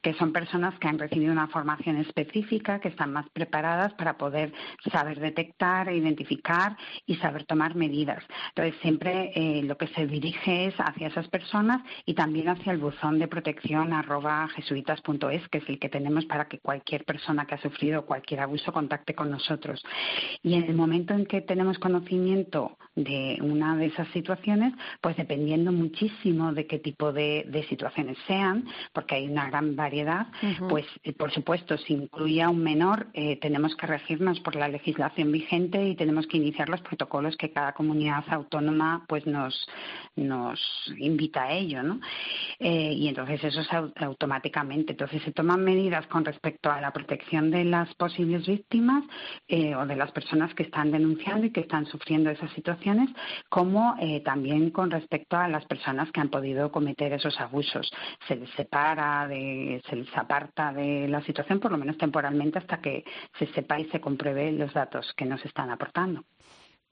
que 0.00 0.14
son 0.14 0.32
personas 0.32 0.78
que 0.78 0.88
han 0.88 0.98
recibido 0.98 1.32
una 1.32 1.48
formación 1.48 1.98
específica, 1.98 2.80
que 2.80 2.88
están 2.88 3.12
más 3.12 3.28
preparadas 3.28 3.92
para 3.92 4.16
poder 4.16 4.54
saber 4.90 5.20
detectar, 5.20 5.92
identificar 5.92 6.78
y 7.04 7.16
saber 7.16 7.44
tomar 7.44 7.74
medidas. 7.74 8.24
Entonces 8.48 8.80
siempre 8.80 9.30
eh, 9.34 9.62
lo 9.64 9.76
que 9.76 9.88
se 9.88 10.06
dirige 10.06 10.68
es 10.68 10.74
hacia 10.78 11.08
esas 11.08 11.28
personas 11.28 11.82
y 12.06 12.14
también 12.14 12.48
hacia 12.48 12.72
el 12.72 12.78
buzón 12.78 13.18
de 13.18 13.28
protección 13.28 13.92
arroba 13.92 14.48
jesuitas.es, 14.48 15.48
que 15.48 15.58
es 15.58 15.68
el 15.68 15.78
que 15.78 15.90
tenemos 15.90 16.24
para 16.24 16.48
que 16.48 16.58
cualquier 16.60 17.04
persona 17.04 17.44
que 17.44 17.56
ha 17.56 17.60
sufrido 17.60 18.06
cualquier 18.06 18.40
abuso 18.40 18.72
contacte 18.72 19.14
con 19.14 19.30
nosotros. 19.30 19.84
Y 20.42 20.54
en 20.54 20.64
el 20.64 20.74
momento 20.74 21.12
en 21.12 21.26
que 21.26 21.33
tenemos 21.40 21.78
conocimiento 21.78 22.76
de 22.94 23.38
una 23.42 23.76
de 23.76 23.86
esas 23.86 24.06
situaciones, 24.08 24.72
pues 25.00 25.16
dependiendo 25.16 25.72
muchísimo 25.72 26.52
de 26.52 26.66
qué 26.66 26.78
tipo 26.78 27.12
de, 27.12 27.64
situaciones 27.68 28.16
sean, 28.26 28.66
porque 28.92 29.16
hay 29.16 29.26
una 29.26 29.48
gran 29.48 29.74
variedad, 29.74 30.26
pues 30.68 30.86
eh, 31.02 31.12
por 31.12 31.32
supuesto, 31.32 31.76
si 31.78 31.94
incluye 31.94 32.42
a 32.42 32.50
un 32.50 32.62
menor, 32.62 33.08
eh, 33.14 33.36
tenemos 33.40 33.74
que 33.74 33.86
regirnos 33.86 34.38
por 34.40 34.54
la 34.54 34.68
legislación 34.68 35.32
vigente 35.32 35.82
y 35.88 35.96
tenemos 35.96 36.26
que 36.26 36.36
iniciar 36.36 36.68
los 36.68 36.82
protocolos 36.82 37.36
que 37.36 37.50
cada 37.50 37.72
comunidad 37.72 38.24
autónoma 38.28 39.04
pues 39.08 39.26
nos, 39.26 39.66
nos 40.14 40.60
invita 40.98 41.44
a 41.44 41.52
ello, 41.52 41.82
¿no? 41.82 42.00
Eh, 42.60 42.92
y 42.92 43.08
entonces 43.08 43.42
eso 43.42 43.60
es 43.60 43.68
automáticamente. 43.96 44.92
Entonces 44.92 45.22
se 45.22 45.32
toman 45.32 45.64
medidas 45.64 46.06
con 46.06 46.24
respecto 46.24 46.70
a 46.70 46.80
la 46.80 46.92
protección 46.92 47.50
de 47.50 47.64
las 47.64 47.92
posibles 47.94 48.46
víctimas 48.46 49.04
o 49.76 49.86
de 49.86 49.96
las 49.96 50.12
personas 50.12 50.54
que 50.54 50.64
están 50.64 50.90
denunciando 50.90 51.23
y 51.42 51.50
que 51.50 51.60
están 51.60 51.86
sufriendo 51.86 52.30
esas 52.30 52.50
situaciones, 52.52 53.08
como 53.48 53.96
eh, 53.98 54.20
también 54.20 54.70
con 54.70 54.90
respecto 54.90 55.36
a 55.36 55.48
las 55.48 55.64
personas 55.64 56.10
que 56.12 56.20
han 56.20 56.28
podido 56.28 56.70
cometer 56.70 57.12
esos 57.12 57.40
abusos. 57.40 57.90
Se 58.28 58.36
les 58.36 58.50
separa, 58.50 59.26
de, 59.26 59.82
se 59.88 59.96
les 59.96 60.16
aparta 60.16 60.72
de 60.72 61.08
la 61.08 61.22
situación, 61.22 61.60
por 61.60 61.72
lo 61.72 61.78
menos 61.78 61.96
temporalmente, 61.96 62.58
hasta 62.58 62.80
que 62.80 63.04
se 63.38 63.46
sepa 63.48 63.80
y 63.80 63.86
se 63.86 64.00
compruebe 64.00 64.52
los 64.52 64.72
datos 64.74 65.12
que 65.16 65.24
nos 65.24 65.44
están 65.44 65.70
aportando. 65.70 66.24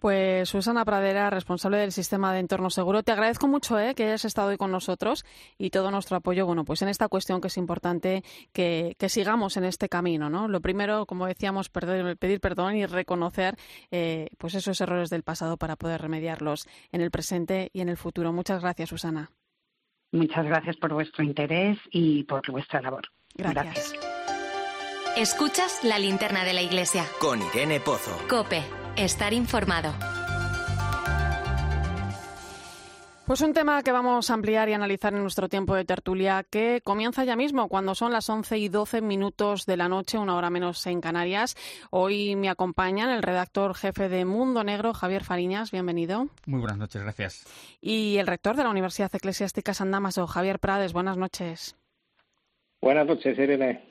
Pues 0.02 0.48
Susana 0.48 0.84
Pradera, 0.84 1.30
responsable 1.30 1.76
del 1.78 1.92
sistema 1.92 2.32
de 2.32 2.40
entorno 2.40 2.70
seguro, 2.70 3.04
te 3.04 3.12
agradezco 3.12 3.46
mucho 3.46 3.78
¿eh? 3.78 3.94
que 3.94 4.02
hayas 4.02 4.24
estado 4.24 4.48
hoy 4.48 4.56
con 4.56 4.72
nosotros 4.72 5.24
y 5.58 5.70
todo 5.70 5.92
nuestro 5.92 6.16
apoyo, 6.16 6.44
bueno, 6.44 6.64
pues 6.64 6.82
en 6.82 6.88
esta 6.88 7.06
cuestión 7.06 7.40
que 7.40 7.46
es 7.46 7.56
importante 7.56 8.24
que, 8.52 8.96
sigamos 9.08 9.56
en 9.56 9.62
este 9.62 9.88
camino, 9.88 10.28
¿no? 10.28 10.48
Lo 10.48 10.60
primero, 10.60 11.06
como 11.06 11.26
decíamos, 11.26 11.68
pedir 11.68 12.40
perdón 12.40 12.74
y 12.74 12.84
reconocer 12.84 13.54
eh, 13.92 14.30
pues 14.38 14.56
esos 14.56 14.80
errores 14.80 15.08
del 15.08 15.22
pasado 15.22 15.56
para 15.56 15.76
poder 15.76 16.02
remediarlos 16.02 16.66
en 16.90 17.00
el 17.00 17.12
presente 17.12 17.70
y 17.72 17.80
en 17.80 17.88
el 17.88 17.96
futuro. 17.96 18.32
Muchas 18.32 18.60
gracias, 18.60 18.88
Susana. 18.88 19.30
Muchas 20.10 20.44
gracias 20.44 20.76
por 20.78 20.92
vuestro 20.94 21.22
interés 21.22 21.78
y 21.92 22.24
por 22.24 22.42
vuestra 22.50 22.80
labor. 22.82 23.04
gracias. 23.36 23.94
Escuchas 25.16 25.84
la 25.84 26.00
linterna 26.00 26.44
de 26.44 26.54
la 26.54 26.62
iglesia. 26.62 27.04
Con 27.20 27.40
Irene 27.40 27.78
Pozo. 27.78 28.18
Cope 28.28 28.81
Estar 28.96 29.32
informado. 29.32 29.90
Pues 33.26 33.40
un 33.40 33.54
tema 33.54 33.82
que 33.82 33.90
vamos 33.90 34.28
a 34.28 34.34
ampliar 34.34 34.68
y 34.68 34.74
analizar 34.74 35.14
en 35.14 35.22
nuestro 35.22 35.48
tiempo 35.48 35.74
de 35.74 35.86
tertulia 35.86 36.44
que 36.48 36.82
comienza 36.84 37.24
ya 37.24 37.34
mismo 37.34 37.68
cuando 37.68 37.94
son 37.94 38.12
las 38.12 38.28
11 38.28 38.58
y 38.58 38.68
12 38.68 39.00
minutos 39.00 39.64
de 39.64 39.78
la 39.78 39.88
noche, 39.88 40.18
una 40.18 40.36
hora 40.36 40.50
menos 40.50 40.86
en 40.86 41.00
Canarias. 41.00 41.56
Hoy 41.90 42.36
me 42.36 42.50
acompañan 42.50 43.08
el 43.08 43.22
redactor 43.22 43.74
jefe 43.74 44.10
de 44.10 44.26
Mundo 44.26 44.62
Negro, 44.62 44.92
Javier 44.92 45.24
Fariñas. 45.24 45.70
Bienvenido. 45.70 46.28
Muy 46.44 46.60
buenas 46.60 46.76
noches, 46.76 47.02
gracias. 47.02 47.46
Y 47.80 48.18
el 48.18 48.26
rector 48.26 48.56
de 48.56 48.64
la 48.64 48.70
Universidad 48.70 49.14
Eclesiástica 49.14 49.72
San 49.72 49.90
Damaso, 49.90 50.26
Javier 50.26 50.58
Prades. 50.58 50.92
Buenas 50.92 51.16
noches. 51.16 51.76
Buenas 52.82 53.06
noches, 53.06 53.38
Irene. 53.38 53.88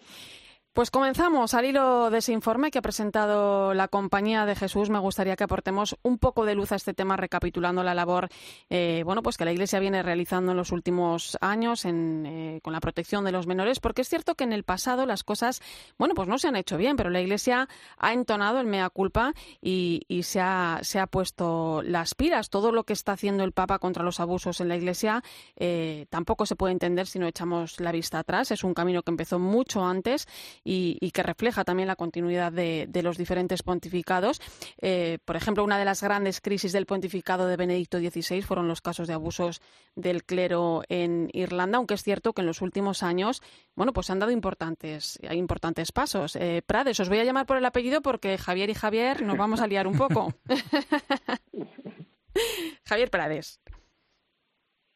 Pues 0.74 0.90
comenzamos. 0.90 1.54
Al 1.54 1.66
hilo 1.66 2.10
de 2.10 2.20
ese 2.20 2.32
informe 2.32 2.72
que 2.72 2.80
ha 2.80 2.82
presentado 2.82 3.74
la 3.74 3.90
Compañía 3.90 4.46
de 4.46 4.56
Jesús, 4.56 4.90
me 4.90 5.00
gustaría 5.00 5.36
que 5.36 5.44
aportemos 5.44 5.98
un 6.02 6.18
poco 6.18 6.46
de 6.46 6.56
luz 6.56 6.72
a 6.72 6.78
este 6.78 6.94
tema, 6.94 7.18
recapitulando 7.18 7.84
la 7.84 7.94
labor 7.94 8.30
eh, 8.70 9.04
bueno, 9.06 9.22
pues 9.22 9.36
que 9.36 9.44
la 9.44 9.52
Iglesia 9.52 9.82
viene 9.82 10.02
realizando 10.02 10.52
en 10.52 10.58
los 10.58 10.72
últimos 10.72 11.38
años 11.42 11.84
eh, 11.84 12.62
con 12.64 12.72
la 12.72 12.80
protección 12.80 13.26
de 13.26 13.34
los 13.34 13.48
menores, 13.48 13.82
porque 13.82 14.02
es 14.02 14.08
cierto 14.08 14.36
que 14.36 14.46
en 14.46 14.54
el 14.54 14.64
pasado 14.64 15.06
las 15.06 15.26
cosas 15.26 15.62
bueno, 15.98 16.16
pues 16.16 16.30
no 16.30 16.38
se 16.38 16.48
han 16.48 16.56
hecho 16.56 16.78
bien, 16.78 16.96
pero 16.96 17.10
la 17.10 17.20
Iglesia 17.20 17.68
ha 17.98 18.14
entonado 18.14 18.62
el 18.62 18.68
mea 18.68 18.90
culpa 18.90 19.34
y, 19.62 20.06
se, 20.24 20.40
ha, 20.40 20.80
se, 20.84 21.00
ha, 21.00 21.08
puesto 21.08 21.82
las 21.84 22.16
pilas. 22.16 22.50
Todo 22.50 22.72
lo 22.72 22.86
que 22.86 22.94
está 22.94 23.12
haciendo 23.12 23.44
el 23.44 23.52
Papa 23.52 23.80
contra 23.80 24.06
los 24.06 24.22
abusos 24.22 24.62
en 24.62 24.70
la 24.70 24.78
Iglesia 24.78 25.22
eh, 25.58 26.06
tampoco 26.10 26.46
se 26.46 26.56
puede 26.56 26.72
entender 26.72 27.08
si 27.08 27.20
no 27.20 27.28
echamos 27.28 27.78
la 27.82 27.92
vista 27.92 28.20
atrás. 28.20 28.52
Es 28.52 28.64
un 28.64 28.74
camino 28.74 29.04
que 29.04 29.12
empezó 29.12 29.38
mucho 29.38 29.84
antes 29.84 30.30
y, 30.64 31.12
que 31.12 31.24
refleja 31.24 31.64
también 31.64 31.88
la 31.88 31.96
continuidad 31.96 32.52
de, 32.52 32.88
los 33.02 33.18
diferentes 33.18 33.64
pontificados. 33.64 34.40
Eh, 34.82 35.18
por 35.26 35.36
ejemplo, 35.36 35.64
una 35.64 35.80
de 35.80 35.86
las 35.86 36.04
grandes 36.04 36.42
crisis 36.42 36.72
del 36.72 36.86
pontificado 36.86 37.48
de 37.48 37.58
Benedicto 37.58 38.00
XVI 38.00 38.42
fueron 38.42 38.68
los 38.68 38.82
casos 38.82 39.08
de 39.08 39.14
abusos 39.14 39.62
del 39.96 40.24
clero 40.24 40.84
en 40.90 41.30
Irlanda, 41.34 41.78
aunque 41.78 41.96
es 41.96 42.04
cierto 42.04 42.34
que 42.34 42.42
en 42.42 42.48
los 42.48 42.62
últimos 42.62 43.04
años, 43.04 43.42
bueno, 43.76 43.94
pues 43.94 44.10
han 44.10 44.20
dado 44.20 44.32
importantes, 44.32 45.20
importantes 45.32 45.92
pasos. 45.92 46.36
Eh, 46.36 46.62
Prades, 46.66 47.00
os 47.00 47.10
voy 47.10 47.20
a 47.20 47.24
llamar 47.24 47.46
por 47.46 47.58
el 47.58 47.66
apellido 47.66 48.02
porque 48.02 48.38
Javier 48.38 48.70
y 48.70 48.76
Javier 48.76 49.24
nos 49.24 49.38
vamos 49.38 49.62
a 49.62 49.68
liar 49.68 49.88
un 49.88 49.98
poco. 49.98 50.34
Javier 52.86 53.10
Prades. 53.10 53.60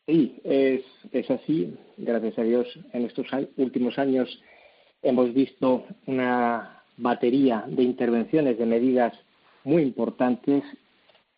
Sí, 0.08 0.40
es, 0.44 0.86
es 1.12 1.32
así. 1.32 1.76
Gracias 1.98 2.38
a 2.38 2.44
Dios, 2.44 2.68
en 2.94 3.06
estos 3.06 3.26
últimos 3.58 3.98
años 3.98 4.30
hemos 5.06 5.34
visto 5.34 5.86
una 6.08 6.82
batería 6.98 7.64
de 7.68 7.84
intervenciones, 7.84 8.58
de 8.58 8.66
medidas 8.66 9.14
muy 9.64 9.84
importantes 9.84 10.64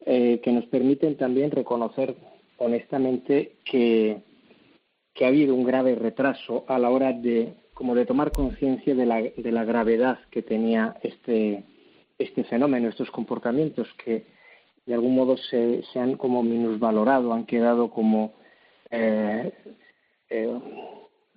eh, 0.05 0.39
que 0.41 0.51
nos 0.51 0.65
permiten 0.67 1.17
también 1.17 1.51
reconocer 1.51 2.15
honestamente 2.57 3.57
que, 3.65 4.21
que, 5.13 5.25
ha 5.25 5.27
habido 5.27 5.53
un 5.53 5.65
grave 5.65 5.95
retraso 5.95 6.63
a 6.67 6.79
la 6.79 6.89
hora 6.89 7.11
de 7.11 7.53
como 7.73 7.93
de 7.93 8.05
tomar 8.05 8.31
conciencia 8.31 8.95
de 8.95 9.05
la, 9.05 9.21
de 9.21 9.51
la 9.51 9.63
gravedad 9.63 10.19
que 10.31 10.41
tenía 10.41 10.95
este, 11.03 11.63
este 12.17 12.43
fenómeno, 12.45 12.89
estos 12.89 13.11
comportamientos 13.11 13.87
que 14.03 14.25
de 14.85 14.93
algún 14.93 15.13
modo 15.13 15.37
se, 15.37 15.83
se 15.91 15.99
han 15.99 16.15
como 16.15 16.41
minusvalorado, 16.41 17.33
han 17.33 17.45
quedado 17.45 17.91
como 17.91 18.33
eh, 18.89 19.51
eh, 20.29 20.59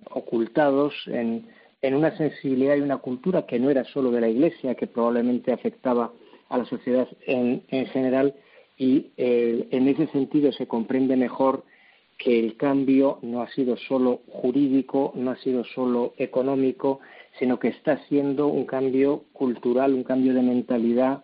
ocultados 0.09 0.93
en, 1.07 1.45
en 1.81 1.95
una 1.95 2.15
sensibilidad 2.17 2.75
y 2.75 2.81
una 2.81 2.97
cultura 2.97 3.45
que 3.45 3.59
no 3.59 3.69
era 3.69 3.83
solo 3.85 4.11
de 4.11 4.21
la 4.21 4.29
Iglesia, 4.29 4.75
que 4.75 4.87
probablemente 4.87 5.51
afectaba 5.51 6.11
a 6.49 6.57
la 6.57 6.65
sociedad 6.65 7.07
en, 7.25 7.63
general, 7.87 8.35
y 8.77 9.11
eh, 9.17 9.67
en 9.71 9.87
ese 9.87 10.07
sentido 10.07 10.51
se 10.51 10.67
comprende 10.67 11.15
mejor 11.15 11.63
que 12.17 12.39
el 12.39 12.55
cambio 12.55 13.17
no 13.21 13.41
ha 13.41 13.49
sido 13.49 13.77
solo 13.77 14.21
jurídico, 14.27 15.11
no 15.15 15.31
ha 15.31 15.37
sido 15.37 15.63
solo 15.63 16.13
económico, 16.17 16.99
sino 17.39 17.57
que 17.57 17.69
está 17.69 17.97
siendo 18.07 18.47
un 18.47 18.65
cambio 18.65 19.23
cultural, 19.33 19.93
un 19.93 20.03
cambio 20.03 20.33
de 20.33 20.41
mentalidad 20.41 21.23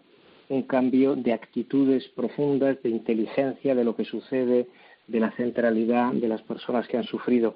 un 0.49 0.64
cambio 0.64 1.16
de 1.16 1.34
actitudes 1.34 2.08
profundas, 2.10 2.82
de 2.82 2.89
inteligencia 2.89 3.76
de 3.76 3.84
lo 3.84 3.95
que 3.95 4.05
sucede, 4.05 4.68
de 5.08 5.20
la 5.20 5.32
centralidad 5.32 6.14
de 6.14 6.28
las 6.28 6.41
personas 6.41 6.88
que 6.88 6.97
han 6.97 7.03
sufrido. 7.03 7.55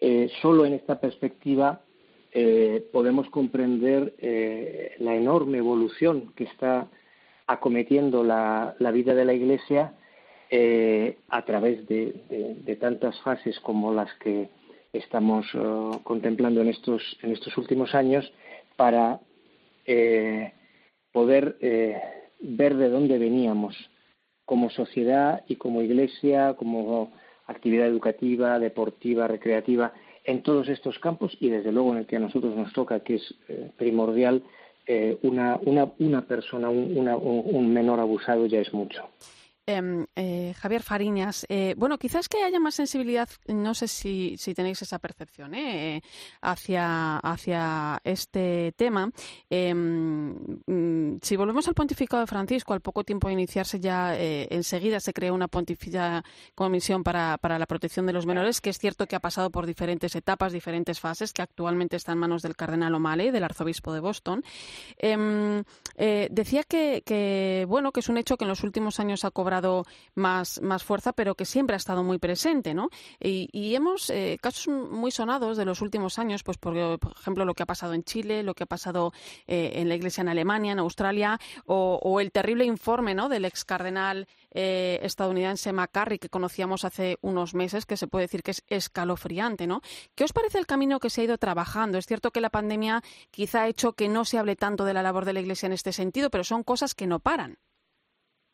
Eh, 0.00 0.30
solo 0.42 0.64
en 0.64 0.74
esta 0.74 1.00
perspectiva 1.00 1.80
eh, 2.40 2.88
podemos 2.92 3.28
comprender 3.30 4.14
eh, 4.18 4.94
la 5.00 5.16
enorme 5.16 5.58
evolución 5.58 6.32
que 6.36 6.44
está 6.44 6.86
acometiendo 7.48 8.22
la, 8.22 8.76
vida 8.92 9.12
de 9.16 9.24
la 9.24 9.34
Iglesia 9.34 9.94
a 11.30 11.44
través 11.44 11.84
de, 11.88 12.78
tantas 12.80 13.20
fases 13.22 13.58
como 13.58 13.92
las 13.92 14.14
que 14.20 14.50
estamos 14.92 15.46
contemplando 16.04 16.60
en 16.60 16.68
estos, 16.68 17.02
en 17.22 17.32
estos 17.32 17.58
últimos 17.58 17.92
años 17.96 18.32
para 18.76 19.18
poder 21.10 21.56
ver 22.40 22.76
de 22.76 22.88
dónde 22.88 23.18
veníamos 23.18 23.74
como 24.44 24.70
sociedad 24.70 25.42
y 25.48 25.56
como 25.56 25.82
iglesia, 25.82 26.54
como 26.54 27.10
actividad 27.48 27.88
educativa, 27.88 28.60
deportiva, 28.60 29.26
recreativa, 29.26 29.92
en 30.28 30.42
todos 30.42 30.68
estos 30.68 30.98
campos 30.98 31.34
y 31.40 31.48
desde 31.48 31.72
luego 31.72 31.92
en 31.92 32.00
el 32.00 32.06
que 32.06 32.16
a 32.16 32.20
nosotros 32.20 32.54
nos 32.54 32.72
toca, 32.74 33.00
que 33.00 33.14
es 33.14 33.34
eh, 33.48 33.70
primordial, 33.78 34.42
eh, 34.86 35.16
una, 35.22 35.58
una, 35.62 35.88
una 35.98 36.26
persona, 36.26 36.68
un 36.68 37.72
menor 37.72 37.98
abusado 37.98 38.44
ya 38.44 38.60
es 38.60 38.72
mucho. 38.74 39.08
Em, 39.66 40.06
eh, 40.20 40.52
Javier 40.58 40.82
Fariñas, 40.82 41.46
eh, 41.48 41.76
bueno, 41.78 41.96
quizás 41.96 42.28
que 42.28 42.42
haya 42.42 42.58
más 42.58 42.74
sensibilidad, 42.74 43.28
no 43.46 43.72
sé 43.72 43.86
si, 43.86 44.36
tenéis 44.56 44.82
esa 44.82 44.98
percepción 44.98 45.54
eh, 45.54 46.02
hacia, 46.40 47.18
hacia 47.18 48.00
este 48.02 48.72
tema. 48.76 49.12
Em, 49.48 50.34
mm, 50.66 51.20
si 51.22 51.36
volvemos 51.36 51.68
al 51.68 51.74
pontificado 51.74 52.20
de 52.20 52.26
Francisco, 52.26 52.72
al 52.74 52.80
poco 52.80 53.04
tiempo 53.04 53.28
de 53.28 53.34
iniciarse 53.34 53.78
ya 53.78 54.16
enseguida 54.18 54.98
se 54.98 55.12
creó 55.12 55.34
una 55.34 55.46
pontificia 55.46 56.24
comisión 56.56 57.04
para, 57.04 57.38
para, 57.38 57.56
la 57.56 57.66
protección 57.66 58.04
de 58.06 58.12
los 58.12 58.26
menores, 58.26 58.60
que 58.60 58.70
es 58.70 58.78
cierto 58.78 59.06
que 59.06 59.14
ha 59.14 59.20
pasado 59.20 59.50
por 59.50 59.66
diferentes 59.66 60.16
etapas, 60.16 60.52
diferentes 60.52 60.98
fases, 60.98 61.32
que 61.32 61.42
actualmente 61.42 61.94
está 61.94 62.10
en 62.10 62.18
manos 62.18 62.42
del 62.42 62.56
cardenal 62.56 62.92
O'Malley, 62.92 63.30
del 63.30 63.44
arzobispo 63.44 63.92
de 63.92 64.00
Boston. 64.00 64.42
Em, 64.96 65.62
decía 65.96 66.64
que, 66.64 67.64
bueno, 67.68 67.92
que 67.92 68.00
es 68.00 68.08
un 68.08 68.18
hecho 68.18 68.36
que 68.36 68.44
en 68.44 68.48
los 68.48 68.64
últimos 68.64 68.98
años 68.98 69.24
ha 69.24 69.30
cobrado 69.30 69.84
más, 70.14 70.60
más 70.62 70.84
fuerza, 70.84 71.12
pero 71.12 71.34
que 71.34 71.44
siempre 71.44 71.74
ha 71.74 71.76
estado 71.76 72.02
muy 72.02 72.18
presente, 72.18 72.74
¿no? 72.74 72.88
Y, 73.20 73.48
y 73.52 73.74
hemos 73.74 74.10
eh, 74.10 74.38
casos 74.40 74.68
muy 74.68 75.10
sonados 75.10 75.56
de 75.56 75.64
los 75.64 75.80
últimos 75.80 76.18
años, 76.18 76.42
pues 76.42 76.58
por, 76.58 76.76
ejemplo 76.76 77.44
lo 77.44 77.54
que 77.54 77.62
ha 77.62 77.66
pasado 77.66 77.94
en 77.94 78.04
Chile, 78.04 78.42
lo 78.42 78.54
que 78.54 78.64
ha 78.64 78.66
pasado 78.66 79.12
eh, 79.46 79.72
en 79.74 79.88
la 79.88 79.94
Iglesia 79.94 80.22
en 80.22 80.28
Alemania, 80.28 80.72
en 80.72 80.78
Australia, 80.78 81.38
o, 81.66 82.20
el 82.20 82.32
terrible 82.32 82.64
informe, 82.64 83.14
¿no? 83.14 83.28
Del 83.28 83.44
ex 83.44 83.64
cardenal 83.64 84.26
eh, 84.50 84.98
estadounidense 85.02 85.72
McCarry 85.72 86.18
que 86.18 86.28
conocíamos 86.28 86.84
hace 86.84 87.18
unos 87.20 87.54
meses, 87.54 87.86
que 87.86 87.96
se 87.96 88.06
puede 88.06 88.24
decir 88.24 88.42
que 88.42 88.52
es 88.52 88.64
escalofriante, 88.68 89.66
¿no? 89.66 89.80
¿Qué 90.14 90.24
os 90.24 90.32
parece 90.32 90.58
el 90.58 90.66
camino 90.66 91.00
que 91.00 91.10
se 91.10 91.20
ha 91.20 91.24
ido 91.24 91.38
trabajando? 91.38 91.98
Es 91.98 92.06
cierto 92.06 92.30
que 92.30 92.40
la 92.40 92.50
pandemia 92.50 93.02
quizá 93.30 93.62
ha 93.62 93.68
hecho 93.68 93.92
que 93.92 94.08
no 94.08 94.24
se 94.24 94.38
hable 94.38 94.56
tanto 94.56 94.84
de 94.84 94.94
la 94.94 95.02
labor 95.02 95.24
de 95.24 95.32
la 95.32 95.40
Iglesia 95.40 95.66
en 95.66 95.72
este 95.72 95.92
sentido, 95.92 96.30
pero 96.30 96.44
son 96.44 96.62
cosas 96.62 96.94
que 96.94 97.06
no 97.06 97.20
paran. 97.20 97.58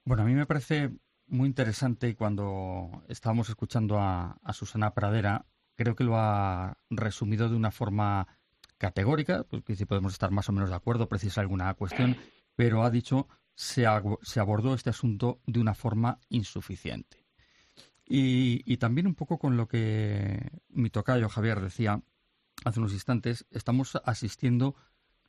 Bueno, 0.05 0.23
a 0.23 0.27
mí 0.27 0.35
me 0.35 0.47
parece 0.47 0.91
muy 1.27 1.49
interesante 1.49 2.09
y 2.09 2.15
cuando 2.15 3.05
estábamos 3.09 3.49
escuchando 3.49 3.99
a, 3.99 4.39
Susana 4.53 4.95
Pradera, 4.95 5.47
creo 5.75 5.97
que 5.97 6.05
lo 6.05 6.17
ha 6.17 6.79
resumido 6.91 7.49
de 7.49 7.57
una 7.57 7.71
forma 7.71 8.27
categórica, 8.79 9.45
porque 9.45 9.77
si 9.77 9.85
podemos 9.85 10.13
estar 10.13 10.31
más 10.31 10.49
o 10.49 10.53
menos 10.53 10.71
de 10.71 10.77
acuerdo, 10.77 11.09
precisa 11.09 11.41
alguna 11.41 11.73
cuestión, 11.75 12.17
pero 12.57 12.83
ha 12.83 12.91
dicho 12.91 13.29
se, 13.55 13.85
se 14.23 14.41
abordó 14.41 14.75
este 14.75 14.91
asunto 14.91 15.41
de 15.47 15.61
una 15.61 15.75
forma 15.75 16.19
insuficiente. 16.29 17.25
Y, 18.07 18.77
también 18.77 19.07
un 19.07 19.15
poco 19.15 19.39
con 19.39 19.57
lo 19.57 19.67
que 19.67 20.51
mi 20.69 20.91
tocayo 20.91 21.29
Javier 21.29 21.61
decía 21.61 22.03
hace 22.65 22.81
unos 22.81 22.93
instantes, 22.93 23.47
estamos 23.51 23.99
asistiendo 24.05 24.75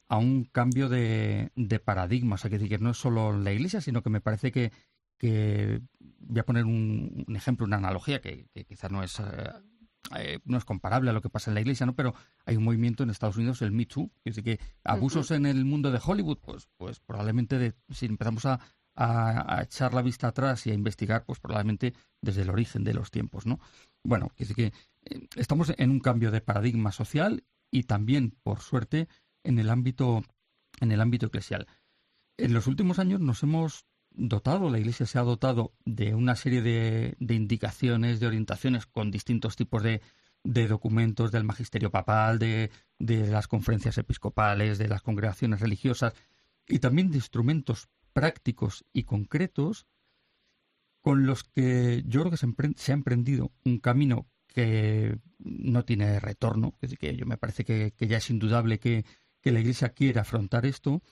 a 0.08 0.18
un 0.18 0.44
cambio 0.44 0.90
de, 0.90 1.52
de 1.56 1.80
paradigma. 1.80 2.36
O 2.36 2.38
sea, 2.38 2.50
decir, 2.50 2.70
que 2.70 2.78
no 2.78 2.92
es 2.92 2.98
solo 2.98 3.38
la 3.38 3.52
Iglesia, 3.54 3.82
sino 3.82 4.04
que 4.04 4.10
me 4.10 4.22
parece 4.22 4.52
que, 4.52 4.72
que 5.18 5.82
voy 6.20 6.40
a 6.40 6.46
poner 6.46 6.66
un, 6.66 7.26
ejemplo, 7.36 7.66
una 7.66 7.78
analogía 7.78 8.22
que, 8.22 8.48
quizás 8.68 8.92
no 8.92 9.04
es, 9.04 9.22
eh, 10.18 10.40
no 10.46 10.58
es 10.58 10.66
comparable 10.66 11.10
a 11.10 11.14
lo 11.14 11.22
que 11.22 11.30
pasa 11.30 11.52
en 11.52 11.56
la 11.56 11.62
iglesia, 11.62 11.86
¿no? 11.86 11.96
Pero 11.96 12.14
hay 12.46 12.58
un 12.58 12.64
movimiento 12.64 13.04
en 13.04 13.10
Estados 13.10 13.38
Unidos, 13.38 13.62
el 13.62 13.72
Me 13.72 13.86
Too, 13.86 14.12
que 14.24 14.30
dice 14.32 14.44
que 14.44 14.60
abusos 14.84 15.32
en 15.32 15.46
el 15.46 15.66
mundo 15.66 15.92
de 15.92 16.02
Hollywood, 16.04 16.40
pues, 16.40 16.68
pues 16.78 17.00
probablemente 17.00 17.74
si 17.90 18.06
empezamos 18.06 18.46
a, 18.46 18.60
echar 19.62 19.94
la 19.94 20.02
vista 20.02 20.30
atrás 20.30 20.66
y 20.68 20.72
a 20.72 20.74
investigar, 20.74 21.26
pues 21.26 21.42
probablemente 21.42 21.94
desde 22.22 22.44
el 22.44 22.50
origen 22.50 22.86
de 22.86 22.94
los 22.94 23.12
tiempos, 23.12 23.46
¿no? 23.46 23.60
Bueno, 24.06 24.32
que 24.38 24.46
que 24.46 24.68
eh, 24.68 25.28
estamos 25.36 25.74
en 25.78 25.92
un 25.92 26.00
cambio 26.00 26.32
de 26.32 26.40
paradigma 26.40 26.94
social 26.94 27.44
y 27.72 27.84
también, 27.84 28.38
por 28.42 28.62
suerte, 28.62 29.10
en 29.44 29.60
el 29.60 29.70
ámbito, 29.70 30.24
en 30.80 30.94
el 30.94 31.02
ámbito 31.02 31.26
eclesial. 31.26 31.68
En 32.38 32.54
los 32.54 32.68
últimos 32.68 32.98
años 33.00 33.20
nos 33.20 33.44
hemos 33.44 33.86
dotado, 34.18 34.70
la 34.70 34.80
Iglesia 34.80 35.06
se 35.06 35.20
ha 35.20 35.24
dotado 35.24 35.74
de 35.86 36.16
una 36.16 36.36
serie 36.36 36.62
de, 36.62 37.16
indicaciones, 37.20 38.20
de 38.20 38.28
orientaciones 38.28 38.86
con 38.86 39.12
distintos 39.12 39.56
tipos 39.56 39.84
de, 39.84 40.02
documentos 40.44 41.32
del 41.32 41.44
magisterio 41.44 41.92
papal, 41.92 42.40
de, 42.40 42.70
las 43.00 43.48
conferencias 43.48 43.98
episcopales, 43.98 44.78
de 44.78 44.88
las 44.88 45.02
congregaciones 45.02 45.60
religiosas 45.60 46.14
y 46.68 46.80
también 46.80 47.12
de 47.12 47.18
instrumentos 47.18 47.90
prácticos 48.14 48.86
y 48.94 49.04
concretos 49.04 49.86
con 51.02 51.26
los 51.26 51.44
que 51.44 52.04
yo 52.08 52.22
creo 52.22 52.32
que 52.32 52.38
se, 52.38 52.92
ha 52.92 52.96
emprendido 52.96 53.52
un 53.64 53.80
camino 53.80 54.28
que 54.48 55.20
no 55.38 55.86
tiene 55.86 56.20
retorno, 56.20 56.74
decir, 56.82 56.98
que 56.98 57.16
yo 57.16 57.26
me 57.26 57.38
parece 57.38 57.64
que, 57.64 57.94
ya 58.00 58.18
es 58.18 58.30
indudable 58.30 58.80
que, 58.80 59.06
que 59.42 59.52
la 59.52 59.60
Iglesia 59.60 59.90
quiere 59.90 60.20
afrontar 60.20 60.66
esto, 60.66 61.04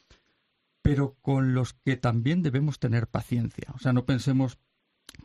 pero 0.84 1.18
con 1.22 1.56
los 1.56 1.74
que 1.74 1.98
también 1.98 2.44
debemos 2.44 2.78
tener 2.78 3.08
paciencia. 3.08 3.70
O 3.74 3.80
sea, 3.80 3.94
no 3.94 4.06
pensemos 4.06 4.60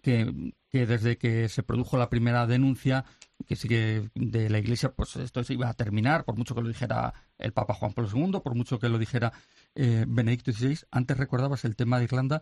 que, 0.02 0.54
desde 0.70 1.18
que 1.18 1.48
se 1.48 1.62
produjo 1.62 1.98
la 1.98 2.08
primera 2.08 2.46
denuncia 2.46 3.04
que 3.44 3.56
sigue 3.56 4.08
de 4.14 4.48
la 4.50 4.58
Iglesia, 4.58 4.92
pues 4.94 5.16
esto 5.16 5.42
se 5.42 5.54
iba 5.54 5.68
a 5.68 5.74
terminar, 5.74 6.24
por 6.24 6.36
mucho 6.36 6.54
que 6.54 6.62
lo 6.62 6.68
dijera 6.68 7.12
el 7.38 7.52
Papa 7.52 7.74
Juan 7.74 7.92
Pablo 7.92 8.10
II, 8.14 8.40
por 8.42 8.54
mucho 8.54 8.78
que 8.78 8.88
lo 8.88 8.98
dijera 8.98 9.32
eh, 9.74 10.04
Benedicto 10.08 10.52
XVI. 10.52 10.78
Antes 10.92 11.18
recordabas 11.18 11.64
el 11.64 11.74
tema 11.74 11.98
de 11.98 12.04
Irlanda, 12.04 12.40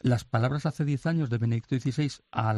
las 0.00 0.24
palabras 0.24 0.66
hace 0.66 0.84
diez 0.84 1.06
años 1.06 1.30
de 1.30 1.38
Benedicto 1.38 1.74
XVI 1.78 2.12
a, 2.30 2.50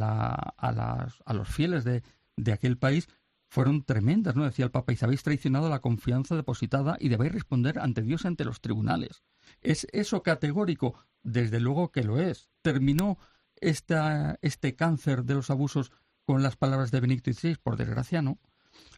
a, 0.57 1.33
los 1.33 1.49
fieles 1.49 1.85
de, 1.85 2.03
de 2.37 2.53
aquel 2.53 2.77
país 2.79 3.09
fueron 3.49 3.85
tremendas, 3.85 4.35
¿no? 4.35 4.45
Decía 4.45 4.65
el 4.65 4.71
Papa, 4.71 4.93
y 4.93 4.99
habéis 5.01 5.23
traicionado 5.23 5.69
la 5.69 5.81
confianza 5.81 6.37
depositada 6.37 6.97
y 7.01 7.09
debéis 7.09 7.33
responder 7.33 7.79
ante 7.79 8.03
Dios 8.03 8.25
ante 8.25 8.45
los 8.45 8.61
tribunales. 8.61 9.23
¿Es 9.61 9.87
eso 9.93 10.23
categórico? 10.23 10.95
Desde 11.23 11.61
luego 11.61 11.93
que 11.93 12.05
lo 12.05 12.19
es. 12.21 12.51
¿Terminó 12.63 13.19
esta, 13.57 14.39
este 14.43 14.75
cáncer 14.75 15.25
de 15.25 15.35
los 15.35 15.51
abusos 15.51 15.93
con 16.25 16.43
las 16.43 16.57
palabras 16.57 16.91
de 16.91 17.01
Benito 17.01 17.33
XVI? 17.33 17.57
Por 17.57 17.77
desgracia, 17.77 18.23
no. 18.23 18.39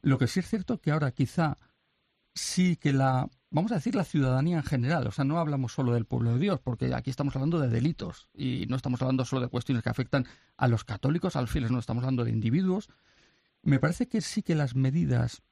Lo 0.02 0.18
que 0.18 0.26
sí 0.26 0.40
es 0.40 0.48
cierto 0.48 0.80
que 0.80 0.90
ahora 0.90 1.10
quizá 1.12 1.58
sí 2.34 2.76
que 2.76 2.92
la, 2.92 3.28
vamos 3.50 3.72
a 3.72 3.76
decir, 3.76 3.94
la 3.94 4.04
ciudadanía 4.04 4.56
en 4.56 4.62
general, 4.62 5.06
o 5.06 5.12
sea, 5.12 5.24
no 5.24 5.38
hablamos 5.38 5.72
solo 5.72 5.92
del 5.92 6.06
pueblo 6.06 6.32
de 6.32 6.38
Dios, 6.38 6.60
porque 6.60 6.94
aquí 6.94 7.10
estamos 7.10 7.36
hablando 7.36 7.60
de 7.60 7.68
delitos 7.68 8.28
y 8.34 8.66
no 8.68 8.76
estamos 8.76 9.02
hablando 9.02 9.24
solo 9.24 9.42
de 9.42 9.48
cuestiones 9.48 9.82
que 9.82 9.90
afectan 9.90 10.26
a 10.56 10.68
los 10.68 10.84
católicos, 10.84 11.36
a 11.36 11.40
los 11.40 11.50
fieles, 11.50 11.70
no, 11.70 11.78
estamos 11.78 12.02
hablando 12.02 12.24
de 12.24 12.30
individuos. 12.30 12.88
Me 13.62 13.78
parece 13.78 14.08
que 14.08 14.20
sí 14.20 14.42
que 14.42 14.54
las 14.54 14.74
medidas 14.74 15.42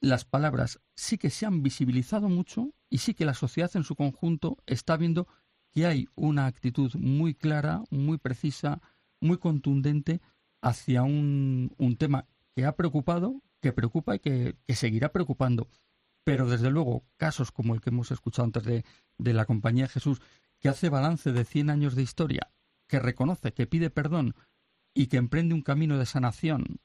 las 0.00 0.24
palabras 0.24 0.80
sí 0.94 1.18
que 1.18 1.30
se 1.30 1.46
han 1.46 1.62
visibilizado 1.62 2.28
mucho 2.28 2.74
y 2.88 2.98
sí 2.98 3.14
que 3.14 3.24
la 3.24 3.34
sociedad 3.34 3.70
en 3.74 3.84
su 3.84 3.96
conjunto 3.96 4.56
está 4.66 4.96
viendo 4.96 5.28
que 5.70 5.86
hay 5.86 6.08
una 6.16 6.46
actitud 6.46 6.92
muy 6.96 7.34
clara, 7.34 7.82
muy 7.90 8.18
precisa, 8.18 8.80
muy 9.20 9.38
contundente 9.38 10.20
hacia 10.62 11.02
un, 11.02 11.74
un 11.78 11.96
tema 11.96 12.26
que 12.54 12.64
ha 12.64 12.76
preocupado, 12.76 13.42
que 13.60 13.72
preocupa 13.72 14.16
y 14.16 14.18
que, 14.18 14.56
seguirá 14.68 15.12
preocupando. 15.12 15.68
Pero 16.24 16.48
desde 16.48 16.70
luego, 16.70 17.04
casos 17.16 17.52
como 17.52 17.74
el 17.74 17.80
que 17.80 17.90
hemos 17.90 18.10
escuchado 18.10 18.46
antes 18.46 18.64
de, 18.64 18.84
de 19.18 19.32
la 19.32 19.44
Compañía 19.44 19.84
de 19.84 19.90
Jesús, 19.90 20.20
que 20.58 20.68
hace 20.68 20.88
balance 20.88 21.32
de 21.32 21.44
100 21.44 21.70
años 21.70 21.94
de 21.94 22.02
historia, 22.02 22.50
que 22.86 22.98
reconoce, 22.98 23.52
que 23.52 23.66
pide 23.66 23.90
perdón 23.90 24.34
y 24.92 25.06
que 25.06 25.16
emprende 25.16 25.54
un 25.54 25.62
camino 25.62 25.98
de 25.98 26.06
sanación, 26.06 26.80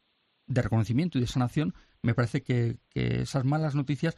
de 0.48 0.62
reconocimiento 0.62 1.18
y 1.18 1.22
de 1.22 1.28
sanación, 1.28 1.74
me 2.02 2.14
parece 2.14 2.44
que, 2.44 2.78
esas 2.94 3.46
malas 3.46 3.76
noticias 3.76 4.16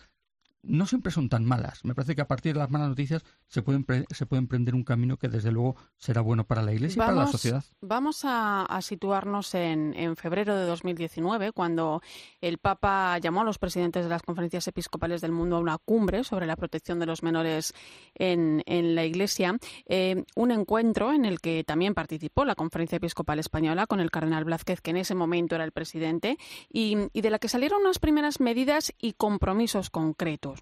no 0.68 0.86
siempre 0.86 1.12
son 1.12 1.30
tan 1.30 1.46
malas. 1.46 1.84
Me 1.84 1.96
parece 1.96 2.16
que 2.16 2.22
a 2.22 2.28
partir 2.28 2.54
de 2.54 2.60
las 2.60 2.70
malas 2.70 2.90
noticias 2.90 3.24
se 3.48 3.62
puede, 3.62 4.06
se 4.10 4.26
puede 4.26 4.42
emprender 4.42 4.76
un 4.76 4.84
camino 4.84 5.18
que 5.18 5.30
desde 5.30 5.52
luego 5.52 5.76
será 5.98 6.22
bueno 6.22 6.46
para 6.46 6.62
la 6.62 6.74
Iglesia 6.74 7.02
y 7.02 7.06
para 7.06 7.14
la 7.14 7.28
sociedad. 7.28 7.64
Vamos 7.82 8.22
a, 8.24 8.68
situarnos 8.82 9.56
en, 9.56 9.94
en, 9.96 10.16
febrero 10.16 10.56
de 10.56 10.66
2019, 10.66 11.52
cuando 11.52 12.02
el 12.42 12.58
Papa 12.58 13.18
llamó 13.20 13.42
a 13.42 13.44
los 13.44 13.58
presidentes 13.58 14.04
de 14.04 14.10
las 14.10 14.22
conferencias 14.22 14.68
episcopales 14.68 15.22
del 15.22 15.32
mundo 15.32 15.58
a 15.58 15.60
una 15.60 15.78
cumbre 15.78 16.24
sobre 16.24 16.46
la 16.46 16.56
protección 16.56 17.00
de 17.00 17.06
los 17.06 17.24
menores 17.24 17.74
en, 18.16 18.64
en 18.66 18.96
la 18.96 19.06
Iglesia. 19.06 19.58
Eh, 19.86 20.24
un 20.36 20.52
encuentro 20.52 21.14
en 21.14 21.26
el 21.26 21.40
que 21.40 21.64
también 21.64 21.94
participó 21.94 22.46
la 22.46 22.56
Conferencia 22.56 22.98
Episcopal 22.98 23.40
Española 23.40 23.88
con 23.88 24.00
el 24.00 24.12
cardenal 24.12 24.46
Blázquez, 24.46 24.82
que 24.82 24.92
en 24.92 24.98
ese 24.98 25.16
momento 25.16 25.56
era 25.56 25.64
el 25.64 25.72
presidente, 25.72 26.38
y, 26.70 26.98
y 27.14 27.22
de 27.22 27.30
la 27.30 27.40
que 27.40 27.50
salieron 27.50 27.82
unas 27.82 28.00
primeras 28.00 28.40
medidas 28.40 28.94
y 29.00 29.14
compromisos 29.14 29.90
concretos. 29.90 30.57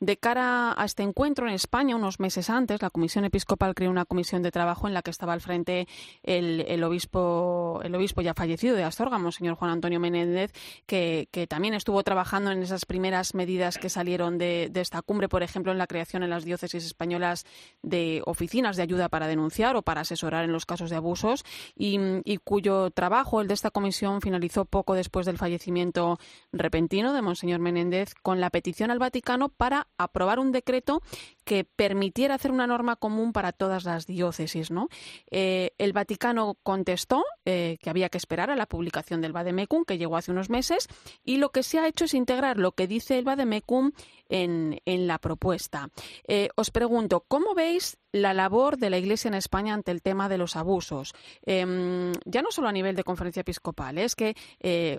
De 0.00 0.16
cara 0.16 0.74
a 0.76 0.84
este 0.84 1.02
encuentro 1.02 1.46
en 1.46 1.54
España, 1.54 1.96
unos 1.96 2.20
meses 2.20 2.50
antes, 2.50 2.82
la 2.82 2.90
Comisión 2.90 3.24
Episcopal 3.24 3.74
creó 3.74 3.90
una 3.90 4.04
comisión 4.04 4.42
de 4.42 4.50
trabajo 4.50 4.88
en 4.88 4.94
la 4.94 5.02
que 5.02 5.10
estaba 5.10 5.32
al 5.32 5.40
frente 5.40 5.86
el, 6.22 6.82
obispo, 6.84 7.80
el 7.84 7.94
obispo 7.94 8.22
ya 8.22 8.34
fallecido 8.34 8.76
de 8.76 8.84
Astorga, 8.84 9.18
señor 9.30 9.56
Juan 9.56 9.70
Antonio 9.70 10.00
Menéndez, 10.00 10.52
que, 10.86 11.28
también 11.48 11.74
estuvo 11.74 12.02
trabajando 12.02 12.50
en 12.50 12.62
esas 12.62 12.86
primeras 12.86 13.34
medidas 13.34 13.78
que 13.78 13.88
salieron 13.88 14.38
de, 14.38 14.70
esta 14.74 15.02
cumbre, 15.02 15.28
por 15.28 15.42
ejemplo, 15.42 15.72
en 15.72 15.78
la 15.78 15.86
creación 15.86 16.22
en 16.22 16.30
las 16.30 16.44
diócesis 16.44 16.84
españolas 16.84 17.44
de 17.82 18.22
oficinas 18.26 18.76
de 18.76 18.82
ayuda 18.82 19.08
para 19.08 19.26
denunciar 19.26 19.76
o 19.76 19.82
para 19.82 20.02
asesorar 20.02 20.44
en 20.44 20.52
los 20.52 20.66
casos 20.66 20.90
de 20.90 20.96
abusos 20.96 21.44
y, 21.76 21.98
y 22.24 22.38
cuyo 22.38 22.90
trabajo, 22.90 23.40
el 23.40 23.48
de 23.48 23.54
esta 23.54 23.70
comisión, 23.70 24.20
finalizó 24.20 24.64
poco 24.64 24.94
después 24.94 25.26
del 25.26 25.38
fallecimiento 25.38 26.18
repentino 26.52 27.12
de 27.12 27.22
Monseñor 27.22 27.60
Menéndez 27.60 28.14
con 28.22 28.40
la 28.40 28.50
petición 28.50 28.90
al 28.90 28.98
Vaticano 28.98 29.25
para 29.48 29.88
aprobar 29.98 30.38
un 30.38 30.52
decreto 30.52 31.02
que 31.44 31.64
permitiera 31.64 32.34
hacer 32.34 32.50
una 32.50 32.66
norma 32.66 32.96
común 32.96 33.32
para 33.32 33.52
todas 33.52 33.84
las 33.84 34.06
diócesis. 34.06 34.70
¿no? 34.70 34.88
Eh, 35.30 35.72
el 35.78 35.92
Vaticano 35.92 36.56
contestó 36.62 37.24
eh, 37.44 37.78
que 37.80 37.90
había 37.90 38.08
que 38.08 38.18
esperar 38.18 38.50
a 38.50 38.56
la 38.56 38.66
publicación 38.66 39.20
del 39.20 39.32
Vademecum, 39.32 39.84
que 39.84 39.98
llegó 39.98 40.16
hace 40.16 40.32
unos 40.32 40.50
meses, 40.50 40.88
y 41.24 41.36
lo 41.36 41.50
que 41.50 41.62
se 41.62 41.78
ha 41.78 41.86
hecho 41.86 42.06
es 42.06 42.14
integrar 42.14 42.58
lo 42.58 42.72
que 42.72 42.86
dice 42.86 43.18
el 43.18 43.24
Vademecum 43.24 43.92
en, 44.28 44.80
en 44.84 45.06
la 45.06 45.18
propuesta. 45.18 45.88
Eh, 46.26 46.48
os 46.56 46.70
pregunto, 46.70 47.24
¿cómo 47.28 47.54
veis 47.54 47.96
la 48.12 48.32
labor 48.34 48.78
de 48.78 48.90
la 48.90 48.98
Iglesia 48.98 49.28
en 49.28 49.34
España 49.34 49.74
ante 49.74 49.90
el 49.90 50.02
tema 50.02 50.28
de 50.28 50.38
los 50.38 50.56
abusos? 50.56 51.12
Em, 51.44 52.12
ya 52.24 52.42
no 52.42 52.50
solo 52.50 52.68
a 52.68 52.72
nivel 52.72 52.96
de 52.96 53.04
conferencia 53.04 53.40
episcopal, 53.40 53.98
es 53.98 54.14
que, 54.14 54.34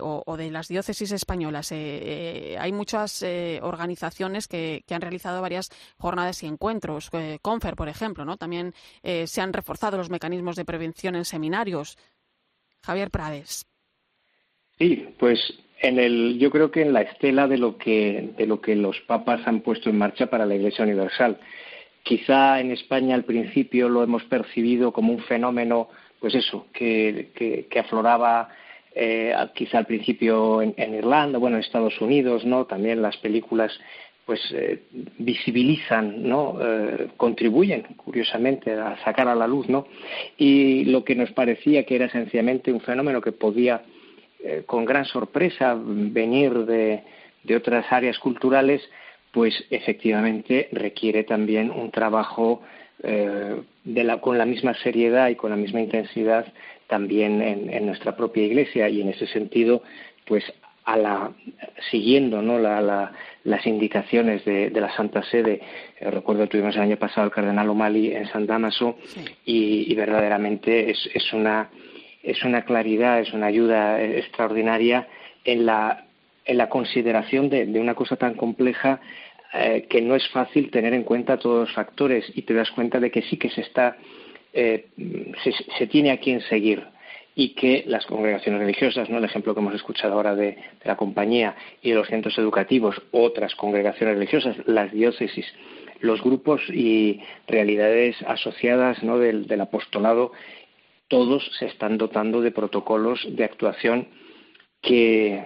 o, 0.00 0.36
de 0.36 0.50
las 0.50 0.68
diócesis 0.68 1.12
españolas, 1.12 1.72
hay 1.72 2.72
muchas 2.72 3.24
organizaciones 3.62 4.46
que, 4.48 4.82
que 4.86 4.94
han 4.94 5.00
realizado 5.00 5.42
varias 5.42 5.70
jornadas 5.98 6.42
y 6.42 6.46
encuentros. 6.46 7.10
Eh, 7.12 7.38
Confer, 7.42 7.76
por 7.76 7.88
ejemplo, 7.88 8.24
¿no? 8.24 8.36
También 8.36 8.72
eh, 9.02 9.26
se 9.26 9.40
han 9.40 9.52
reforzado 9.52 9.96
los 9.96 10.10
mecanismos 10.10 10.56
de 10.56 10.64
prevención 10.64 11.14
en 11.14 11.24
seminarios. 11.24 11.96
Javier 12.82 13.10
Prades. 13.10 13.66
Sí, 14.78 15.08
pues 15.18 15.40
en 15.80 15.98
el, 15.98 16.38
yo 16.38 16.50
creo 16.50 16.70
que 16.70 16.82
en 16.82 16.92
la 16.92 17.02
estela 17.02 17.48
de 17.48 17.58
lo 17.58 17.76
que, 17.76 18.32
de 18.36 18.46
lo 18.46 18.60
que 18.60 18.76
los 18.76 19.00
papas 19.00 19.46
han 19.46 19.60
puesto 19.60 19.90
en 19.90 19.98
marcha 19.98 20.28
para 20.28 20.46
la 20.46 20.54
Iglesia 20.54 20.84
Universal. 20.84 21.38
Quizá 22.02 22.60
en 22.60 22.70
España 22.70 23.14
al 23.14 23.24
principio 23.24 23.88
lo 23.88 24.02
hemos 24.02 24.24
percibido 24.24 24.92
como 24.92 25.12
un 25.12 25.20
fenómeno, 25.20 25.88
pues 26.20 26.34
eso, 26.34 26.66
que, 26.72 27.68
afloraba 27.78 28.48
eh, 28.94 29.34
quizá 29.54 29.78
al 29.78 29.86
principio 29.86 30.62
en, 30.62 30.74
en, 30.76 30.94
Irlanda, 30.94 31.38
bueno, 31.38 31.56
en 31.56 31.62
Estados 31.62 32.00
Unidos, 32.00 32.44
¿no? 32.44 32.64
También 32.64 33.02
las 33.02 33.16
películas 33.18 33.78
pues 34.28 34.42
eh, 34.52 34.82
visibilizan, 35.16 36.28
¿no? 36.28 36.58
Eh, 36.60 37.08
contribuyen, 37.16 37.84
curiosamente, 37.96 38.74
a 38.74 39.02
sacar 39.02 39.26
a 39.26 39.34
la 39.34 39.46
luz, 39.46 39.70
¿no? 39.70 39.86
Y 40.36 40.84
lo 40.84 41.02
que 41.02 41.14
nos 41.14 41.32
parecía 41.32 41.84
que 41.84 41.96
era 41.96 42.10
sencillamente 42.10 42.70
un 42.70 42.82
fenómeno 42.82 43.22
que 43.22 43.32
podía, 43.32 43.80
eh, 44.44 44.64
con 44.66 44.84
gran 44.84 45.06
sorpresa, 45.06 45.74
venir 45.82 46.52
de 46.66 47.56
otras 47.56 47.90
áreas 47.90 48.18
culturales, 48.18 48.82
pues 49.32 49.54
efectivamente 49.70 50.68
requiere 50.72 51.24
también 51.24 51.70
un 51.70 51.90
trabajo 51.90 52.62
de 53.00 54.04
la, 54.04 54.20
con 54.20 54.38
la 54.38 54.44
misma 54.44 54.74
seriedad 54.74 55.28
y 55.28 55.36
con 55.36 55.50
la 55.50 55.56
misma 55.56 55.80
intensidad 55.80 56.52
también 56.88 57.40
en, 57.40 57.72
en, 57.72 57.86
nuestra 57.86 58.16
propia 58.16 58.42
iglesia 58.42 58.88
y 58.88 59.00
en 59.00 59.10
ese 59.10 59.28
sentido 59.28 59.82
pues 60.26 60.42
a 60.88 60.96
la, 60.96 61.32
siguiendo 61.90 62.40
¿no? 62.40 62.58
las 62.58 63.66
indicaciones 63.66 64.42
de, 64.46 64.70
la 64.70 64.90
Santa 64.96 65.22
Sede. 65.22 65.60
Eh, 66.00 66.10
recuerdo 66.10 66.44
que 66.44 66.48
tuvimos 66.48 66.74
el 66.76 66.82
año 66.82 66.96
pasado 66.96 67.24
al 67.24 67.30
cardenal 67.30 67.68
O'Malley 67.68 68.14
en 68.14 68.26
San 68.28 68.46
Damaso 68.46 68.96
y, 69.44 69.94
verdaderamente 69.94 70.90
es, 70.90 71.10
es, 71.12 71.30
una, 71.34 71.68
es 72.22 72.42
una 72.42 72.64
claridad, 72.64 73.20
es 73.20 73.34
una 73.34 73.48
ayuda 73.48 74.02
extraordinaria 74.02 75.06
en 75.44 75.66
la, 75.66 76.06
en 76.48 76.56
la 76.56 76.68
consideración 76.68 77.48
de, 77.50 77.64
una 77.78 77.94
cosa 77.94 78.16
tan 78.16 78.34
compleja 78.34 79.00
eh, 79.54 79.86
que 79.88 80.00
no 80.02 80.16
es 80.16 80.26
fácil 80.28 80.70
tener 80.70 80.94
en 80.94 81.04
cuenta 81.04 81.38
todos 81.38 81.68
los 81.68 81.74
factores 81.74 82.24
y 82.34 82.42
te 82.42 82.54
das 82.54 82.70
cuenta 82.72 82.98
de 82.98 83.10
que 83.10 83.22
sí 83.22 83.36
que 83.36 83.50
se 83.50 83.60
está 83.60 83.96
eh, 84.52 84.88
se, 85.78 85.86
tiene 85.86 86.10
a 86.10 86.18
quién 86.18 86.40
seguir 86.40 86.82
y 87.34 87.50
que 87.50 87.84
las 87.86 88.06
congregaciones 88.06 88.60
religiosas, 88.60 89.08
¿no? 89.10 89.18
el 89.18 89.24
ejemplo 89.24 89.54
que 89.54 89.60
hemos 89.60 89.74
escuchado 89.74 90.14
ahora 90.14 90.34
de, 90.34 90.56
la 90.84 90.96
compañía 90.96 91.54
y 91.82 91.90
de 91.90 91.96
los 91.96 92.08
centros 92.08 92.36
educativos, 92.38 93.00
otras 93.12 93.54
congregaciones 93.54 94.16
religiosas, 94.16 94.56
las 94.66 94.90
diócesis, 94.90 95.46
los 96.00 96.22
grupos 96.22 96.62
y 96.70 97.20
realidades 97.46 98.16
asociadas 98.26 99.02
¿no? 99.02 99.18
del, 99.18 99.60
apostolado, 99.60 100.32
todos 101.08 101.48
se 101.58 101.66
están 101.66 101.98
dotando 101.98 102.40
de 102.40 102.50
protocolos 102.50 103.24
de 103.28 103.44
actuación 103.44 104.08
que, 104.80 105.44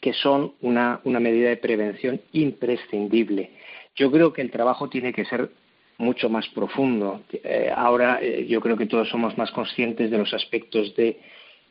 que 0.00 0.12
son 0.12 0.54
una, 0.60 1.00
una 1.04 1.20
medida 1.20 1.48
de 1.48 1.56
prevención 1.56 2.20
imprescindible. 2.32 3.50
Yo 3.94 4.10
creo 4.10 4.32
que 4.32 4.42
el 4.42 4.50
trabajo 4.50 4.88
tiene 4.88 5.12
que 5.12 5.24
ser 5.24 5.50
mucho 5.98 6.28
más 6.28 6.48
profundo. 6.48 7.22
Eh, 7.32 7.70
ahora 7.74 8.18
eh, 8.20 8.46
yo 8.48 8.60
creo 8.60 8.76
que 8.76 8.86
todos 8.86 9.08
somos 9.08 9.36
más 9.38 9.50
conscientes 9.52 10.10
de 10.10 10.18
los 10.18 10.32
aspectos 10.34 10.94
de 10.96 11.20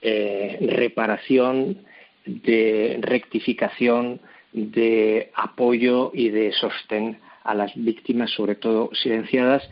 eh, 0.02 0.58
reparación, 0.62 1.86
de 2.26 2.98
rectificación, 3.02 4.22
de 4.54 5.32
apoyo 5.34 6.12
y 6.14 6.30
de 6.30 6.52
sostén 6.54 7.20
a 7.44 7.56
las 7.56 7.72
víctimas, 7.76 8.32
sobre 8.32 8.56
todo 8.56 8.90
silenciadas. 8.94 9.68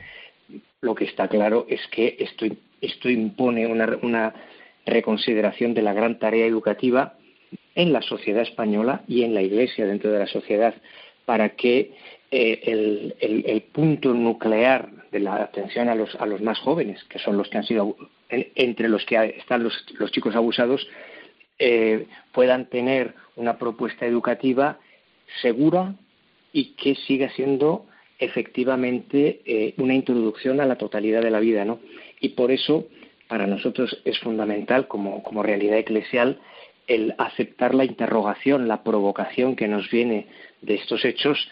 Lo 0.81 0.95
que 0.95 1.05
está 1.05 1.27
claro 1.27 1.65
es 1.69 1.85
que 1.87 2.17
esto, 2.19 2.45
esto 2.81 3.09
impone 3.09 3.67
una, 3.67 3.97
una 4.01 4.33
reconsideración 4.85 5.73
de 5.73 5.83
la 5.83 5.93
gran 5.93 6.17
tarea 6.17 6.45
educativa 6.45 7.18
en 7.75 7.93
la 7.93 8.01
sociedad 8.01 8.41
española 8.41 9.03
y 9.07 9.23
en 9.23 9.33
la 9.33 9.41
Iglesia 9.41 9.85
dentro 9.85 10.11
de 10.11 10.19
la 10.19 10.27
sociedad 10.27 10.73
para 11.25 11.49
que 11.49 11.91
eh, 12.31 12.61
el, 12.65 13.61
punto 13.71 14.13
nuclear 14.13 14.89
de 15.11 15.19
la 15.19 15.35
atención 15.35 15.89
a 15.89 15.95
los, 15.95 16.13
a 16.15 16.25
los 16.25 16.41
más 16.41 16.59
jóvenes, 16.59 17.03
que 17.05 17.19
son 17.19 17.37
los 17.37 17.49
que 17.49 17.57
han 17.57 17.63
sido, 17.63 17.95
entre 18.29 18.89
los 18.89 19.05
que 19.05 19.35
están 19.37 19.63
los, 19.63 19.73
los 19.97 20.11
chicos 20.11 20.35
abusados, 20.35 20.87
eh, 21.57 22.07
puedan 22.31 22.69
tener 22.69 23.13
una 23.35 23.57
propuesta 23.57 24.05
educativa 24.05 24.79
segura 25.41 25.95
y 26.53 26.75
que 26.75 26.95
siga 26.95 27.29
siendo 27.31 27.85
efectivamente 28.19 29.41
eh, 29.45 29.73
una 29.77 29.93
introducción 29.93 30.59
a 30.61 30.65
la 30.65 30.77
totalidad 30.77 31.21
de 31.21 31.31
la 31.31 31.39
vida, 31.39 31.65
¿no? 31.65 31.79
Y 32.19 32.29
por 32.29 32.51
eso, 32.51 32.87
para 33.27 33.47
nosotros 33.47 34.01
es 34.05 34.19
fundamental, 34.19 34.87
como, 34.87 35.23
como 35.23 35.41
realidad 35.41 35.77
eclesial, 35.77 36.39
el 36.89 37.13
aceptar 37.19 37.75
la 37.75 37.85
interrogación, 37.85 38.67
la 38.67 38.83
provocación 38.83 39.55
que 39.55 39.67
nos 39.67 39.89
viene 39.89 40.27
de 40.61 40.75
estos 40.75 41.05
hechos 41.05 41.49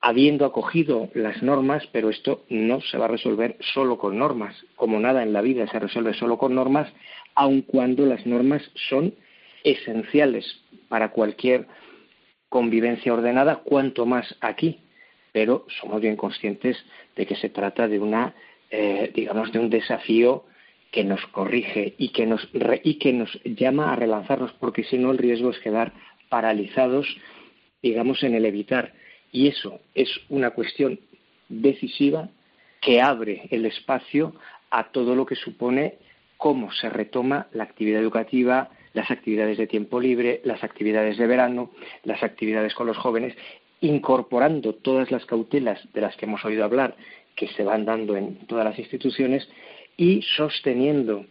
habiendo 0.00 0.44
acogido 0.44 1.08
las 1.14 1.42
normas, 1.42 1.88
pero 1.90 2.10
esto 2.10 2.44
no 2.50 2.80
se 2.82 2.98
va 2.98 3.06
a 3.06 3.08
resolver 3.08 3.56
solo 3.74 3.98
con 3.98 4.18
normas, 4.18 4.54
como 4.76 5.00
nada 5.00 5.22
en 5.22 5.32
la 5.32 5.40
vida 5.40 5.66
se 5.66 5.78
resuelve 5.80 6.12
solo 6.14 6.36
con 6.36 6.54
normas, 6.54 6.92
aun 7.34 7.62
cuando 7.62 8.04
las 8.06 8.24
normas 8.26 8.62
son 8.88 9.14
esenciales 9.64 10.44
para 10.88 11.10
cualquier 11.10 11.66
convivencia 12.50 13.14
ordenada, 13.14 13.56
cuanto 13.56 14.06
más 14.06 14.36
aquí. 14.40 14.80
Pero 15.32 15.66
somos 15.80 16.00
bien 16.00 16.16
conscientes 16.16 16.76
de 17.16 17.26
que 17.26 17.36
se 17.36 17.48
trata 17.48 17.88
de 17.88 17.98
una, 17.98 18.34
eh, 18.70 19.10
digamos, 19.14 19.50
de 19.52 19.58
un 19.58 19.70
desafío 19.70 20.44
que 20.90 21.04
nos 21.04 21.24
corrige 21.26 21.94
y 21.98 22.10
que 22.10 22.26
nos, 22.26 22.48
y 22.82 22.94
que 22.94 23.12
nos 23.12 23.38
llama 23.44 23.92
a 23.92 23.96
relanzarnos, 23.96 24.52
porque 24.54 24.84
si 24.84 24.98
no 24.98 25.10
el 25.10 25.18
riesgo 25.18 25.50
es 25.50 25.58
quedar 25.58 25.92
paralizados, 26.28 27.06
digamos, 27.82 28.22
en 28.22 28.34
el 28.34 28.44
evitar. 28.44 28.94
Y 29.32 29.48
eso 29.48 29.80
es 29.94 30.08
una 30.28 30.50
cuestión 30.50 30.98
decisiva 31.48 32.28
que 32.80 33.00
abre 33.00 33.48
el 33.50 33.66
espacio 33.66 34.34
a 34.70 34.90
todo 34.90 35.14
lo 35.14 35.26
que 35.26 35.36
supone 35.36 35.98
cómo 36.36 36.70
se 36.72 36.88
retoma 36.88 37.48
la 37.52 37.64
actividad 37.64 38.00
educativa, 38.00 38.70
las 38.92 39.10
actividades 39.10 39.58
de 39.58 39.66
tiempo 39.66 40.00
libre, 40.00 40.40
las 40.44 40.62
actividades 40.64 41.18
de 41.18 41.26
verano, 41.26 41.70
las 42.04 42.22
actividades 42.22 42.74
con 42.74 42.86
los 42.86 42.96
jóvenes 42.96 43.36
incorporando 43.80 44.74
todas 44.74 45.10
las 45.10 45.26
cautelas 45.26 45.80
de 45.92 46.00
las 46.00 46.16
que 46.16 46.24
hemos 46.24 46.44
oído 46.44 46.64
hablar, 46.64 46.96
que 47.34 47.48
se 47.48 47.62
van 47.62 47.84
dando 47.84 48.16
en 48.16 48.46
todas 48.46 48.64
las 48.64 48.78
instituciones, 48.78 49.48
y 49.96 50.22
sosteniendo 50.36 51.24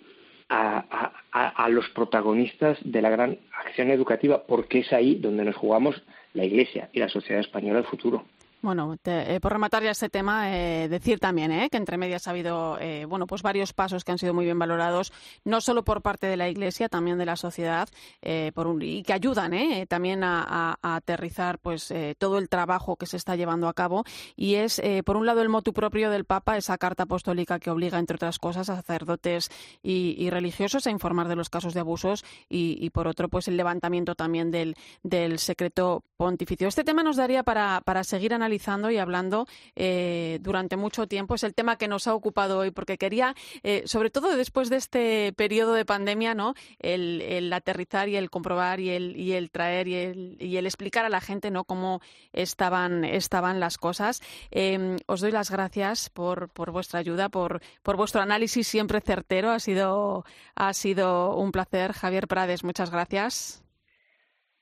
a, 0.50 1.68
los 1.70 1.90
protagonistas 1.90 2.78
de 2.84 3.02
la 3.02 3.10
gran 3.10 3.38
acción 3.66 3.90
educativa, 3.90 4.44
porque 4.46 4.80
es 4.80 4.94
ahí 4.94 5.16
donde 5.16 5.44
nos 5.44 5.56
jugamos 5.56 6.02
la 6.34 6.46
Iglesia 6.46 6.90
y 6.94 7.00
la 7.00 7.10
sociedad 7.10 7.42
española 7.42 7.80
del 7.80 7.90
futuro. 7.90 8.26
Bueno, 8.66 8.98
eh, 9.06 9.38
por 9.44 9.54
rematar 9.54 9.84
ya 9.84 9.92
este 9.92 10.10
tema, 10.10 10.52
eh, 10.52 10.90
decir 10.90 11.20
también 11.20 11.52
eh, 11.52 11.70
que 11.70 11.78
entre 11.78 12.00
medias 12.00 12.28
ha 12.28 12.32
habido 12.32 12.80
bueno, 13.08 13.28
pues 13.28 13.44
varios 13.44 13.74
pasos 13.74 14.04
que 14.04 14.12
han 14.12 14.18
sido 14.18 14.34
muy 14.34 14.46
bien 14.46 14.58
valorados, 14.58 15.14
no 15.44 15.62
solo 15.62 15.84
por 15.84 16.02
parte 16.02 16.26
de 16.26 16.36
la 16.36 16.50
Iglesia, 16.50 16.90
también 16.90 17.20
de 17.20 17.26
la 17.26 17.36
sociedad, 17.36 17.88
y 18.22 19.04
que 19.04 19.14
ayudan 19.14 19.54
también 19.88 20.24
a, 20.24 20.78
aterrizar 20.82 21.60
pues 21.60 21.94
todo 22.18 22.38
el 22.40 22.50
trabajo 22.50 22.96
que 22.96 23.06
se 23.06 23.18
está 23.18 23.36
llevando 23.36 23.68
a 23.68 23.74
cabo. 23.74 24.04
Y 24.36 24.56
es, 24.56 24.82
por 25.06 25.18
un 25.18 25.26
lado, 25.26 25.42
el 25.42 25.50
motu 25.50 25.74
propio 25.74 26.10
del 26.10 26.26
Papa, 26.26 26.58
esa 26.58 26.78
carta 26.78 27.04
apostólica 27.04 27.60
que 27.60 27.70
obliga, 27.70 28.00
entre 28.00 28.16
otras 28.16 28.40
cosas, 28.40 28.70
a 28.70 28.78
sacerdotes 28.78 29.50
y, 29.84 30.30
religiosos 30.30 30.88
a 30.88 30.92
informar 30.92 31.28
de 31.28 31.36
los 31.36 31.50
casos 31.50 31.74
de 31.74 31.82
abusos 31.82 32.24
y, 32.50 32.90
por 32.90 33.08
otro, 33.08 33.30
pues 33.30 33.48
el 33.48 33.58
levantamiento 33.58 34.16
también 34.16 34.50
del, 34.52 34.76
del 35.04 35.40
secreto 35.40 36.04
pontificio. 36.18 36.68
Este 36.68 36.84
tema 36.84 37.04
nos 37.04 37.18
daría 37.18 37.44
para, 37.44 37.82
para 37.82 38.04
seguir 38.04 38.34
analizando 38.34 38.55
y 38.92 38.98
hablando 38.98 39.48
eh, 39.76 40.40
durante 40.42 40.78
mucho 40.78 41.08
tiempo. 41.08 41.36
Es 41.36 41.44
el 41.44 41.54
tema 41.54 41.78
que 41.78 41.88
nos 41.88 42.08
ha 42.08 42.14
ocupado 42.14 42.60
hoy 42.60 42.72
porque 42.72 42.98
quería, 42.98 43.36
eh, 43.64 43.84
sobre 43.86 44.10
todo 44.10 44.36
después 44.36 44.70
de 44.70 44.78
este 44.78 45.34
periodo 45.34 45.74
de 45.74 45.86
pandemia, 45.86 46.34
¿no? 46.34 46.54
El, 46.80 47.52
aterrizar 47.54 48.10
y 48.10 48.16
el 48.16 48.30
comprobar 48.30 48.80
y 48.80 48.90
el, 48.90 49.16
y 49.16 49.34
el 49.34 49.50
traer 49.52 49.88
y 49.88 49.96
el, 49.96 50.38
y 50.40 50.58
el, 50.58 50.66
explicar 50.66 51.06
a 51.06 51.10
la 51.10 51.22
gente 51.22 51.52
¿no? 51.52 51.64
cómo 51.64 52.02
estaban, 52.34 53.06
estaban 53.06 53.60
las 53.60 53.78
cosas. 53.78 54.22
Em, 54.52 54.98
os 55.08 55.22
doy 55.22 55.32
las 55.32 55.52
gracias 55.52 56.10
por, 56.10 56.50
por 56.50 56.72
vuestra 56.72 57.00
ayuda, 57.00 57.30
por, 57.30 57.62
por 57.84 57.98
vuestro 57.98 58.22
análisis 58.22 58.68
siempre 58.68 59.00
certero. 59.02 59.52
Ha 59.52 59.60
sido, 59.60 60.26
ha 60.56 60.74
sido 60.74 61.36
un 61.36 61.52
placer. 61.52 61.94
Javier 61.94 62.28
Prades, 62.28 62.64
muchas 62.64 62.92
gracias. 62.92 63.64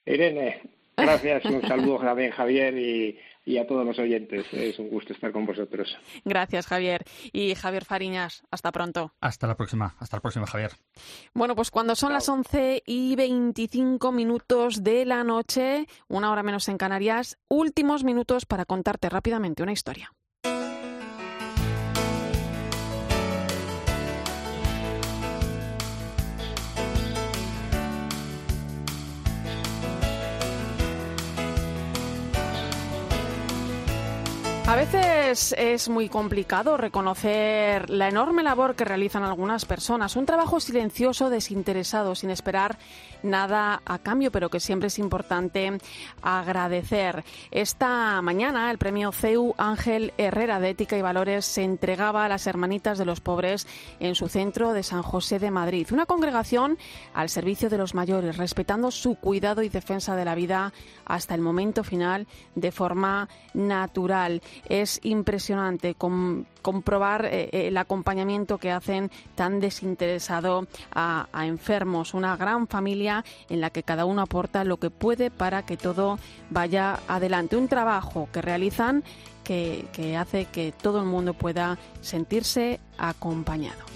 Irene, 0.06 0.62
gracias. 0.98 1.46
Un 1.46 1.62
saludo 1.62 2.00
también, 2.00 2.32
Javier, 2.32 2.78
y 2.78 3.18
y 3.46 3.58
a 3.58 3.68
todos 3.68 3.86
los 3.86 3.98
oyentes. 4.00 4.46
Es 4.52 4.80
un 4.80 4.90
gusto 4.90 5.14
estar 5.14 5.32
con 5.32 5.46
vosotros. 5.46 5.98
Gracias, 6.26 6.68
Javier. 6.68 7.04
Y 7.32 7.56
Javier 7.56 7.86
Fariñas, 7.86 8.44
hasta 8.52 8.72
pronto. 8.72 9.14
Hasta 9.22 9.48
la 9.48 9.56
próxima, 9.56 9.96
hasta 10.00 10.18
la 10.18 10.22
próxima, 10.22 10.48
Javier. 10.48 10.72
Bueno, 11.34 11.56
pues 11.56 11.72
cuando 11.72 11.96
son 11.96 12.14
las 12.14 12.28
11 12.30 12.84
y 12.86 13.16
25 13.16 14.12
minutos 14.12 14.84
de 14.84 15.06
la 15.06 15.24
noche, 15.24 15.88
una 16.08 16.32
hora 16.32 16.44
menos 16.44 16.70
en 16.70 16.78
Canarias, 16.78 17.38
últimos 17.48 18.04
minutos 18.04 18.46
para 18.46 18.66
contarte 18.66 19.10
rápidamente 19.10 19.64
una 19.64 19.74
historia. 19.74 20.14
A 34.66 34.78
veces 34.78 35.54
es 35.58 35.90
muy 35.90 36.08
complicado 36.08 36.78
reconocer 36.78 37.90
la 37.90 38.08
enorme 38.08 38.44
labor 38.44 38.76
que 38.76 38.86
realizan 38.86 39.24
algunas 39.24 39.66
personas, 39.66 40.16
un 40.16 40.26
trabajo 40.26 40.62
silencioso, 40.62 41.30
desinteresado, 41.30 42.16
sin 42.16 42.30
esperar 42.30 42.78
nada 43.24 43.82
a 43.86 44.00
cambio, 44.00 44.32
pero 44.32 44.50
que 44.50 44.62
siempre 44.62 44.88
es 44.88 45.00
importante 45.00 45.78
agradecer. 46.22 47.26
Esta 47.52 48.22
mañana 48.22 48.72
el 48.72 48.78
premio 48.78 49.12
CEU 49.12 49.54
Ángel 49.58 50.14
Herrera 50.18 50.60
de 50.62 50.70
Ética 50.70 50.98
y 50.98 51.02
Valores 51.02 51.46
se 51.46 51.64
entregaba 51.64 52.26
a 52.26 52.30
las 52.30 52.48
hermanitas 52.48 52.98
de 52.98 53.06
los 53.06 53.20
pobres 53.20 53.68
en 54.00 54.16
su 54.16 54.30
centro 54.30 54.72
de 54.72 54.84
San 54.84 55.04
José 55.04 55.40
de 55.40 55.52
Madrid, 55.52 55.88
una 55.92 56.06
congregación 56.06 56.78
al 57.14 57.30
servicio 57.30 57.70
de 57.70 57.78
los 57.78 57.94
mayores, 57.94 58.38
respetando 58.38 58.92
su 58.92 59.16
cuidado 59.16 59.62
y 59.62 59.70
defensa 59.70 60.16
de 60.16 60.26
la 60.26 60.36
vida 60.36 60.74
hasta 61.06 61.36
el 61.36 61.42
momento 61.42 61.84
final 61.84 62.28
de 62.56 62.72
forma 62.72 63.28
natural. 63.54 64.42
Es 64.68 65.00
impresionante 65.04 65.96
comprobar 65.96 67.26
eh, 67.26 67.50
eh, 67.52 67.68
el 67.68 67.78
acompañamiento 67.78 68.58
que 68.58 68.72
hacen 68.72 69.12
tan 69.36 69.60
desinteresado 69.60 70.68
a, 70.94 71.28
enfermos. 71.44 72.14
Una 72.14 72.38
gran 72.38 72.68
familia 72.68 73.24
en 73.50 73.62
la 73.62 73.70
que 73.70 73.84
cada 73.84 74.06
uno 74.06 74.22
aporta 74.22 74.64
lo 74.64 74.78
que 74.78 74.90
puede 74.90 75.32
para 75.32 75.64
que 75.64 75.78
todo 75.78 76.20
vaya 76.50 77.00
adelante. 77.08 77.58
Un 77.58 77.68
trabajo 77.68 78.30
que 78.32 78.42
realizan 78.42 79.04
que 79.44 80.18
hace 80.18 80.46
que 80.46 80.72
todo 80.72 81.02
el 81.02 81.06
mundo 81.06 81.34
pueda 81.34 81.78
sentirse 82.00 82.80
acompañado. 82.98 83.93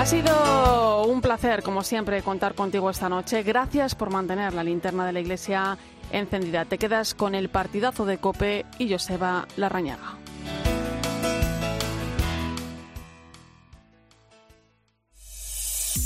Ha 0.00 0.06
sido 0.06 1.02
un 1.04 1.20
placer, 1.20 1.62
como 1.62 1.82
siempre, 1.82 2.22
contar 2.22 2.54
contigo 2.54 2.88
esta 2.88 3.10
noche. 3.10 3.42
Gracias 3.42 3.94
por 3.94 4.08
mantener 4.08 4.54
la 4.54 4.64
linterna 4.64 5.04
de 5.04 5.12
la 5.12 5.20
iglesia 5.20 5.76
encendida. 6.10 6.64
Te 6.64 6.78
quedas 6.78 7.14
con 7.14 7.34
el 7.34 7.50
partidazo 7.50 8.06
de 8.06 8.16
Cope 8.16 8.64
y 8.78 8.90
Joseba 8.90 9.46
Larrañaga. 9.58 10.16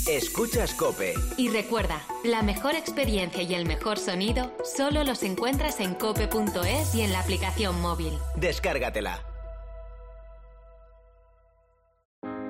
Escuchas 0.09 0.73
Cope. 0.73 1.13
Y 1.37 1.47
recuerda, 1.47 2.01
la 2.25 2.41
mejor 2.41 2.75
experiencia 2.75 3.43
y 3.43 3.55
el 3.55 3.65
mejor 3.65 3.97
sonido 3.97 4.51
solo 4.65 5.05
los 5.05 5.23
encuentras 5.23 5.79
en 5.79 5.93
cope.es 5.93 6.95
y 6.95 7.01
en 7.01 7.13
la 7.13 7.21
aplicación 7.21 7.79
móvil. 7.79 8.11
Descárgatela. 8.35 9.34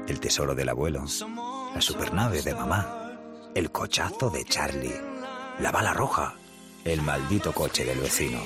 El 0.08 0.20
tesoro 0.20 0.54
del 0.56 0.70
abuelo, 0.70 1.06
la 1.74 1.82
supernave 1.82 2.42
de 2.42 2.54
mamá, 2.54 3.18
el 3.56 3.72
cochazo 3.72 4.30
de 4.30 4.44
Charlie, 4.46 5.02
la 5.60 5.72
bala 5.72 5.94
roja, 5.94 6.36
el 6.84 7.02
maldito 7.02 7.54
coche 7.54 7.86
del 7.86 8.00
vecino. 8.00 8.40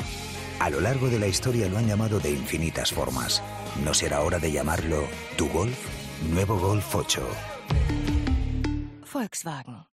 A 0.60 0.70
lo 0.70 0.82
largo 0.82 1.10
de 1.10 1.20
la 1.20 1.28
historia 1.28 1.70
lo 1.70 1.78
han 1.78 1.88
llamado 1.88 2.20
de 2.20 2.32
infinitas 2.32 2.92
formas. 2.92 3.42
¿No 3.84 3.94
será 3.94 4.22
hora 4.22 4.40
de 4.40 4.52
llamarlo 4.52 5.04
tu 5.38 5.50
Golf? 5.50 5.78
Nuevo 6.30 6.58
Golf 6.58 6.96
8. 6.96 7.22
Volkswagen. 9.12 9.86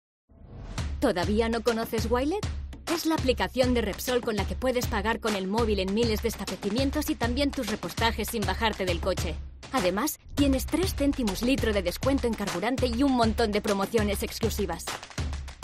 ¿Todavía 1.00 1.48
no 1.48 1.62
conoces 1.62 2.10
Wilet? 2.10 2.46
Es 2.92 3.06
la 3.06 3.14
aplicación 3.14 3.74
de 3.74 3.82
Repsol 3.82 4.20
con 4.20 4.36
la 4.36 4.46
que 4.46 4.54
puedes 4.54 4.86
pagar 4.86 5.20
con 5.20 5.36
el 5.36 5.46
móvil 5.46 5.80
en 5.80 5.94
miles 5.94 6.22
de 6.22 6.28
establecimientos 6.28 7.10
y 7.10 7.14
también 7.14 7.50
tus 7.50 7.68
repostajes 7.68 8.28
sin 8.28 8.42
bajarte 8.42 8.84
del 8.84 9.00
coche. 9.00 9.34
Además, 9.74 10.20
tienes 10.36 10.66
3 10.66 10.94
céntimos 10.94 11.42
litro 11.42 11.72
de 11.72 11.82
descuento 11.82 12.28
en 12.28 12.34
carburante 12.34 12.86
y 12.86 13.02
un 13.02 13.12
montón 13.12 13.50
de 13.50 13.60
promociones 13.60 14.22
exclusivas. 14.22 14.84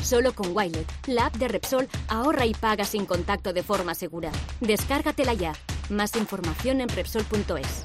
Solo 0.02 0.34
con 0.34 0.54
Wilet, 0.54 0.86
la 1.06 1.26
app 1.26 1.36
de 1.36 1.46
Repsol, 1.46 1.88
ahorra 2.08 2.44
y 2.44 2.52
paga 2.52 2.84
sin 2.84 3.06
contacto 3.06 3.52
de 3.52 3.62
forma 3.62 3.94
segura. 3.94 4.32
Descárgatela 4.60 5.32
ya. 5.34 5.52
Más 5.90 6.16
información 6.16 6.80
en 6.80 6.88
Repsol.es. 6.88 7.84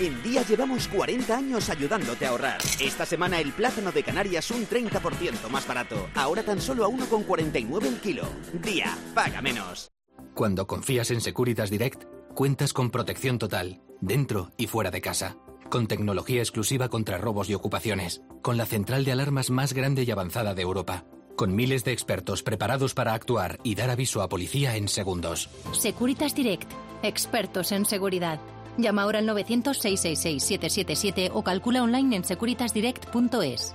En 0.00 0.20
Día 0.24 0.42
llevamos 0.42 0.88
40 0.88 1.36
años 1.36 1.70
ayudándote 1.70 2.26
a 2.26 2.30
ahorrar. 2.30 2.60
Esta 2.80 3.06
semana 3.06 3.40
el 3.40 3.52
plátano 3.52 3.92
de 3.92 4.02
Canarias 4.02 4.50
un 4.50 4.66
30% 4.66 5.48
más 5.48 5.66
barato. 5.66 6.08
Ahora 6.16 6.42
tan 6.42 6.60
solo 6.60 6.84
a 6.84 6.88
1,49 6.88 7.86
el 7.86 8.00
kilo. 8.00 8.28
Día, 8.52 8.98
paga 9.14 9.40
menos. 9.42 9.92
Cuando 10.34 10.66
confías 10.66 11.12
en 11.12 11.20
Securitas 11.20 11.70
Direct, 11.70 12.04
cuentas 12.34 12.72
con 12.72 12.90
protección 12.90 13.38
total, 13.38 13.80
dentro 14.00 14.50
y 14.56 14.66
fuera 14.66 14.90
de 14.90 15.00
casa. 15.00 15.36
Con 15.70 15.86
tecnología 15.86 16.40
exclusiva 16.40 16.88
contra 16.88 17.18
robos 17.18 17.48
y 17.50 17.54
ocupaciones. 17.54 18.22
Con 18.42 18.56
la 18.56 18.66
central 18.66 19.04
de 19.04 19.12
alarmas 19.12 19.50
más 19.50 19.74
grande 19.74 20.04
y 20.04 20.10
avanzada 20.10 20.54
de 20.54 20.62
Europa. 20.62 21.04
Con 21.36 21.54
miles 21.54 21.84
de 21.84 21.92
expertos 21.92 22.42
preparados 22.42 22.94
para 22.94 23.14
actuar 23.14 23.60
y 23.62 23.74
dar 23.74 23.90
aviso 23.90 24.22
a 24.22 24.28
policía 24.28 24.76
en 24.76 24.88
segundos. 24.88 25.50
Securitas 25.72 26.34
Direct. 26.34 26.70
Expertos 27.02 27.72
en 27.72 27.84
seguridad. 27.84 28.40
Llama 28.78 29.02
ahora 29.02 29.18
al 29.18 29.28
900-666-777 29.28 31.30
o 31.32 31.44
calcula 31.44 31.82
online 31.82 32.16
en 32.16 32.24
securitasdirect.es. 32.24 33.74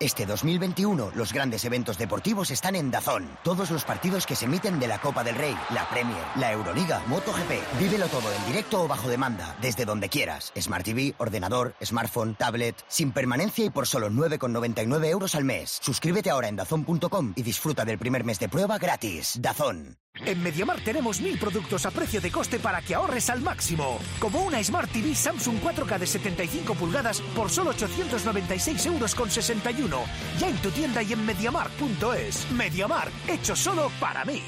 Este 0.00 0.26
2021 0.26 1.10
los 1.16 1.32
grandes 1.32 1.64
eventos 1.64 1.98
deportivos 1.98 2.52
están 2.52 2.76
en 2.76 2.88
Dazón. 2.88 3.28
Todos 3.42 3.72
los 3.72 3.84
partidos 3.84 4.26
que 4.26 4.36
se 4.36 4.44
emiten 4.44 4.78
de 4.78 4.86
la 4.86 5.00
Copa 5.00 5.24
del 5.24 5.34
Rey, 5.34 5.56
la 5.70 5.88
Premier, 5.88 6.22
la 6.36 6.52
Euroliga, 6.52 7.02
MotoGP. 7.08 7.80
Vívelo 7.80 8.06
todo 8.06 8.32
en 8.32 8.46
directo 8.46 8.84
o 8.84 8.86
bajo 8.86 9.08
demanda, 9.08 9.56
desde 9.60 9.84
donde 9.84 10.08
quieras. 10.08 10.52
Smart 10.56 10.84
TV, 10.84 11.16
ordenador, 11.18 11.74
smartphone, 11.84 12.36
tablet, 12.36 12.76
sin 12.86 13.10
permanencia 13.10 13.64
y 13.64 13.70
por 13.70 13.88
solo 13.88 14.08
9,99 14.08 15.06
euros 15.06 15.34
al 15.34 15.42
mes. 15.42 15.80
Suscríbete 15.82 16.30
ahora 16.30 16.46
en 16.46 16.54
dazón.com 16.54 17.32
y 17.34 17.42
disfruta 17.42 17.84
del 17.84 17.98
primer 17.98 18.22
mes 18.22 18.38
de 18.38 18.48
prueba 18.48 18.78
gratis. 18.78 19.40
Dazón. 19.42 19.98
En 20.24 20.42
MediaMarkt 20.42 20.84
tenemos 20.84 21.20
mil 21.20 21.38
productos 21.38 21.86
a 21.86 21.90
precio 21.90 22.20
de 22.20 22.30
coste 22.30 22.58
para 22.58 22.82
que 22.82 22.94
ahorres 22.94 23.30
al 23.30 23.40
máximo. 23.40 23.98
Como 24.18 24.42
una 24.42 24.62
Smart 24.62 24.90
TV 24.90 25.14
Samsung 25.14 25.58
4K 25.60 25.98
de 25.98 26.06
75 26.06 26.74
pulgadas 26.74 27.20
por 27.34 27.50
solo 27.50 27.70
896 27.70 28.86
euros 28.86 29.14
con 29.14 29.30
61. 29.30 29.96
Ya 30.38 30.48
en 30.48 30.56
tu 30.56 30.70
tienda 30.70 31.02
y 31.02 31.12
en 31.12 31.24
MediaMarkt.es. 31.24 32.50
MediaMarkt, 32.52 33.28
hecho 33.28 33.56
solo 33.56 33.90
para 34.00 34.24
mí. 34.24 34.42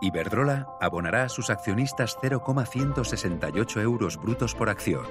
Iberdrola 0.00 0.66
abonará 0.80 1.24
a 1.24 1.28
sus 1.28 1.50
accionistas 1.50 2.18
0,168 2.20 3.80
euros 3.80 4.16
brutos 4.18 4.54
por 4.54 4.68
acción. 4.68 5.06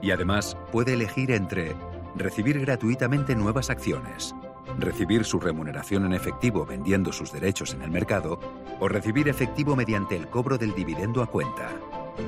Y 0.00 0.10
además 0.10 0.56
puede 0.72 0.94
elegir 0.94 1.30
entre 1.30 1.76
recibir 2.16 2.58
gratuitamente 2.60 3.36
nuevas 3.36 3.70
acciones 3.70 4.34
recibir 4.78 5.24
su 5.24 5.38
remuneración 5.40 6.06
en 6.06 6.12
efectivo 6.12 6.64
vendiendo 6.64 7.12
sus 7.12 7.32
derechos 7.32 7.74
en 7.74 7.82
el 7.82 7.90
mercado 7.90 8.38
o 8.80 8.88
recibir 8.88 9.28
efectivo 9.28 9.76
mediante 9.76 10.16
el 10.16 10.28
cobro 10.28 10.58
del 10.58 10.74
dividendo 10.74 11.22
a 11.22 11.26
cuenta. 11.26 11.70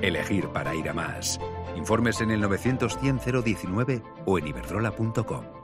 Elegir 0.00 0.48
para 0.48 0.74
ir 0.74 0.88
a 0.88 0.94
más. 0.94 1.40
Informes 1.76 2.20
en 2.20 2.30
el 2.30 2.40
900 2.40 2.98
019 3.00 4.02
o 4.24 4.38
en 4.38 4.46
iberdrola.com. 4.48 5.63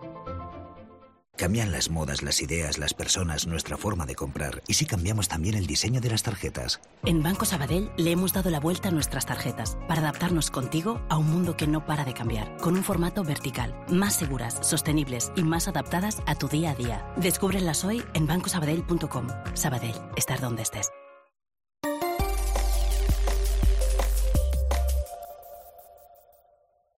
Cambian 1.40 1.72
las 1.72 1.88
modas, 1.88 2.22
las 2.22 2.42
ideas, 2.42 2.76
las 2.76 2.92
personas, 2.92 3.46
nuestra 3.46 3.78
forma 3.78 4.04
de 4.04 4.14
comprar. 4.14 4.62
¿Y 4.68 4.74
si 4.74 4.84
cambiamos 4.84 5.26
también 5.26 5.54
el 5.54 5.66
diseño 5.66 6.02
de 6.02 6.10
las 6.10 6.22
tarjetas? 6.22 6.82
En 7.02 7.22
Banco 7.22 7.46
Sabadell 7.46 7.90
le 7.96 8.10
hemos 8.10 8.34
dado 8.34 8.50
la 8.50 8.60
vuelta 8.60 8.88
a 8.88 8.92
nuestras 8.92 9.24
tarjetas 9.24 9.78
para 9.88 10.02
adaptarnos 10.02 10.50
contigo 10.50 11.00
a 11.08 11.16
un 11.16 11.30
mundo 11.30 11.56
que 11.56 11.66
no 11.66 11.86
para 11.86 12.04
de 12.04 12.12
cambiar, 12.12 12.58
con 12.58 12.74
un 12.74 12.84
formato 12.84 13.24
vertical, 13.24 13.74
más 13.88 14.16
seguras, 14.16 14.58
sostenibles 14.60 15.32
y 15.34 15.42
más 15.42 15.66
adaptadas 15.66 16.18
a 16.26 16.34
tu 16.34 16.46
día 16.46 16.72
a 16.72 16.74
día. 16.74 17.10
Descúbrelas 17.16 17.84
hoy 17.84 18.04
en 18.12 18.26
bancosabadell.com. 18.26 19.28
Sabadell, 19.54 19.96
estar 20.16 20.40
donde 20.40 20.60
estés. 20.60 20.90